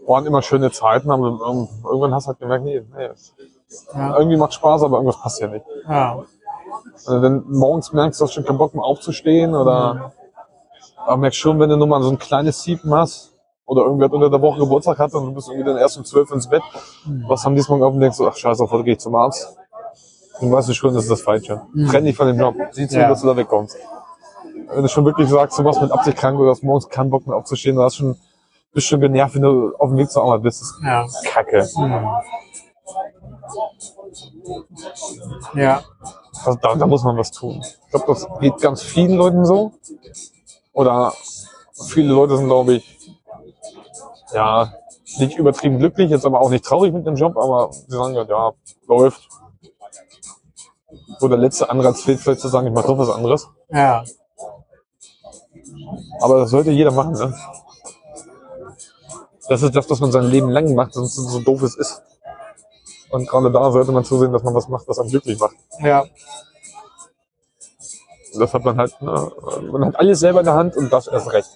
Waren 0.07 0.25
immer 0.25 0.41
schöne 0.41 0.71
Zeiten, 0.71 1.09
aber 1.11 1.27
irgend- 1.27 1.69
irgendwann 1.84 2.13
hast 2.13 2.25
du 2.25 2.29
halt 2.29 2.39
gemerkt, 2.39 2.65
nee, 2.65 2.82
nee, 2.95 3.09
ja, 3.93 4.17
irgendwie 4.17 4.36
macht 4.38 4.53
Spaß, 4.53 4.84
aber 4.84 4.97
irgendwas 4.97 5.21
passt 5.21 5.39
ja 5.39 5.47
nicht. 5.47 5.65
ja, 5.88 6.23
Wenn 7.05 7.15
du 7.15 7.21
dann 7.21 7.43
morgens 7.51 7.93
merkst, 7.93 8.19
du 8.19 8.25
hast 8.25 8.34
schon 8.34 8.43
keinen 8.45 8.57
Bock 8.57 8.73
mehr 8.73 8.84
aufzustehen 8.84 9.55
oder 9.55 10.11
aber 11.05 11.17
merkst 11.17 11.39
schon, 11.39 11.59
wenn 11.59 11.69
du 11.69 11.77
nur 11.77 11.88
mal 11.88 12.01
so 12.01 12.09
ein 12.09 12.17
kleines 12.19 12.61
Siepen 12.63 12.93
hast 12.93 13.30
oder 13.72 13.84
irgendwer 13.84 14.07
hat 14.07 14.13
unter 14.13 14.30
der 14.30 14.41
Woche 14.41 14.59
Geburtstag 14.59 14.99
hat 14.99 15.13
und 15.13 15.28
du 15.28 15.32
bist 15.34 15.47
irgendwie 15.47 15.63
dann 15.69 15.78
erst 15.78 15.97
um 15.97 16.03
zwölf 16.03 16.30
ins 16.32 16.49
Bett, 16.49 16.61
was 17.30 17.45
haben 17.45 17.55
die 17.55 17.63
morgen 17.69 17.84
auf 17.84 17.93
und 17.93 18.01
denkst 18.01 18.17
so, 18.17 18.28
ach 18.28 18.36
scheiße, 18.36 18.69
heute 18.69 18.84
gehe 18.84 18.93
ich 18.95 18.99
zum 18.99 19.15
Arzt. 19.15 19.55
Dann 20.41 20.51
weißt 20.51 20.67
du 20.67 20.74
schon, 20.74 20.93
das 20.93 21.03
ist 21.03 21.09
das 21.11 21.22
Falsche. 21.22 21.61
Mhm. 21.74 21.88
Trenn 21.88 22.03
dich 22.03 22.17
von 22.17 22.28
dem 22.28 22.38
Job. 22.38 22.53
Sieh 22.72 22.86
zu, 22.89 22.99
Ja. 22.99 23.07
dass 23.07 23.22
du 23.22 23.28
da 23.28 23.38
wegkommst. 23.38 23.78
Wenn 24.74 24.82
du 24.82 24.89
schon 24.89 25.05
wirklich 25.05 25.30
sagst, 25.30 25.57
du 25.57 25.63
warst 25.63 25.82
mit 25.82 25.89
Absicht 25.89 26.17
krank 26.17 26.38
oder 26.38 26.49
hast 26.51 26.63
morgens 26.63 26.89
keinen 26.89 27.09
Bock 27.11 27.26
mehr 27.26 27.38
aufzustehen, 27.38 27.78
du 27.78 27.82
hast 27.84 27.95
schon, 27.95 28.17
bist 28.74 28.88
schon 28.88 28.99
genervt, 28.99 29.36
wenn 29.36 29.41
du 29.43 29.72
auf 29.80 29.88
dem 29.89 29.97
Weg 29.97 30.09
zur 30.11 30.24
Arbeit 30.24 30.43
bist. 30.43 30.61
Das 30.61 30.67
ist 30.72 31.24
ja. 31.24 31.32
Kacke. 31.32 31.65
Hm. 31.78 32.07
Ja, 35.55 35.82
Also 36.43 36.59
da, 36.61 36.76
da 36.76 36.88
muss 36.88 37.03
man 37.05 37.15
was 37.17 37.32
tun. 37.32 37.61
Ich 37.63 37.91
glaube, 37.91 38.05
das 38.07 38.28
geht 38.41 38.57
ganz 38.59 38.82
vielen 38.82 39.15
Leuten 39.15 39.45
so. 39.45 39.72
Oder 40.74 41.13
viele 41.88 42.13
Leute 42.13 42.36
sind, 42.36 42.47
glaube 42.47 42.74
ich, 42.76 42.97
ja, 44.34 44.73
nicht 45.19 45.38
übertrieben 45.38 45.79
glücklich, 45.79 46.09
jetzt 46.09 46.25
aber 46.25 46.41
auch 46.41 46.49
nicht 46.49 46.65
traurig 46.65 46.93
mit 46.93 47.05
dem 47.05 47.15
Job, 47.15 47.38
aber 47.38 47.71
sie 47.71 47.95
sagen 47.95 48.13
ja, 48.13 48.23
ja, 48.23 48.51
läuft. 48.88 49.27
Wo 51.19 51.27
der 51.27 51.38
letzte 51.38 51.69
Anreiz 51.69 52.01
fehlt, 52.01 52.19
vielleicht 52.19 52.41
zu 52.41 52.47
sagen, 52.47 52.67
ich 52.67 52.73
mache 52.73 52.88
doch 52.88 52.97
was 52.97 53.09
anderes. 53.09 53.47
ja, 53.69 54.03
Aber 56.21 56.39
das 56.39 56.49
sollte 56.49 56.71
jeder 56.71 56.91
machen, 56.91 57.13
ne? 57.13 57.34
Das 59.49 59.61
ist 59.61 59.75
das, 59.75 59.89
was 59.89 59.99
man 59.99 60.11
sein 60.11 60.25
Leben 60.25 60.49
lang 60.49 60.73
macht, 60.75 60.93
sonst 60.93 61.15
so 61.15 61.39
doof 61.39 61.61
es 61.63 61.75
ist. 61.75 62.01
Und 63.09 63.27
gerade 63.27 63.51
da 63.51 63.71
sollte 63.71 63.91
man 63.91 64.05
zusehen, 64.05 64.32
dass 64.32 64.43
man 64.43 64.53
was 64.55 64.69
macht, 64.69 64.88
was 64.88 64.99
einem 64.99 65.09
glücklich 65.09 65.38
macht. 65.39 65.55
ja, 65.82 66.05
Das 68.38 68.53
hat 68.53 68.63
man 68.63 68.77
halt, 68.77 69.01
ne, 69.01 69.32
man 69.71 69.86
hat 69.86 69.97
alles 69.97 70.19
selber 70.21 70.39
in 70.39 70.45
der 70.45 70.55
Hand 70.55 70.77
und 70.77 70.91
das 70.91 71.07
erst 71.07 71.32
recht. 71.34 71.49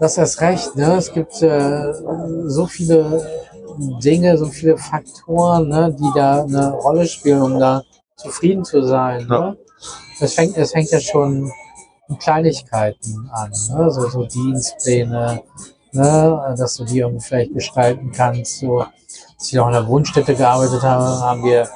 Das 0.00 0.18
ist 0.18 0.40
recht. 0.40 0.76
Ne? 0.76 0.96
Es 0.96 1.12
gibt 1.12 1.42
äh, 1.42 1.92
so 2.46 2.66
viele 2.66 3.46
Dinge, 4.02 4.36
so 4.38 4.46
viele 4.46 4.76
Faktoren, 4.76 5.68
ne, 5.68 5.94
die 5.98 6.10
da 6.14 6.42
eine 6.42 6.72
Rolle 6.72 7.06
spielen, 7.06 7.42
um 7.42 7.58
da 7.58 7.82
zufrieden 8.16 8.64
zu 8.64 8.82
sein. 8.82 9.26
Ja. 9.28 9.50
Ne? 9.50 9.56
Es 10.20 10.34
fängt, 10.34 10.56
es 10.56 10.72
fängt 10.72 10.90
ja 10.90 11.00
schon 11.00 11.52
mit 12.08 12.20
Kleinigkeiten 12.20 13.30
an, 13.32 13.50
ne? 13.50 13.90
so, 13.90 14.08
so 14.08 14.24
Dienstpläne, 14.24 15.42
ne? 15.92 16.54
dass 16.56 16.76
du 16.76 16.84
die 16.84 17.00
irgendwie 17.00 17.24
vielleicht 17.24 17.52
gestalten 17.52 18.12
kannst. 18.12 18.60
So, 18.60 18.80
als 18.80 19.48
ich 19.48 19.52
noch 19.54 19.66
in 19.66 19.74
der 19.74 19.86
Wohnstätte 19.86 20.34
gearbeitet 20.34 20.82
habe, 20.82 21.04
haben 21.04 21.44
wir 21.44 21.68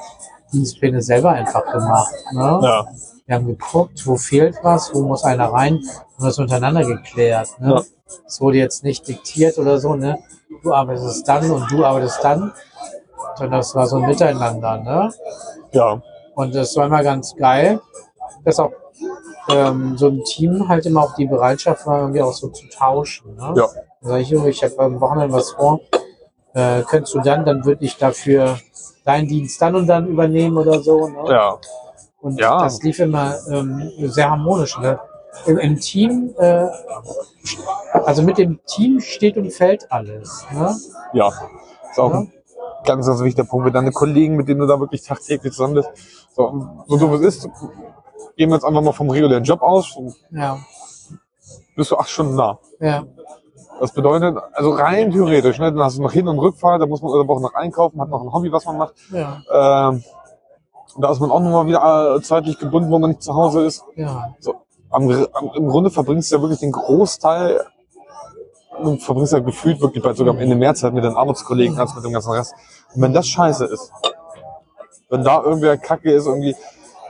Dienstpläne 0.51 1.01
selber 1.01 1.31
einfach 1.31 1.65
gemacht. 1.71 2.13
Ne? 2.33 2.59
Ja. 2.63 2.85
Wir 3.31 3.37
haben 3.37 3.47
geguckt, 3.47 4.05
wo 4.05 4.17
fehlt 4.17 4.57
was, 4.61 4.93
wo 4.93 5.03
muss 5.03 5.23
einer 5.23 5.53
rein 5.53 5.75
und 5.75 6.25
das 6.25 6.37
untereinander 6.37 6.83
geklärt. 6.83 7.47
Ne? 7.61 7.75
Ja. 7.75 7.81
Es 8.27 8.41
wurde 8.41 8.57
jetzt 8.57 8.83
nicht 8.83 9.07
diktiert 9.07 9.57
oder 9.57 9.79
so, 9.79 9.95
ne? 9.95 10.19
Du 10.63 10.73
arbeitest 10.73 11.25
dann 11.29 11.49
und 11.49 11.71
du 11.71 11.85
arbeitest 11.85 12.21
dann, 12.21 12.51
sondern 13.35 13.59
das 13.59 13.73
war 13.73 13.87
so 13.87 13.99
ein 13.99 14.05
Miteinander, 14.05 14.79
ne? 14.79 15.13
Ja. 15.71 16.01
Und 16.35 16.53
das 16.53 16.75
war 16.75 16.87
immer 16.87 17.03
ganz 17.03 17.33
geil. 17.37 17.79
Das 18.43 18.55
ist 18.55 18.59
auch 18.59 18.73
ähm, 19.47 19.97
so 19.97 20.09
ein 20.09 20.21
Team 20.25 20.67
halt 20.67 20.85
immer 20.85 21.03
auch 21.03 21.15
die 21.15 21.25
Bereitschaft 21.25 21.87
war, 21.87 22.01
irgendwie 22.01 22.23
auch 22.23 22.33
so 22.33 22.49
zu 22.49 22.67
tauschen. 22.67 23.37
Ne? 23.37 23.53
Ja. 23.55 23.69
Sag 24.01 24.19
ich, 24.19 24.33
ich 24.33 24.63
habe 24.65 24.77
am 24.79 24.99
Wochenende 24.99 25.33
was 25.33 25.51
vor. 25.51 25.79
Äh, 26.53 26.81
könntest 26.81 27.15
du 27.15 27.21
dann, 27.21 27.45
dann 27.45 27.63
würde 27.63 27.85
ich 27.85 27.95
dafür 27.95 28.59
deinen 29.05 29.29
Dienst 29.29 29.61
dann 29.61 29.75
und 29.75 29.87
dann 29.87 30.07
übernehmen 30.07 30.57
oder 30.57 30.81
so. 30.81 31.07
Ne? 31.07 31.29
Ja. 31.29 31.57
Und 32.21 32.39
Ja. 32.39 32.59
das 32.63 32.81
lief 32.83 32.99
immer 32.99 33.35
ähm, 33.49 33.91
sehr 34.05 34.29
harmonisch. 34.29 34.77
Ne? 34.79 34.99
Im, 35.45 35.57
Im 35.57 35.79
Team, 35.79 36.33
äh, 36.37 36.67
also 38.05 38.21
mit 38.21 38.37
dem 38.37 38.59
Team 38.65 38.99
steht 38.99 39.37
und 39.37 39.51
fällt 39.51 39.91
alles. 39.91 40.45
Ne? 40.53 40.75
Ja. 41.13 41.29
Ist 41.89 41.99
auch 41.99 42.13
ein 42.13 42.31
ganz, 42.85 43.07
ganz 43.07 43.21
wichtiger 43.21 43.47
Punkt. 43.47 43.65
Mit 43.65 43.75
deinen 43.75 43.91
Kollegen, 43.93 44.35
mit 44.35 44.47
denen 44.47 44.59
du 44.61 44.67
da 44.67 44.79
wirklich 44.79 45.03
tagtäglich 45.03 45.53
zusammen 45.53 45.75
bist. 45.75 45.89
So, 46.35 46.83
so 46.87 46.97
doof 46.97 47.13
es 47.13 47.21
ist, 47.21 47.49
gehen 48.37 48.49
wir 48.49 48.55
jetzt 48.55 48.63
einfach 48.65 48.81
mal 48.81 48.93
vom 48.93 49.09
regulären 49.09 49.43
Job 49.43 49.61
aus, 49.61 49.97
Ja, 50.31 50.57
bist 51.75 51.91
du 51.91 51.97
acht 51.97 52.09
Stunden 52.09 52.37
da. 52.37 52.59
ja, 52.79 53.03
Das 53.79 53.91
bedeutet, 53.91 54.37
also 54.53 54.71
rein 54.71 55.11
theoretisch, 55.11 55.59
ne, 55.59 55.71
dann 55.73 55.83
hast 55.83 55.97
du 55.97 56.01
noch 56.01 56.11
Hin- 56.13 56.27
und 56.27 56.39
Rückfahrt, 56.39 56.81
da 56.81 56.85
muss 56.85 57.01
man 57.01 57.11
aber 57.19 57.33
auch 57.33 57.41
noch 57.41 57.53
einkaufen, 57.53 57.99
hat 57.99 58.09
noch 58.09 58.21
ein 58.21 58.31
Hobby, 58.31 58.51
was 58.51 58.65
man 58.65 58.77
macht. 58.77 58.93
ja, 59.11 59.41
Ähm, 59.89 60.03
da 60.97 61.11
ist 61.11 61.19
man 61.19 61.31
auch 61.31 61.39
nochmal 61.39 61.67
wieder 61.67 62.15
äh, 62.15 62.21
zeitlich 62.21 62.57
gebunden, 62.59 62.91
wo 62.91 62.99
man 62.99 63.11
nicht 63.11 63.23
zu 63.23 63.33
Hause 63.33 63.65
ist. 63.65 63.83
ja, 63.95 64.33
So, 64.39 64.55
am, 64.89 65.09
am, 65.09 65.51
Im 65.55 65.67
Grunde 65.67 65.89
verbringst 65.89 66.31
du 66.31 66.35
ja 66.35 66.41
wirklich 66.41 66.59
den 66.59 66.71
Großteil, 66.71 67.61
du 68.83 68.97
verbringst 68.97 69.33
ja 69.33 69.39
gefühlt 69.39 69.79
wirklich 69.81 70.03
bald 70.03 70.17
sogar 70.17 70.33
am 70.33 70.39
Ende 70.39 70.55
mehr 70.55 70.73
Zeit 70.75 70.93
mit 70.93 71.03
den 71.03 71.15
Arbeitskollegen 71.15 71.77
als 71.79 71.95
mit 71.95 72.03
dem 72.03 72.13
ganzen 72.13 72.31
Rest. 72.31 72.53
Und 72.93 73.01
wenn 73.01 73.13
das 73.13 73.27
scheiße 73.27 73.65
ist, 73.65 73.91
wenn 75.09 75.23
da 75.23 75.41
irgendwer 75.43 75.77
kacke 75.77 76.11
ist, 76.11 76.25
irgendwie 76.25 76.55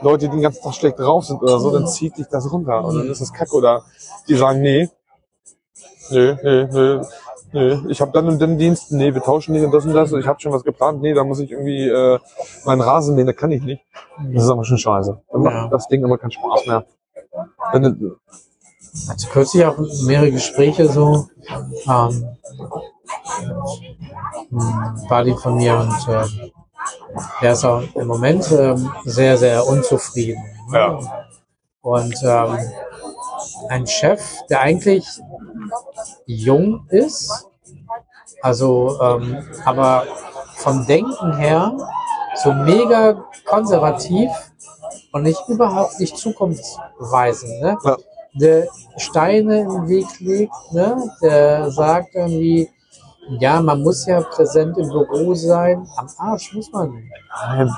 Leute, 0.00 0.26
die 0.26 0.32
den 0.32 0.42
ganzen 0.42 0.62
Tag 0.62 0.74
schlecht 0.74 0.98
drauf 0.98 1.24
sind 1.24 1.40
oder 1.42 1.60
so, 1.60 1.70
dann 1.70 1.86
zieht 1.86 2.18
dich 2.18 2.26
das 2.26 2.50
runter. 2.52 2.84
Und 2.84 2.98
dann 2.98 3.08
ist 3.08 3.20
das 3.20 3.32
kacke. 3.32 3.54
Oder 3.54 3.82
die 4.28 4.34
sagen, 4.34 4.60
nee, 4.60 4.88
nee, 6.10 6.36
nee, 6.42 6.64
nee, 6.64 7.00
nee, 7.52 7.78
ich 7.88 8.00
habe 8.00 8.12
dann 8.12 8.28
und 8.28 8.40
den 8.40 8.58
Dienst, 8.58 8.92
nee, 8.92 9.12
wir 9.14 9.22
tauschen 9.22 9.52
nicht 9.52 9.64
und 9.64 9.72
das 9.72 9.84
und 9.84 9.94
das 9.94 10.12
ich 10.12 10.26
habe 10.26 10.40
schon 10.40 10.52
was 10.52 10.64
geplant, 10.64 11.02
nee, 11.02 11.14
da 11.14 11.24
muss 11.24 11.40
ich 11.40 11.50
irgendwie 11.50 11.88
äh, 11.88 12.18
meinen 12.64 12.80
Rasen 12.80 13.14
mähen, 13.14 13.26
da 13.26 13.32
kann 13.32 13.50
ich 13.50 13.62
nicht. 13.62 13.82
Das 14.32 14.44
ist 14.44 14.50
aber 14.50 14.64
schon 14.64 14.78
scheiße. 14.78 15.20
Dann 15.32 15.42
macht 15.42 15.54
Ja. 15.54 15.68
das 15.68 15.88
Ding 15.88 16.04
immer 16.04 16.18
keinen 16.18 16.32
Spaß 16.32 16.66
mehr. 16.66 16.84
Wenn 17.72 17.84
Also 19.08 19.28
kürzlich 19.28 19.64
auch 19.64 19.76
mehrere 20.06 20.30
Gespräche 20.30 20.88
so. 20.88 21.28
Ähm, 21.88 22.26
Buddy 25.08 25.34
von 25.36 25.56
mir 25.56 25.76
und 25.78 26.08
äh, 26.08 26.24
der 27.40 27.52
ist 27.52 27.64
auch 27.64 27.82
im 27.94 28.06
Moment 28.06 28.50
ähm, 28.52 28.90
sehr, 29.04 29.36
sehr 29.36 29.66
unzufrieden. 29.66 30.42
Ja. 30.72 30.98
Und 31.80 32.14
ähm, 32.22 32.58
ein 33.68 33.86
Chef, 33.86 34.20
der 34.48 34.60
eigentlich 34.60 35.06
jung 36.26 36.86
ist, 36.90 37.48
also 38.42 38.98
ähm, 39.00 39.38
aber 39.64 40.04
vom 40.56 40.86
Denken 40.86 41.36
her 41.36 41.76
so 42.42 42.52
mega 42.52 43.24
konservativ 43.44 44.30
und 45.12 45.22
nicht 45.22 45.40
überhaupt 45.48 45.98
nicht 46.00 46.16
zukunftsweisend. 46.16 47.60
Ne? 47.60 47.78
Ja. 47.84 47.96
Der 48.34 48.68
Steine 48.96 49.60
im 49.60 49.88
Weg 49.88 50.06
legt, 50.20 50.54
ne? 50.72 50.96
der 51.20 51.70
sagt 51.70 52.14
irgendwie, 52.14 52.70
ja, 53.38 53.60
man 53.60 53.82
muss 53.82 54.06
ja 54.06 54.20
präsent 54.22 54.78
im 54.78 54.88
Büro 54.88 55.34
sein. 55.34 55.86
Am 55.96 56.08
Arsch 56.16 56.54
muss 56.54 56.72
man 56.72 57.02
nein, 57.46 57.70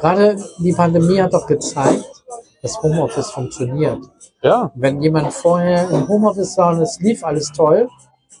Gerade 0.00 0.36
die 0.58 0.72
Pandemie 0.72 1.20
hat 1.20 1.32
doch 1.32 1.46
gezeigt, 1.46 2.04
dass 2.66 2.82
Homeoffice 2.82 3.30
funktioniert. 3.30 4.00
ja, 4.42 4.72
Wenn 4.74 5.00
jemand 5.00 5.32
vorher 5.32 5.88
im 5.88 6.08
Homeoffice 6.08 6.58
war 6.58 6.72
und 6.74 6.82
es 6.82 6.98
lief 7.00 7.22
alles 7.22 7.52
toll 7.52 7.88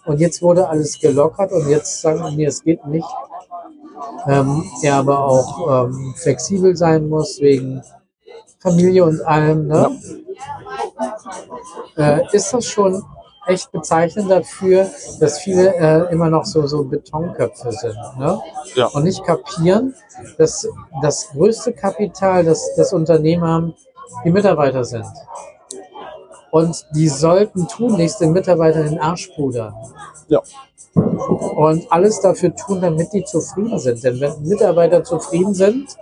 und 0.04 0.18
jetzt 0.18 0.42
wurde 0.42 0.68
alles 0.68 0.98
gelockert 0.98 1.52
und 1.52 1.68
jetzt 1.68 2.00
sagen 2.00 2.24
wir, 2.24 2.30
nee, 2.32 2.44
es 2.46 2.62
geht 2.64 2.84
nicht, 2.86 3.06
ähm, 4.26 4.64
er 4.82 4.96
aber 4.96 5.24
auch 5.24 5.84
ähm, 5.86 6.14
flexibel 6.16 6.76
sein 6.76 7.08
muss 7.08 7.40
wegen 7.40 7.82
Familie 8.58 9.04
und 9.04 9.24
allem, 9.24 9.68
ne? 9.68 9.96
äh, 11.96 12.20
ist 12.32 12.52
das 12.52 12.66
schon 12.66 13.04
echt 13.46 13.70
bezeichnend 13.70 14.28
dafür, 14.28 14.90
dass 15.20 15.38
viele 15.38 15.72
äh, 15.76 16.12
immer 16.12 16.30
noch 16.30 16.44
so, 16.44 16.66
so 16.66 16.82
Betonköpfe 16.82 17.70
sind 17.70 17.96
ne? 18.18 18.40
Ja. 18.74 18.86
und 18.86 19.04
nicht 19.04 19.22
kapieren, 19.24 19.94
dass 20.36 20.66
das 21.00 21.28
größte 21.28 21.72
Kapital, 21.72 22.44
das 22.44 22.74
das 22.76 22.92
Unternehmen 22.92 23.44
haben, 23.44 23.74
die 24.24 24.30
Mitarbeiter 24.30 24.84
sind. 24.84 25.06
Und 26.50 26.86
die 26.94 27.08
sollten 27.08 27.68
tunlichst 27.68 28.20
den 28.20 28.32
Mitarbeitern 28.32 28.84
den 28.84 28.98
Arsch 28.98 29.28
pudern. 29.34 29.74
Ja. 30.28 30.40
Und 30.94 31.90
alles 31.92 32.20
dafür 32.20 32.54
tun, 32.54 32.80
damit 32.80 33.12
die 33.12 33.24
zufrieden 33.24 33.78
sind. 33.78 34.02
Denn 34.02 34.20
wenn 34.20 34.42
Mitarbeiter 34.42 35.04
zufrieden 35.04 35.54
sind, 35.54 35.96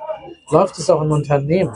läuft 0.50 0.78
es 0.78 0.88
auch 0.90 1.02
im 1.02 1.10
Unternehmen. 1.10 1.74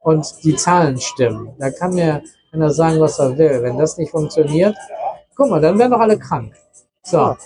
Und 0.00 0.26
die 0.44 0.56
Zahlen 0.56 0.98
stimmen. 0.98 1.54
Da 1.58 1.70
kann 1.70 1.94
mir 1.94 2.22
einer 2.52 2.70
sagen, 2.70 3.00
was 3.00 3.18
er 3.18 3.36
will. 3.36 3.62
Wenn 3.62 3.78
das 3.78 3.98
nicht 3.98 4.10
funktioniert, 4.10 4.76
guck 5.34 5.50
mal, 5.50 5.60
dann 5.60 5.78
werden 5.78 5.92
doch 5.92 6.00
alle 6.00 6.18
krank. 6.18 6.54
So. 7.02 7.36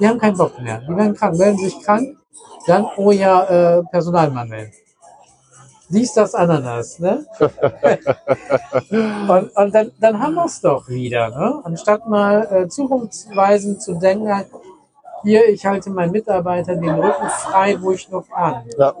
Die 0.00 0.08
haben 0.08 0.18
keinen 0.18 0.36
Bock 0.36 0.60
mehr. 0.60 0.80
Die 0.80 0.96
werden 0.96 1.14
krank, 1.14 1.38
melden 1.38 1.58
sich 1.58 1.80
krank. 1.82 2.16
Dann, 2.66 2.86
oh 2.96 3.12
ja, 3.12 3.44
äh, 3.78 3.82
Personalmangel. 3.84 4.70
Dies, 5.88 6.14
das, 6.14 6.34
Ananas, 6.34 6.98
ne? 6.98 7.24
und 8.90 9.56
und 9.56 9.74
dann, 9.74 9.92
dann 10.00 10.20
haben 10.20 10.34
wir 10.34 10.46
es 10.46 10.60
doch 10.60 10.88
wieder, 10.88 11.30
ne? 11.30 11.60
Anstatt 11.62 12.08
mal 12.08 12.48
äh, 12.50 12.68
zukunftsweisend 12.68 13.80
zu 13.80 13.94
denken, 13.94 14.28
hier, 15.22 15.48
ich 15.48 15.64
halte 15.64 15.90
meinen 15.90 16.12
Mitarbeitern 16.12 16.80
den 16.80 16.94
Rücken 16.94 17.28
frei, 17.28 17.76
wo 17.80 17.92
ich 17.92 18.10
nur 18.10 18.24
kann. 18.26 18.64
ja, 18.78 18.94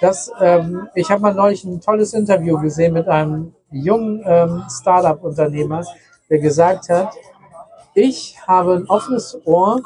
Das, 0.00 0.30
ähm, 0.40 0.88
ich 0.94 1.10
habe 1.10 1.22
mal 1.22 1.34
neulich 1.34 1.64
ein 1.64 1.80
tolles 1.80 2.14
Interview 2.14 2.58
gesehen 2.60 2.94
mit 2.94 3.08
einem 3.08 3.54
jungen 3.70 4.22
ähm, 4.24 4.64
Startup-Unternehmer, 4.68 5.84
der 6.30 6.38
gesagt 6.38 6.88
hat, 6.88 7.14
ich 7.94 8.36
habe 8.44 8.74
ein 8.74 8.88
offenes 8.88 9.40
Ohr 9.44 9.80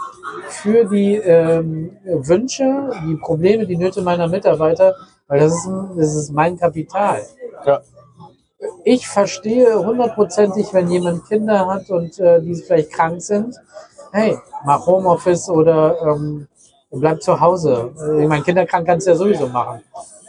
für 0.48 0.86
die 0.86 1.16
ähm, 1.16 1.96
Wünsche, 2.04 2.90
die 3.06 3.16
Probleme, 3.16 3.66
die 3.66 3.76
Nöte 3.76 4.00
meiner 4.00 4.28
Mitarbeiter, 4.28 4.94
weil 5.28 5.40
das 5.40 5.52
ist, 5.54 5.68
das 5.96 6.14
ist 6.14 6.32
mein 6.32 6.58
Kapital. 6.58 7.22
ja, 7.66 7.80
Ich 8.84 9.06
verstehe 9.06 9.78
hundertprozentig, 9.78 10.72
wenn 10.72 10.90
jemand 10.90 11.26
Kinder 11.28 11.66
hat 11.66 11.90
und 11.90 12.18
äh, 12.18 12.40
die 12.40 12.54
vielleicht 12.54 12.92
krank 12.92 13.20
sind. 13.22 13.54
Hey, 14.12 14.38
mach 14.64 14.86
Homeoffice 14.86 15.48
oder 15.50 16.00
ähm, 16.02 16.48
bleib 16.90 17.22
zu 17.22 17.38
Hause. 17.38 17.92
Ich 18.20 18.26
meine, 18.26 18.42
Kinder 18.42 18.64
krank 18.66 18.86
kannst 18.86 19.06
du 19.06 19.10
ja 19.10 19.16
sowieso 19.16 19.46
machen. 19.48 19.82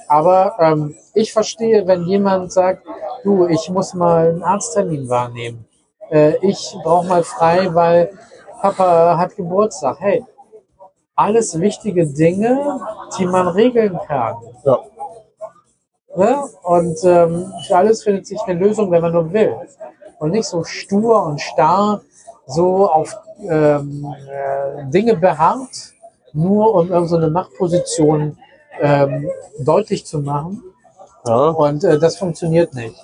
Aber 0.08 0.56
ähm, 0.60 0.96
ich 1.14 1.32
verstehe, 1.32 1.86
wenn 1.88 2.04
jemand 2.06 2.52
sagt, 2.52 2.84
du, 3.24 3.48
ich 3.48 3.70
muss 3.70 3.94
mal 3.94 4.30
einen 4.30 4.44
Arzttermin 4.44 5.08
wahrnehmen. 5.08 5.66
Äh, 6.10 6.36
ich 6.46 6.76
brauche 6.84 7.08
mal 7.08 7.24
frei, 7.24 7.74
weil 7.74 8.12
Papa 8.62 9.18
hat 9.18 9.36
Geburtstag. 9.38 9.98
Hey, 10.00 10.26
alles 11.16 11.60
wichtige 11.60 12.08
Dinge, 12.08 12.80
die 13.18 13.26
man 13.26 13.48
regeln 13.50 13.98
kann. 14.08 14.36
ja, 14.66 14.80
Ne? 16.16 16.44
Und 16.64 16.98
ähm, 17.04 17.54
für 17.68 17.78
alles 17.78 18.04
findet 18.04 18.28
sich 18.28 18.40
eine 18.42 18.60
Lösung, 18.60 18.92
wenn 18.92 19.02
man 19.02 19.12
nur 19.12 19.32
will. 19.32 19.56
Und 20.20 20.32
nicht 20.32 20.48
so 20.48 20.64
stur 20.64 21.24
und 21.24 21.40
starr 21.40 22.02
so 22.46 22.90
auf 22.90 23.16
ähm, 23.48 24.06
äh, 24.28 24.86
Dinge 24.90 25.16
beharrt, 25.16 25.94
nur 26.34 26.74
um 26.74 26.88
irgendeine 26.88 27.08
so 27.08 27.18
eine 27.18 27.30
Machtposition 27.30 28.38
ähm, 28.82 29.30
deutlich 29.60 30.06
zu 30.06 30.20
machen. 30.20 30.64
ja, 31.26 31.50
Und 31.50 31.84
äh, 31.84 32.00
das 32.00 32.18
funktioniert 32.18 32.74
nicht. 32.74 32.96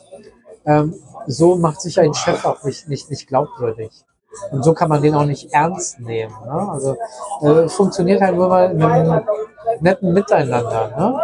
Ähm, 0.65 0.95
so 1.27 1.55
macht 1.55 1.81
sich 1.81 1.99
ein 1.99 2.13
Chef 2.13 2.43
auch 2.45 2.63
nicht, 2.63 2.87
nicht, 2.87 3.09
nicht 3.09 3.27
glaubwürdig. 3.27 3.91
Und 4.51 4.63
so 4.63 4.73
kann 4.73 4.89
man 4.89 5.01
den 5.01 5.15
auch 5.15 5.25
nicht 5.25 5.53
ernst 5.53 5.99
nehmen. 5.99 6.33
Ne? 6.45 6.69
Also 6.69 6.97
äh, 7.41 7.69
funktioniert 7.69 8.21
halt 8.21 8.35
nur 8.35 8.49
mal 8.49 8.73
mit 8.73 8.85
einem 8.85 9.21
netten 9.79 10.13
Miteinander. 10.13 10.87
Ne? 10.97 11.19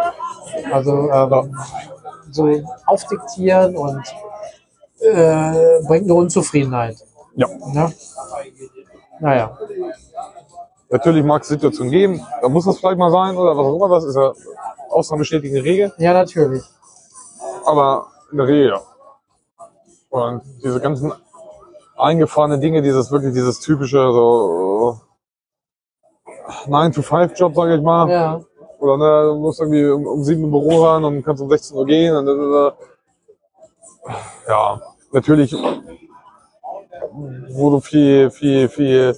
Also 0.70 1.10
ähm, 1.10 1.56
so 2.30 2.62
aufdiktieren 2.86 3.76
und 3.76 4.02
äh, 5.00 5.82
bringt 5.86 6.06
nur 6.06 6.18
Unzufriedenheit. 6.18 6.96
ja. 7.34 7.48
Ne? 7.72 7.92
Naja, 9.20 9.56
Natürlich 10.90 11.24
mag 11.24 11.40
es 11.40 11.48
Situationen 11.48 11.90
geben, 11.90 12.26
da 12.42 12.48
muss 12.50 12.66
das 12.66 12.78
vielleicht 12.78 12.98
mal 12.98 13.10
sein 13.10 13.34
oder 13.34 13.56
was 13.56 13.66
auch 13.66 13.76
immer, 13.76 13.88
das 13.88 14.04
ist 14.04 14.14
ja 14.14 14.32
ausnahmebestätigende 14.90 15.64
Regel, 15.64 15.90
ja 15.96 16.12
natürlich. 16.12 16.62
aber 17.64 18.08
in 18.30 18.36
der 18.36 18.46
Regel 18.46 18.68
ja. 18.68 18.80
Und 20.10 20.42
diese 20.62 20.78
ganzen 20.80 21.10
eingefahrenen 21.96 22.60
Dinge, 22.60 22.82
dieses 22.82 23.10
wirklich 23.10 23.32
dieses 23.32 23.60
typische 23.60 24.12
so 24.12 25.00
9-to-5-Job, 26.66 27.54
sage 27.54 27.76
ich 27.76 27.82
mal. 27.82 28.10
Ja, 28.10 28.40
Oder 28.82 28.96
ne, 28.98 29.28
du 29.30 29.38
musst 29.38 29.60
irgendwie 29.60 29.86
um, 29.86 30.04
um 30.08 30.24
7 30.24 30.42
im 30.42 30.50
Büro 30.50 30.80
sein 30.82 31.04
und 31.04 31.22
kannst 31.22 31.40
um 31.40 31.48
16 31.48 31.76
Uhr 31.76 31.86
gehen. 31.86 32.16
Und, 32.16 32.26
äh, 32.26 32.72
ja, 34.48 34.80
natürlich, 35.12 35.54
wo 37.50 37.70
du 37.70 37.80
viel, 37.80 38.32
viel, 38.32 38.68
viel 38.68 39.16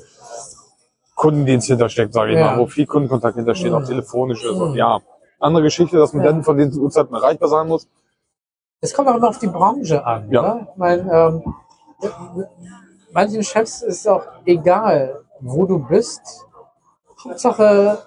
Kundendienst 1.14 1.68
hintersteckt, 1.68 2.12
sage 2.12 2.32
ich 2.32 2.38
Ja. 2.38 2.50
mal, 2.50 2.58
wo 2.58 2.66
viel 2.66 2.86
Kundenkontakt 2.86 3.36
hintersteht, 3.36 3.72
auch 3.72 3.84
telefonisch 3.84 4.44
ist. 4.44 4.50
Und 4.50 4.72
Mhm. 4.72 4.76
ja, 4.76 5.00
andere 5.40 5.62
Geschichte, 5.62 5.96
dass 5.96 6.12
man 6.12 6.22
Ja. 6.24 6.32
dann 6.32 6.44
von 6.44 6.58
den 6.58 6.70
Uhrzeiten 6.78 7.14
erreichbar 7.14 7.48
sein 7.48 7.66
muss. 7.66 7.88
Es 8.82 8.92
kommt 8.92 9.08
auch 9.08 9.16
immer 9.16 9.30
auf 9.30 9.38
die 9.38 9.46
Branche 9.46 10.04
an. 10.04 10.30
Ja. 10.30 10.42
Ne? 10.42 10.68
Ich 10.72 10.76
meine, 10.76 11.10
ähm, 11.10 11.54
manchen 13.12 13.42
Chefs 13.42 13.80
ist 13.80 14.06
auch 14.06 14.26
egal, 14.44 15.22
wo 15.40 15.64
du 15.64 15.78
bist. 15.78 16.44
Hauptsache, 17.24 17.98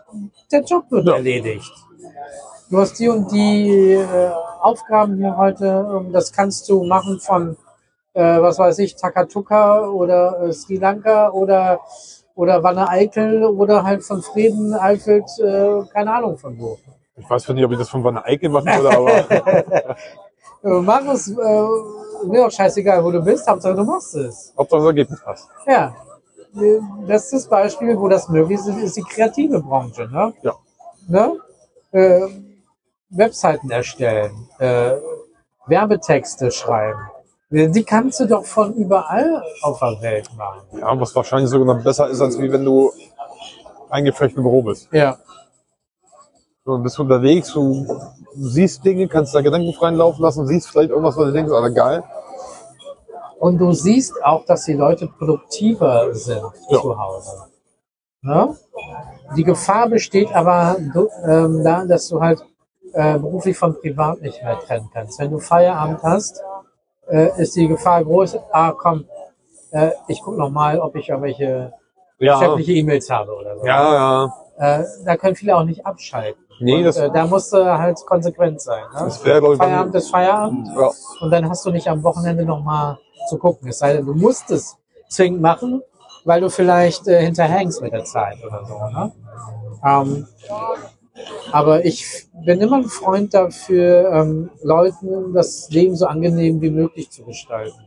der 0.51 0.61
Job 0.63 0.85
wird 0.89 1.07
Ja. 1.07 1.15
erledigt. 1.15 1.71
Du 2.69 2.77
hast 2.79 2.99
die 2.99 3.07
und 3.09 3.31
die 3.31 3.93
äh, 3.93 4.31
Aufgaben 4.61 5.15
hier 5.17 5.35
heute. 5.37 5.65
ähm, 5.65 6.11
Das 6.11 6.31
kannst 6.33 6.67
du 6.69 6.83
machen 6.83 7.19
von, 7.19 7.55
äh, 8.13 8.41
was 8.41 8.59
weiß 8.59 8.79
ich, 8.79 8.95
Takatuka 8.95 9.87
oder 9.87 10.41
äh, 10.41 10.53
Sri 10.53 10.75
Lanka 10.77 11.29
oder, 11.29 11.79
oder 12.35 12.61
Wanne 12.63 12.89
Eickel 12.89 13.45
oder 13.45 13.83
halt 13.83 14.03
von 14.03 14.21
Frieden, 14.21 14.73
Eifeld, 14.73 15.25
äh, 15.39 15.81
keine 15.93 16.13
Ahnung 16.13 16.37
von 16.37 16.59
wo. 16.59 16.77
Ich 17.15 17.27
weiß 17.29 17.47
nicht, 17.49 17.65
ob 17.65 17.71
ich 17.71 17.79
das 17.79 17.89
von 17.89 18.03
Wanne 18.03 18.23
Eickel 18.25 18.49
machen 18.49 18.67
würde, 18.67 18.95
aber 18.95 19.95
Äh, 20.63 20.69
Mach 20.81 21.05
es, 21.13 21.29
äh, 21.29 21.67
mir 22.25 22.45
auch 22.47 22.51
scheißegal, 22.51 23.03
wo 23.03 23.11
du 23.11 23.21
bist, 23.21 23.47
Hauptsache 23.47 23.75
du 23.75 23.83
machst 23.83 24.15
es. 24.15 24.53
Hauptsache 24.57 24.79
das 24.81 24.87
Ergebnis 24.87 25.21
passt. 25.23 25.47
Ja. 25.67 25.93
Bestes 27.05 27.47
Beispiel, 27.47 27.97
wo 27.97 28.07
das 28.07 28.29
möglich 28.29 28.59
ist, 28.59 28.67
ist 28.67 28.97
die 28.97 29.03
kreative 29.03 29.61
Branche. 29.61 30.07
Ne? 30.11 30.33
Ja. 30.41 30.53
Ne? 31.07 31.37
Äh, 31.91 32.27
Webseiten 33.09 33.69
erstellen, 33.71 34.49
äh, 34.59 34.95
Werbetexte 35.67 36.51
schreiben. 36.51 36.99
Die 37.49 37.83
kannst 37.83 38.19
du 38.19 38.25
doch 38.25 38.43
von 38.43 38.73
überall 38.73 39.41
auf 39.61 39.79
der 39.79 40.01
Welt 40.01 40.29
machen. 40.35 40.63
Ja, 40.77 40.99
was 40.99 41.15
wahrscheinlich 41.15 41.49
sogar 41.49 41.75
noch 41.75 41.83
besser 41.83 42.09
ist, 42.09 42.19
als 42.19 42.37
wie 42.39 42.51
wenn 42.51 42.65
du 42.65 42.91
eingeflecht 43.89 44.35
im 44.35 44.43
Büro 44.43 44.61
bist. 44.61 44.89
Ja. 44.91 45.17
Du 46.65 46.77
bist 46.79 46.99
unterwegs, 46.99 47.53
du 47.53 47.87
siehst 48.35 48.83
Dinge, 48.83 49.07
kannst 49.07 49.33
da 49.33 49.39
Gedanken 49.39 49.71
freien 49.71 49.95
Laufen 49.95 50.21
lassen, 50.21 50.45
siehst 50.45 50.67
vielleicht 50.67 50.89
irgendwas, 50.89 51.15
was 51.15 51.27
du 51.27 51.31
denkst, 51.31 51.53
Alter, 51.53 51.71
geil. 51.71 52.03
Und 53.39 53.57
du 53.59 53.71
siehst 53.71 54.13
auch, 54.23 54.45
dass 54.45 54.65
die 54.65 54.73
Leute 54.73 55.07
produktiver 55.07 56.13
sind 56.13 56.41
Ja. 56.69 56.79
zu 56.81 56.97
Hause. 56.99 57.31
Ne? 58.21 58.55
Die 59.35 59.43
Gefahr 59.43 59.87
besteht 59.89 60.33
aber 60.33 60.75
ähm, 61.25 61.63
da, 61.63 61.85
dass 61.85 62.07
du 62.09 62.19
halt 62.21 62.43
äh, 62.93 63.17
beruflich 63.19 63.57
von 63.57 63.75
privat 63.79 64.21
nicht 64.21 64.41
mehr 64.43 64.57
trennen 64.59 64.89
kannst. 64.93 65.19
Wenn 65.19 65.31
du 65.31 65.39
Feierabend 65.39 66.01
hast, 66.03 66.41
äh, 67.09 67.29
ist 67.41 67.55
die 67.55 67.67
Gefahr 67.67 68.03
groß, 68.03 68.37
ah 68.51 68.71
komm, 68.71 69.05
äh, 69.71 69.91
ich 70.07 70.21
guck 70.23 70.37
noch 70.37 70.49
mal, 70.49 70.79
ob 70.79 70.95
ich 70.95 71.09
irgendwelche 71.09 71.73
Ja, 72.19 72.39
geschäftliche 72.39 72.71
E-Mails 72.73 73.09
habe 73.09 73.35
oder 73.35 73.57
so. 73.59 73.65
ja, 73.65 73.93
ja. 73.93 74.33
Äh, 74.79 74.83
da 75.05 75.15
können 75.17 75.35
viele 75.35 75.55
auch 75.55 75.63
nicht 75.63 75.85
abschalten. 75.85 76.41
Nee, 76.59 76.77
Und, 76.77 76.83
das- 76.85 76.97
äh, 76.97 77.11
da 77.11 77.27
musst 77.27 77.53
du 77.53 77.63
halt 77.77 78.03
konsequent 78.07 78.59
sein. 78.61 78.83
Ne? 78.93 78.99
Das 79.01 79.17
ich, 79.17 79.23
bei 79.23 79.55
Feierabend 79.55 79.93
mir- 79.93 79.97
ist 79.99 80.09
Feierabend 80.09 80.67
ja. 80.75 80.89
und 81.21 81.29
dann 81.31 81.47
hast 81.47 81.63
du 81.65 81.69
nicht 81.71 81.87
am 81.87 82.01
Wochenende 82.03 82.43
noch 82.45 82.63
mal 82.63 82.97
zu 83.27 83.37
gucken. 83.37 83.69
Es 83.69 83.79
sei 83.79 83.93
denn, 83.93 84.05
du 84.05 84.13
musst 84.13 84.49
es 84.51 84.77
zwingend 85.09 85.41
machen, 85.41 85.81
weil 86.25 86.41
du 86.41 86.49
vielleicht 86.49 87.07
äh, 87.07 87.21
hinterhängst 87.21 87.81
mit 87.81 87.93
der 87.93 88.03
Zeit 88.03 88.37
oder 88.45 88.65
so. 88.65 88.77
Ne? 88.89 89.11
Ähm, 89.85 90.27
aber 91.51 91.85
ich 91.85 92.27
bin 92.45 92.61
immer 92.61 92.77
ein 92.77 92.85
Freund 92.85 93.33
dafür, 93.33 94.11
ähm, 94.11 94.49
Leuten 94.61 95.33
das 95.33 95.69
Leben 95.69 95.95
so 95.95 96.05
angenehm 96.05 96.61
wie 96.61 96.69
möglich 96.69 97.09
zu 97.09 97.23
gestalten. 97.23 97.79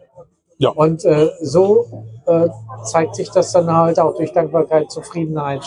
Ja. 0.59 0.70
Und 0.70 1.05
äh, 1.05 1.30
so 1.41 2.05
äh, 2.26 2.49
zeigt 2.84 3.14
sich 3.14 3.30
das 3.30 3.53
dann 3.53 3.72
halt 3.74 3.99
auch 3.99 4.14
durch 4.16 4.32
Dankbarkeit, 4.32 4.91
Zufriedenheit. 4.91 5.62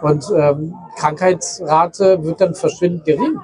Und 0.00 0.24
ähm, 0.34 0.74
Krankheitsrate 0.96 2.22
wird 2.24 2.40
dann 2.40 2.54
verschwindend 2.54 3.04
gering. 3.04 3.38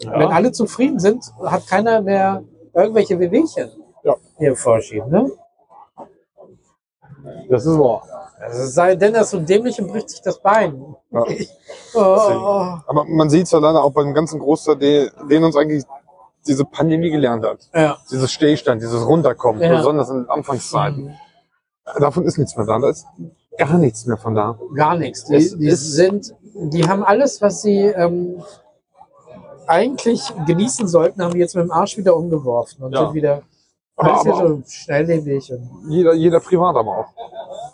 Wenn 0.00 0.28
alle 0.28 0.52
zufrieden 0.52 0.98
sind, 0.98 1.24
hat 1.44 1.66
keiner 1.66 2.02
mehr 2.02 2.42
irgendwelche 2.74 3.18
Wehwehchen 3.18 3.70
Ja. 4.08 4.16
hier 4.38 4.56
vorschieben. 4.56 5.10
Ne? 5.10 5.30
Das 7.48 7.66
ist 7.66 7.78
wahr. 7.78 8.02
Also 8.40 8.62
es 8.62 8.74
sei 8.74 8.94
denn, 8.94 9.14
ist 9.14 9.30
so 9.30 9.40
dämlich 9.40 9.80
und 9.80 9.88
bricht 9.88 10.10
sich 10.10 10.22
das 10.22 10.38
Bein. 10.40 10.94
Ja. 11.10 11.24
Oh, 11.94 12.00
Aber 12.86 13.04
man 13.06 13.30
sieht 13.30 13.44
es 13.44 13.50
ja 13.50 13.58
leider 13.58 13.82
auch 13.82 13.92
beim 13.92 14.12
ganzen 14.12 14.38
Großteil, 14.40 14.76
den, 14.76 15.42
uns 15.42 15.56
eigentlich 15.56 15.84
diese 16.46 16.66
Pandemie 16.66 17.10
gelernt 17.10 17.44
hat. 17.46 17.60
Ja. 17.74 17.96
Dieses 18.10 18.30
Stillstand, 18.30 18.82
dieses 18.82 19.06
Runterkommen, 19.06 19.62
Ja. 19.62 19.76
besonders 19.78 20.10
in 20.10 20.28
Anfangszeiten. 20.28 21.16
Davon 21.98 22.24
ist 22.24 22.36
nichts 22.36 22.54
mehr 22.56 22.66
da. 22.66 22.78
Da 22.78 22.90
ist 22.90 23.06
gar 23.56 23.78
nichts 23.78 24.04
mehr 24.04 24.18
von 24.18 24.34
da. 24.34 24.58
Gar 24.76 24.96
nichts. 24.98 25.24
Die, 25.24 25.34
Es 25.36 25.56
die 25.56 25.66
ist- 25.66 25.92
sind, 25.94 26.34
die 26.54 26.86
haben 26.86 27.02
alles, 27.02 27.40
was 27.40 27.62
sie 27.62 27.80
ähm, 27.86 28.42
eigentlich 29.66 30.22
genießen 30.46 30.86
sollten, 30.88 31.22
haben 31.22 31.32
die 31.32 31.38
jetzt 31.40 31.56
mit 31.56 31.64
dem 31.64 31.72
Arsch 31.72 31.96
wieder 31.96 32.16
umgeworfen 32.16 32.84
und 32.84 32.92
Ja. 32.92 33.06
sind 33.06 33.14
wieder 33.14 33.42
Alles 33.98 34.22
hier 34.22 34.34
aber 34.34 34.48
so 34.48 34.62
schnelllebig. 34.66 35.52
Jeder, 35.88 36.14
jeder 36.14 36.40
privat 36.40 36.76
aber 36.76 36.98
auch. 36.98 37.06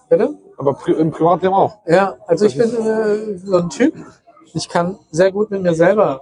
bitte? 0.08 0.36
Aber 0.56 0.74
pri 0.74 0.92
im 0.92 1.10
Privatleben 1.10 1.54
auch. 1.54 1.78
Ja, 1.86 2.16
also 2.26 2.46
ich 2.46 2.56
bin 2.56 2.70
äh, 2.70 3.36
so 3.38 3.56
ein 3.56 3.68
Typ, 3.70 3.94
ich 4.54 4.68
kann 4.68 4.98
sehr 5.10 5.32
gut 5.32 5.50
mit 5.50 5.62
mir 5.62 5.74
selber 5.74 6.20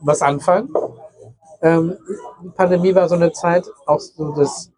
was 0.00 0.22
anfangen. 0.22 0.72
Ähm, 1.62 1.96
die 2.42 2.50
Pandemie 2.50 2.94
war 2.94 3.08
so 3.08 3.14
eine 3.14 3.32
Zeit, 3.32 3.64
auch 3.86 3.98
so 4.00 4.32
das 4.32 4.70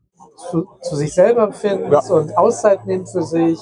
zu, 0.50 0.66
zu 0.82 0.96
sich 0.96 1.12
selber 1.14 1.52
finden 1.52 1.92
Ja. 1.92 2.00
und 2.10 2.36
Auszeit 2.36 2.86
nehmen 2.86 3.06
für 3.06 3.22
sich. 3.22 3.58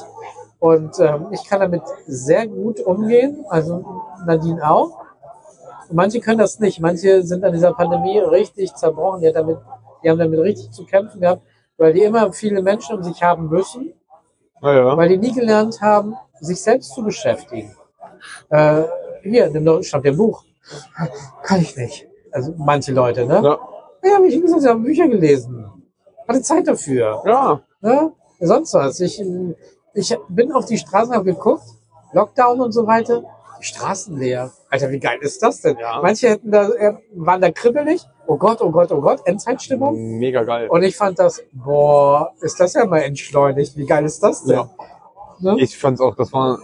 Und 0.58 0.98
ähm, 0.98 1.26
ich 1.30 1.44
kann 1.44 1.60
damit 1.60 1.82
sehr 2.06 2.46
gut 2.46 2.80
umgehen, 2.80 3.44
also 3.48 3.84
Nadine 4.26 4.62
auch. 4.68 4.98
Und 5.88 5.96
manche 5.96 6.20
können 6.20 6.38
das 6.38 6.58
nicht. 6.60 6.80
Manche 6.80 7.22
sind 7.22 7.44
an 7.44 7.52
dieser 7.52 7.72
Pandemie 7.74 8.18
richtig 8.18 8.74
zerbrochen. 8.74 9.20
Die, 9.20 9.28
hat 9.28 9.36
damit, 9.36 9.58
die 10.04 10.10
haben 10.10 10.18
damit 10.18 10.38
richtig 10.40 10.70
zu 10.70 10.84
kämpfen 10.84 11.20
gehabt, 11.20 11.42
weil 11.78 11.92
die 11.92 12.02
immer 12.02 12.32
viele 12.32 12.62
Menschen 12.62 12.96
um 12.96 13.02
sich 13.02 13.22
haben 13.22 13.48
müssen 13.48 13.92
Naja. 14.60 14.96
weil 14.96 15.08
die 15.08 15.18
nie 15.18 15.32
gelernt 15.32 15.80
haben, 15.80 16.14
sich 16.40 16.60
selbst 16.62 16.94
zu 16.94 17.02
beschäftigen. 17.02 17.74
Äh, 18.50 18.82
hier, 19.22 19.48
nimm 19.50 19.64
doch, 19.64 19.82
stand 19.82 20.04
im 20.06 20.16
Buch. 20.16 20.44
Kann 21.42 21.60
ich 21.60 21.76
nicht. 21.76 22.06
Also 22.32 22.54
manche 22.56 22.92
Leute, 22.92 23.26
ne? 23.26 23.40
Ja. 23.42 23.58
Ja, 24.02 24.20
ich 24.22 24.40
gesagt, 24.40 24.60
sie 24.62 24.68
haben 24.68 24.82
Bücher 24.82 25.08
gelesen. 25.08 25.64
Hatte 26.28 26.42
Zeit 26.42 26.68
dafür. 26.68 27.22
ja. 27.26 27.60
Ne? 27.80 28.12
Sonst 28.40 28.74
was. 28.74 29.00
Ich, 29.00 29.22
ich 29.94 30.18
bin 30.28 30.52
auf 30.52 30.66
die 30.66 30.76
Straßen, 30.76 31.14
habe 31.14 31.24
geguckt, 31.24 31.64
Lockdown 32.12 32.60
und 32.60 32.72
so 32.72 32.86
weiter. 32.86 33.22
Die 33.60 33.64
Straßen 33.64 34.18
leer. 34.18 34.50
Alter, 34.68 34.90
wie 34.90 34.98
geil 34.98 35.18
ist 35.22 35.42
das 35.42 35.60
denn? 35.60 35.78
Ja. 35.78 36.00
Manche 36.02 36.30
hätten 36.30 36.50
da, 36.50 36.68
äh, 36.70 36.94
waren 37.14 37.40
da 37.40 37.50
kribbelig. 37.50 38.04
Oh 38.26 38.36
Gott, 38.36 38.60
oh 38.62 38.70
Gott, 38.70 38.90
oh 38.92 39.00
Gott, 39.00 39.20
Endzeitstimmung. 39.24 40.18
Mega 40.18 40.42
geil. 40.44 40.68
Und 40.68 40.82
ich 40.82 40.96
fand 40.96 41.18
das, 41.18 41.42
boah, 41.52 42.32
ist 42.40 42.58
das 42.58 42.74
ja 42.74 42.86
mal 42.86 43.00
entschleunigt. 43.00 43.76
Wie 43.76 43.86
geil 43.86 44.04
ist 44.04 44.22
das 44.22 44.44
denn? 44.44 44.56
Ja. 44.56 44.70
Ne? 45.40 45.56
Ich 45.58 45.76
fand's 45.76 46.00
auch, 46.00 46.14
das 46.16 46.32
war 46.32 46.58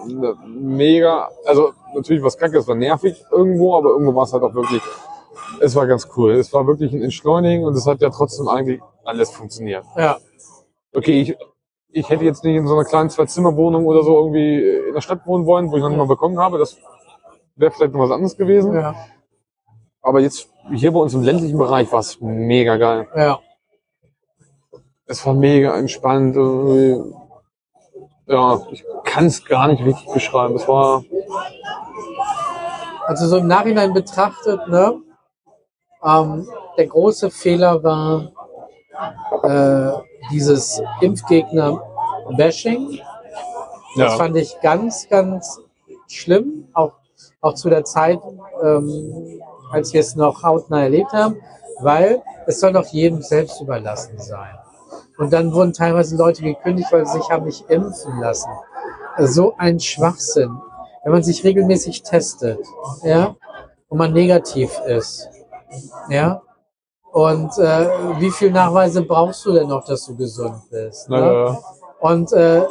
mega, 0.46 1.28
also 1.44 1.72
natürlich 1.94 2.22
was 2.22 2.38
kacke, 2.38 2.58
es 2.58 2.68
war 2.68 2.76
nervig 2.76 3.22
irgendwo, 3.30 3.76
aber 3.76 3.90
irgendwo 3.90 4.14
war 4.14 4.24
es 4.24 4.32
halt 4.32 4.42
auch 4.42 4.54
wirklich, 4.54 4.80
es 5.60 5.74
war 5.74 5.86
ganz 5.86 6.08
cool. 6.16 6.32
Es 6.32 6.52
war 6.52 6.66
wirklich 6.66 6.92
ein 6.92 7.02
Entschleunigen 7.02 7.64
und 7.64 7.74
es 7.74 7.86
hat 7.86 8.00
ja 8.00 8.10
trotzdem 8.10 8.48
eigentlich 8.48 8.80
alles 9.04 9.30
funktioniert. 9.30 9.84
Ja. 9.96 10.18
Okay, 10.94 11.20
ich, 11.20 11.36
ich 11.90 12.08
hätte 12.08 12.24
jetzt 12.24 12.44
nicht 12.44 12.56
in 12.56 12.66
so 12.66 12.74
einer 12.74 12.84
kleinen 12.84 13.10
Zwei-Zimmer-Wohnung 13.10 13.86
oder 13.86 14.02
so 14.02 14.16
irgendwie 14.16 14.62
in 14.88 14.94
der 14.94 15.00
Stadt 15.00 15.26
wohnen 15.26 15.46
wollen, 15.46 15.70
wo 15.70 15.76
ich 15.76 15.82
noch 15.82 15.88
nicht 15.88 15.98
mal 15.98 16.06
bekommen 16.06 16.38
habe. 16.38 16.58
Das 16.58 16.78
wäre 17.56 17.72
vielleicht 17.72 17.92
noch 17.92 18.00
was 18.00 18.10
anderes 18.10 18.36
gewesen. 18.36 18.74
Ja. 18.74 18.94
Aber 20.02 20.20
jetzt 20.20 20.48
hier 20.72 20.92
bei 20.92 21.00
uns 21.00 21.14
im 21.14 21.22
ländlichen 21.22 21.58
Bereich 21.58 21.90
war 21.92 22.00
es 22.00 22.20
mega 22.20 22.76
geil. 22.76 23.08
Ja. 23.14 23.38
Es 25.06 25.24
war 25.26 25.34
mega 25.34 25.76
entspannt. 25.76 26.36
Ja, 28.26 28.60
ich 28.70 28.84
kann 29.04 29.26
es 29.26 29.44
gar 29.44 29.68
nicht 29.68 29.84
richtig 29.84 30.12
beschreiben. 30.12 30.54
Es 30.54 30.66
war, 30.68 31.02
Also 33.06 33.26
so 33.26 33.38
im 33.38 33.48
Nachhinein 33.48 33.92
betrachtet, 33.92 34.68
ne, 34.68 35.02
ähm, 36.04 36.48
der 36.76 36.86
große 36.86 37.30
Fehler 37.30 37.82
war 37.82 38.30
äh, 39.42 39.92
dieses 40.30 40.80
Impfgegner-Bashing. 41.00 43.00
Das 43.96 43.96
ja, 43.96 44.10
fand 44.10 44.36
ich 44.36 44.60
ganz, 44.60 45.08
ganz 45.08 45.60
schlimm, 46.06 46.68
auch, 46.72 46.92
auch 47.40 47.54
zu 47.54 47.68
der 47.68 47.84
Zeit, 47.84 48.20
ähm, 48.62 49.40
als 49.70 49.92
wir 49.92 50.00
es 50.00 50.16
noch 50.16 50.42
hautnah 50.42 50.82
erlebt 50.82 51.12
haben, 51.12 51.36
weil 51.80 52.22
es 52.46 52.60
soll 52.60 52.72
doch 52.72 52.86
jedem 52.86 53.22
selbst 53.22 53.60
überlassen 53.60 54.18
sein. 54.18 54.54
Und 55.18 55.32
dann 55.32 55.52
wurden 55.52 55.72
teilweise 55.72 56.16
Leute 56.16 56.42
gekündigt, 56.42 56.92
weil 56.92 57.06
sie 57.06 57.18
sich 57.18 57.30
haben 57.30 57.46
nicht 57.46 57.68
impfen 57.70 58.20
lassen. 58.20 58.50
So 59.18 59.54
ein 59.58 59.78
Schwachsinn. 59.80 60.56
Wenn 61.04 61.12
man 61.12 61.22
sich 61.22 61.44
regelmäßig 61.44 62.02
testet, 62.02 62.58
ja, 63.02 63.34
und 63.88 63.98
man 63.98 64.12
negativ 64.12 64.78
ist, 64.86 65.28
ja, 66.08 66.42
Und 67.12 67.58
äh, 67.58 67.88
wie 68.20 68.30
viel 68.30 68.52
Nachweise 68.52 69.02
brauchst 69.02 69.44
du 69.44 69.52
denn 69.52 69.68
noch, 69.68 69.84
dass 69.84 70.06
du 70.06 70.16
gesund 70.16 70.62
bist? 70.70 71.08
Ne? 71.10 71.16
Äh, 71.18 71.56
Und 72.00 72.32
äh, 72.32 72.62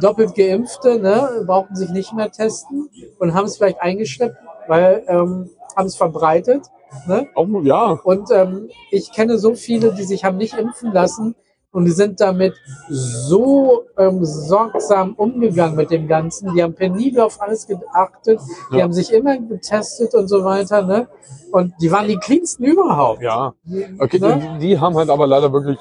doppelt 0.00 0.34
Geimpfte 0.34 0.98
ne, 0.98 1.44
brauchten 1.46 1.76
sich 1.76 1.90
nicht 1.90 2.12
mehr 2.14 2.30
testen 2.30 2.88
und 3.18 3.34
haben 3.34 3.44
es 3.44 3.56
vielleicht 3.56 3.80
eingeschleppt, 3.80 4.36
weil 4.66 5.04
ähm, 5.08 5.50
haben 5.76 5.86
es 5.86 5.96
verbreitet. 5.96 6.66
Ne? 7.06 7.26
auch, 7.34 7.46
ja, 7.62 7.92
Und 8.04 8.30
ähm, 8.32 8.68
ich 8.90 9.12
kenne 9.12 9.38
so 9.38 9.54
viele, 9.54 9.94
die 9.94 10.02
sich 10.04 10.24
haben 10.24 10.36
nicht 10.36 10.54
impfen 10.58 10.92
lassen 10.92 11.34
und 11.70 11.86
die 11.86 11.90
sind 11.90 12.20
damit 12.20 12.52
so 12.90 13.84
ähm, 13.96 14.22
sorgsam 14.24 15.14
umgegangen 15.14 15.74
mit 15.76 15.90
dem 15.90 16.06
Ganzen. 16.06 16.54
Die 16.54 16.62
haben 16.62 16.74
penibel 16.74 17.22
auf 17.22 17.40
alles 17.40 17.66
geachtet, 17.66 18.40
die 18.70 18.76
Ja. 18.76 18.82
haben 18.82 18.92
sich 18.92 19.10
immer 19.10 19.38
getestet 19.38 20.14
und 20.14 20.28
so 20.28 20.44
weiter. 20.44 20.82
Ne? 20.82 21.08
Und 21.50 21.72
die 21.80 21.90
waren 21.90 22.08
die 22.08 22.18
cleansten 22.18 22.64
überhaupt. 22.64 23.22
ja. 23.22 23.54
Okay, 23.98 24.18
Ne? 24.18 24.56
die, 24.60 24.66
die 24.68 24.78
haben 24.78 24.94
halt 24.96 25.08
aber 25.08 25.26
leider 25.26 25.50
wirklich 25.50 25.78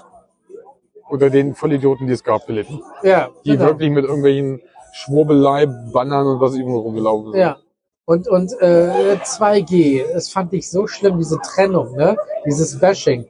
unter 1.10 1.30
den 1.30 1.56
Vollidioten, 1.56 2.08
die 2.08 2.14
es 2.14 2.24
gab, 2.24 2.48
gelitten. 2.48 2.82
Ja, 3.04 3.28
Die 3.44 3.52
genau. 3.52 3.66
wirklich 3.66 3.90
mit 3.92 4.06
irgendwelchen 4.06 4.62
Schwurbelei, 4.94 5.66
Bannern 5.66 6.26
und 6.28 6.40
was 6.40 6.56
irgendwo 6.56 6.80
rumgelaufen 6.80 7.32
sind. 7.34 7.42
Ja. 7.42 7.58
Und, 8.06 8.28
und 8.28 8.52
äh, 8.62 9.16
2G, 9.24 10.14
das 10.14 10.30
fand 10.30 10.54
ich 10.54 10.70
so 10.70 10.88
schlimm, 10.88 11.18
diese 11.18 11.40
Trennung, 11.40 11.96
ne? 11.96 12.18
dieses 12.46 12.80
Bashing. 12.80 13.28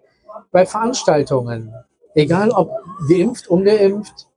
Bei 0.51 0.65
Veranstaltungen, 0.65 1.73
egal 2.15 2.51
ob 2.51 2.71
geimpft, 3.07 3.47
ungeimpft, 3.47 4.27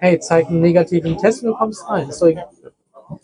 hey, 0.00 0.18
zeig 0.18 0.48
einen 0.48 0.60
negativen 0.60 1.16
Test 1.18 1.42
und 1.42 1.50
du 1.50 1.54
kommst 1.56 1.88
rein. 1.88 2.08
Ist 2.08 2.20
doch, 2.20 2.26
egal- 2.28 2.48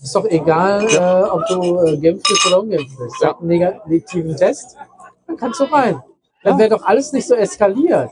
ist 0.01 0.15
doch 0.15 0.25
egal, 0.27 0.87
äh, 0.89 1.29
ob 1.31 1.47
du 1.49 1.79
äh, 1.85 1.97
geimpft 1.99 2.27
bist 2.29 2.47
oder 2.47 2.61
ungeimpft 2.61 2.97
bist. 2.99 3.17
Zeig 3.21 3.39
einen 3.41 3.49
negativen 3.49 4.37
Test, 4.37 4.77
dann 5.27 5.37
kannst 5.37 5.61
du 5.61 5.65
rein. 5.65 6.03
Dann 6.45 6.59
wäre 6.59 6.71
doch 6.71 6.85
alles 6.85 7.13
nicht 7.13 7.27
so 7.27 7.35
eskaliert. 7.35 8.11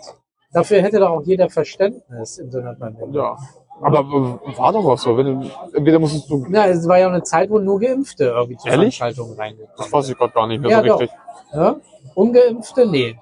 Dafür 0.53 0.83
hätte 0.83 0.99
doch 0.99 1.11
auch 1.11 1.23
jeder 1.23 1.49
Verständnis 1.51 2.39
in 2.39 2.51
so 2.51 2.59
einer 2.59 2.75
Pandemie. 2.75 3.17
Ja. 3.17 3.37
Aber 3.81 4.09
war 4.57 4.72
doch 4.72 4.85
auch 4.87 4.99
so. 4.99 5.16
Wenn 5.16 5.51
entweder 5.74 5.99
musstest 5.99 6.31
du, 6.31 6.47
Ja, 6.51 6.66
es 6.66 6.89
war 6.89 6.99
ja 6.99 7.09
auch 7.09 7.12
eine 7.12 7.22
Zeit, 7.22 7.51
wo 7.51 7.59
nur 7.59 7.79
Geimpfte 7.79 8.24
irgendwie 8.24 8.57
zu 8.57 8.68
Ehrlich? 8.68 8.97
Veranstaltungen 8.97 9.39
reingekommen 9.39 9.74
das 9.77 9.93
weiß 9.93 10.09
ich 10.09 10.16
gerade 10.16 10.33
gar 10.33 10.47
nicht 10.47 10.61
mehr 10.62 10.70
Ja, 10.70 10.81
so 10.81 10.87
doch. 10.89 11.01
richtig. 11.01 11.18
Ja? 11.53 11.77
Ungeimpfte? 12.14 12.87
Nee. 12.87 13.18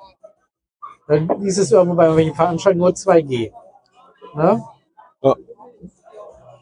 Dann 1.08 1.28
hieß 1.40 1.58
es 1.58 1.72
irgendwo 1.72 1.96
bei 1.96 2.04
irgendwelchen 2.04 2.34
Veranstaltungen 2.34 2.80
nur 2.80 2.90
2G. 2.90 3.50
Ne? 4.34 4.62
Ja. 5.22 5.34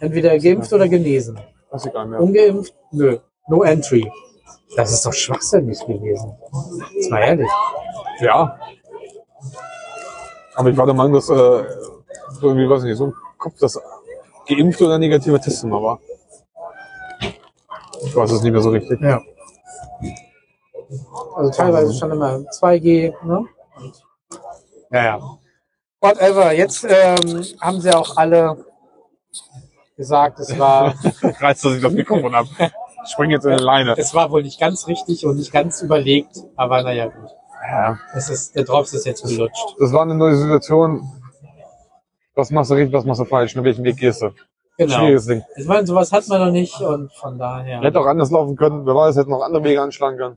Entweder 0.00 0.38
geimpft 0.38 0.72
oder 0.72 0.88
genesen. 0.88 1.38
Weiß 1.70 1.86
ich 1.86 1.92
gar 1.92 2.04
nicht 2.04 2.10
mehr. 2.12 2.20
Ungeimpft? 2.20 2.74
Nö. 2.90 3.18
No 3.48 3.62
entry. 3.62 4.10
Das 4.74 4.90
ist 4.90 5.04
doch 5.04 5.12
schwachsinnig 5.12 5.78
gewesen. 5.86 6.32
Jetzt 6.94 7.10
mal 7.10 7.20
ehrlich. 7.20 7.50
Ja. 8.20 8.58
Aber 10.54 10.70
ich 10.70 10.76
war 10.76 10.86
der 10.86 10.94
Meinung, 10.94 11.12
dass 11.14 11.28
äh, 11.28 11.64
irgendwie, 12.40 12.68
weiß 12.68 12.82
ich 12.82 12.88
nicht, 12.90 12.98
so 12.98 13.12
Kopf, 13.42 13.58
dass 13.58 13.78
geimpft 14.48 14.80
oder 14.80 14.98
negativer 14.98 15.40
Test 15.40 15.64
immer 15.64 15.82
war. 15.82 16.00
Ich 18.04 18.14
weiß 18.14 18.30
es 18.30 18.42
nicht 18.42 18.52
mehr 18.52 18.60
so 18.60 18.70
richtig. 18.70 19.00
Ja. 19.00 19.20
Also 21.34 21.50
teilweise 21.50 21.92
schon 21.92 22.12
immer 22.12 22.36
2G, 22.36 23.12
ne? 23.24 23.46
Ja, 24.90 25.04
ja. 25.04 25.38
Whatever. 26.00 26.52
Jetzt 26.52 26.84
ähm, 26.88 27.44
haben 27.60 27.80
sie 27.80 27.92
auch 27.92 28.16
alle 28.16 28.64
gesagt, 29.96 30.38
es 30.38 30.56
war 30.58 30.94
Reißt 31.22 31.64
dass 31.64 31.74
ich 31.74 31.82
das 31.82 31.92
Mikrofon 31.92 32.34
ab. 32.34 32.46
Spring 33.06 33.30
jetzt 33.30 33.44
in 33.44 33.52
eine 33.52 33.62
Leine. 33.62 33.94
Es 33.96 34.14
war 34.14 34.30
wohl 34.30 34.42
nicht 34.42 34.60
ganz 34.60 34.86
richtig 34.86 35.26
und 35.26 35.36
nicht 35.36 35.52
ganz 35.52 35.82
überlegt, 35.82 36.44
aber 36.54 36.82
naja, 36.82 37.06
gut. 37.06 37.30
Ja. 37.68 37.98
Es 38.14 38.28
ist, 38.28 38.54
der 38.54 38.64
Drops 38.64 38.92
ist 38.92 39.06
jetzt 39.06 39.24
gelutscht. 39.24 39.76
Das 39.80 39.92
war 39.92 40.02
eine 40.02 40.14
neue 40.14 40.36
Situation. 40.36 41.21
Was 42.34 42.50
machst 42.50 42.70
du 42.70 42.74
richtig, 42.74 42.92
was 42.94 43.04
machst 43.04 43.20
du 43.20 43.24
falsch? 43.24 43.54
In 43.56 43.64
welchen 43.64 43.84
Weg 43.84 43.96
gehst 43.98 44.22
du? 44.22 44.30
Genau. 44.78 44.96
Schwieriges 44.98 45.26
Ding. 45.26 45.42
Ich 45.56 45.66
meine, 45.66 45.86
sowas 45.86 46.10
hat 46.12 46.26
man 46.28 46.40
noch 46.46 46.50
nicht 46.52 46.80
und 46.80 47.12
von 47.12 47.38
daher. 47.38 47.80
Hätte 47.82 48.00
auch 48.00 48.06
anders 48.06 48.30
laufen 48.30 48.56
können. 48.56 48.86
Wer 48.86 48.94
weiß, 48.94 49.16
hätte 49.16 49.30
noch 49.30 49.42
andere 49.42 49.62
Wege 49.64 49.82
anschlagen 49.82 50.16
können. 50.16 50.36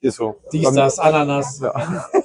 Ist 0.00 0.16
so. 0.16 0.36
Dies, 0.52 0.62
Dann- 0.64 0.76
das, 0.76 0.98
Ananas. 1.00 1.60
Ja. 1.60 1.72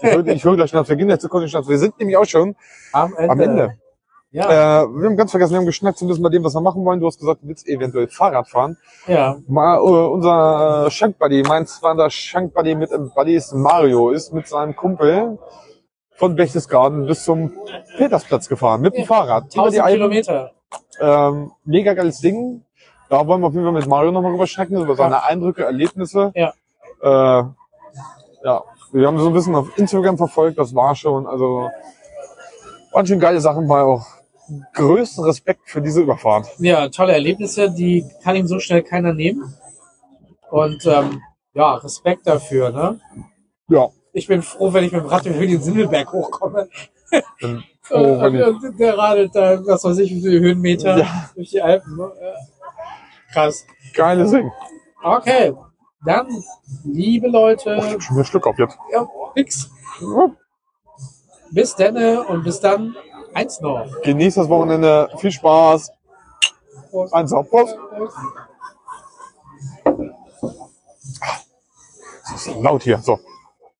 Ich 0.02 0.04
höre 0.14 0.28
ich 0.28 0.44
hör 0.46 0.56
gleich 0.56 0.70
Schnaps. 0.70 0.90
Wir 0.90 0.96
gehen 0.98 1.10
jetzt 1.10 1.22
zu 1.24 1.30
Kunde 1.30 1.48
Schnaps. 1.48 1.68
Wir 1.68 1.80
sind 1.80 1.98
nämlich 2.00 2.16
auch 2.18 2.26
schon 2.26 2.56
Am 2.94 3.16
Ende. 3.16 3.32
am 3.32 3.40
Ende. 3.40 3.78
Ja, 4.34 4.84
Äh, 4.84 4.88
wir 4.88 5.08
haben 5.10 5.18
ganz 5.18 5.32
vergessen, 5.32 5.52
wir 5.54 5.58
haben 5.60 5.66
geschnackt 5.66 5.98
so 5.98 6.06
ein 6.06 6.08
bisschen 6.08 6.24
bei 6.24 6.30
dem, 6.30 6.44
was 6.44 6.54
wir 6.54 6.62
machen 6.62 6.86
wollen. 6.86 7.00
Du 7.02 7.08
hast 7.08 7.20
gesagt, 7.20 7.42
du 7.44 7.48
willst 7.48 7.68
eventuell 7.68 8.08
Fahrrad 8.08 8.48
fahren. 8.48 8.78
ja. 9.08 9.38
Mal, 9.48 9.78
äh, 9.78 9.82
unser 9.82 10.86
äh, 10.86 10.92
Shank-Buddy, 10.92 11.44
mein 11.44 11.66
zweiter 11.66 12.10
Shank-Buddy 12.10 12.76
mit 12.76 12.92
im 12.92 13.10
Buddy 13.14 13.36
ist 13.36 13.52
Mario, 13.54 14.12
ist 14.12 14.32
mit 14.32 14.48
seinem 14.48 14.74
Kumpel 14.76 15.38
von 16.22 16.36
Berchtesgaden 16.36 17.08
bis 17.08 17.24
zum 17.24 17.52
Petersplatz 17.98 18.48
gefahren, 18.48 18.82
mit 18.82 18.96
dem 18.96 19.06
Fahrrad. 19.06 19.56
Über 19.56 19.72
die 19.72 19.80
1000 19.80 19.82
Alpen. 19.82 19.98
Kilometer. 19.98 20.52
Ähm, 21.00 21.52
mega 21.66 21.96
geiles 21.96 22.20
Ding. 22.20 22.64
Da 23.10 23.26
wollen 23.26 23.42
wir 23.42 23.48
auf 23.48 23.54
jeden 23.54 23.66
Fall 23.66 23.74
mit 23.74 23.88
Mario 23.88 24.12
nochmal 24.12 24.32
drüber 24.32 24.46
schnacken, 24.46 24.78
über 24.78 24.96
seine 24.96 25.24
Eindrücke, 25.24 25.64
Erlebnisse. 25.64 26.32
Ja. 26.36 26.54
Äh, 27.02 27.44
ja, 28.44 28.64
wir 28.92 29.08
haben 29.08 29.18
so 29.18 29.28
ein 29.30 29.34
bisschen 29.34 29.56
auf 29.56 29.76
Instagram 29.80 30.18
verfolgt, 30.18 30.60
das 30.60 30.76
war 30.76 30.94
schon, 30.94 31.26
also 31.26 31.72
waren 32.92 33.08
schon 33.08 33.20
geile 33.20 33.42
Sachen 33.42 33.68
bei 33.68 33.82
auch. 33.82 34.06
Größten 34.74 35.24
Respekt 35.24 35.70
für 35.70 35.82
diese 35.82 36.02
Überfahrt. 36.02 36.46
Ja, 36.60 36.90
tolle 36.90 37.14
Erlebnisse, 37.14 37.72
die 37.72 38.06
kann 38.22 38.36
ihm 38.36 38.48
so 38.48 38.60
schnell 38.60 38.84
keiner 38.84 39.14
nehmen. 39.14 39.56
Und 40.52 40.86
ähm, 40.86 41.22
ja, 41.54 41.76
Respekt 41.76 42.28
dafür, 42.28 42.70
ne? 42.70 43.00
Ja. 43.70 43.88
Ich 44.14 44.28
bin 44.28 44.42
froh, 44.42 44.74
wenn 44.74 44.84
ich 44.84 44.92
mit 44.92 45.02
dem 45.02 45.08
Rad 45.08 45.26
über 45.26 45.40
den 45.40 45.62
Simmelberg 45.62 46.12
hochkomme. 46.12 46.68
Bin 47.40 47.64
froh, 47.82 48.20
wenn 48.22 48.78
der 48.78 48.98
radelt 48.98 49.36
da, 49.36 49.66
was 49.66 49.84
weiß 49.84 49.98
ich, 50.00 50.12
wie 50.12 50.22
viele 50.22 50.40
Höhenmeter 50.40 50.98
Ja. 50.98 51.30
durch 51.36 51.50
die 51.50 51.62
Alpen. 51.62 51.96
Ne? 51.98 52.12
Ja. 52.22 52.34
Krass. 53.34 53.66
geiles 53.94 54.32
Ding. 54.32 54.52
Okay, 55.04 55.54
dann, 56.06 56.28
liebe 56.84 57.28
Leute, 57.28 57.76
Ich 57.80 57.94
hab 57.94 58.02
schon 58.04 58.16
einen 58.18 58.26
Schluck 58.26 58.48
auf 58.48 58.58
jetzt. 58.60 58.78
ja, 58.92 59.08
nix. 59.36 59.70
Bis 61.52 61.76
denne 61.76 62.24
und 62.24 62.44
bis 62.44 62.60
dann. 62.60 62.96
Eins 63.34 63.62
noch. 63.62 63.86
Genießt 64.04 64.38
das 64.38 64.50
Wochenende. 64.50 65.10
Viel 65.18 65.32
Spaß. 65.32 65.90
Prost. 66.90 67.14
Eins 67.14 67.32
auf. 67.32 67.50
Prost. 67.50 67.78
Prost. 67.96 68.18
Es 72.36 72.48
ist 72.48 72.56
laut 72.62 72.84
hier. 72.84 72.98
So. 73.00 73.20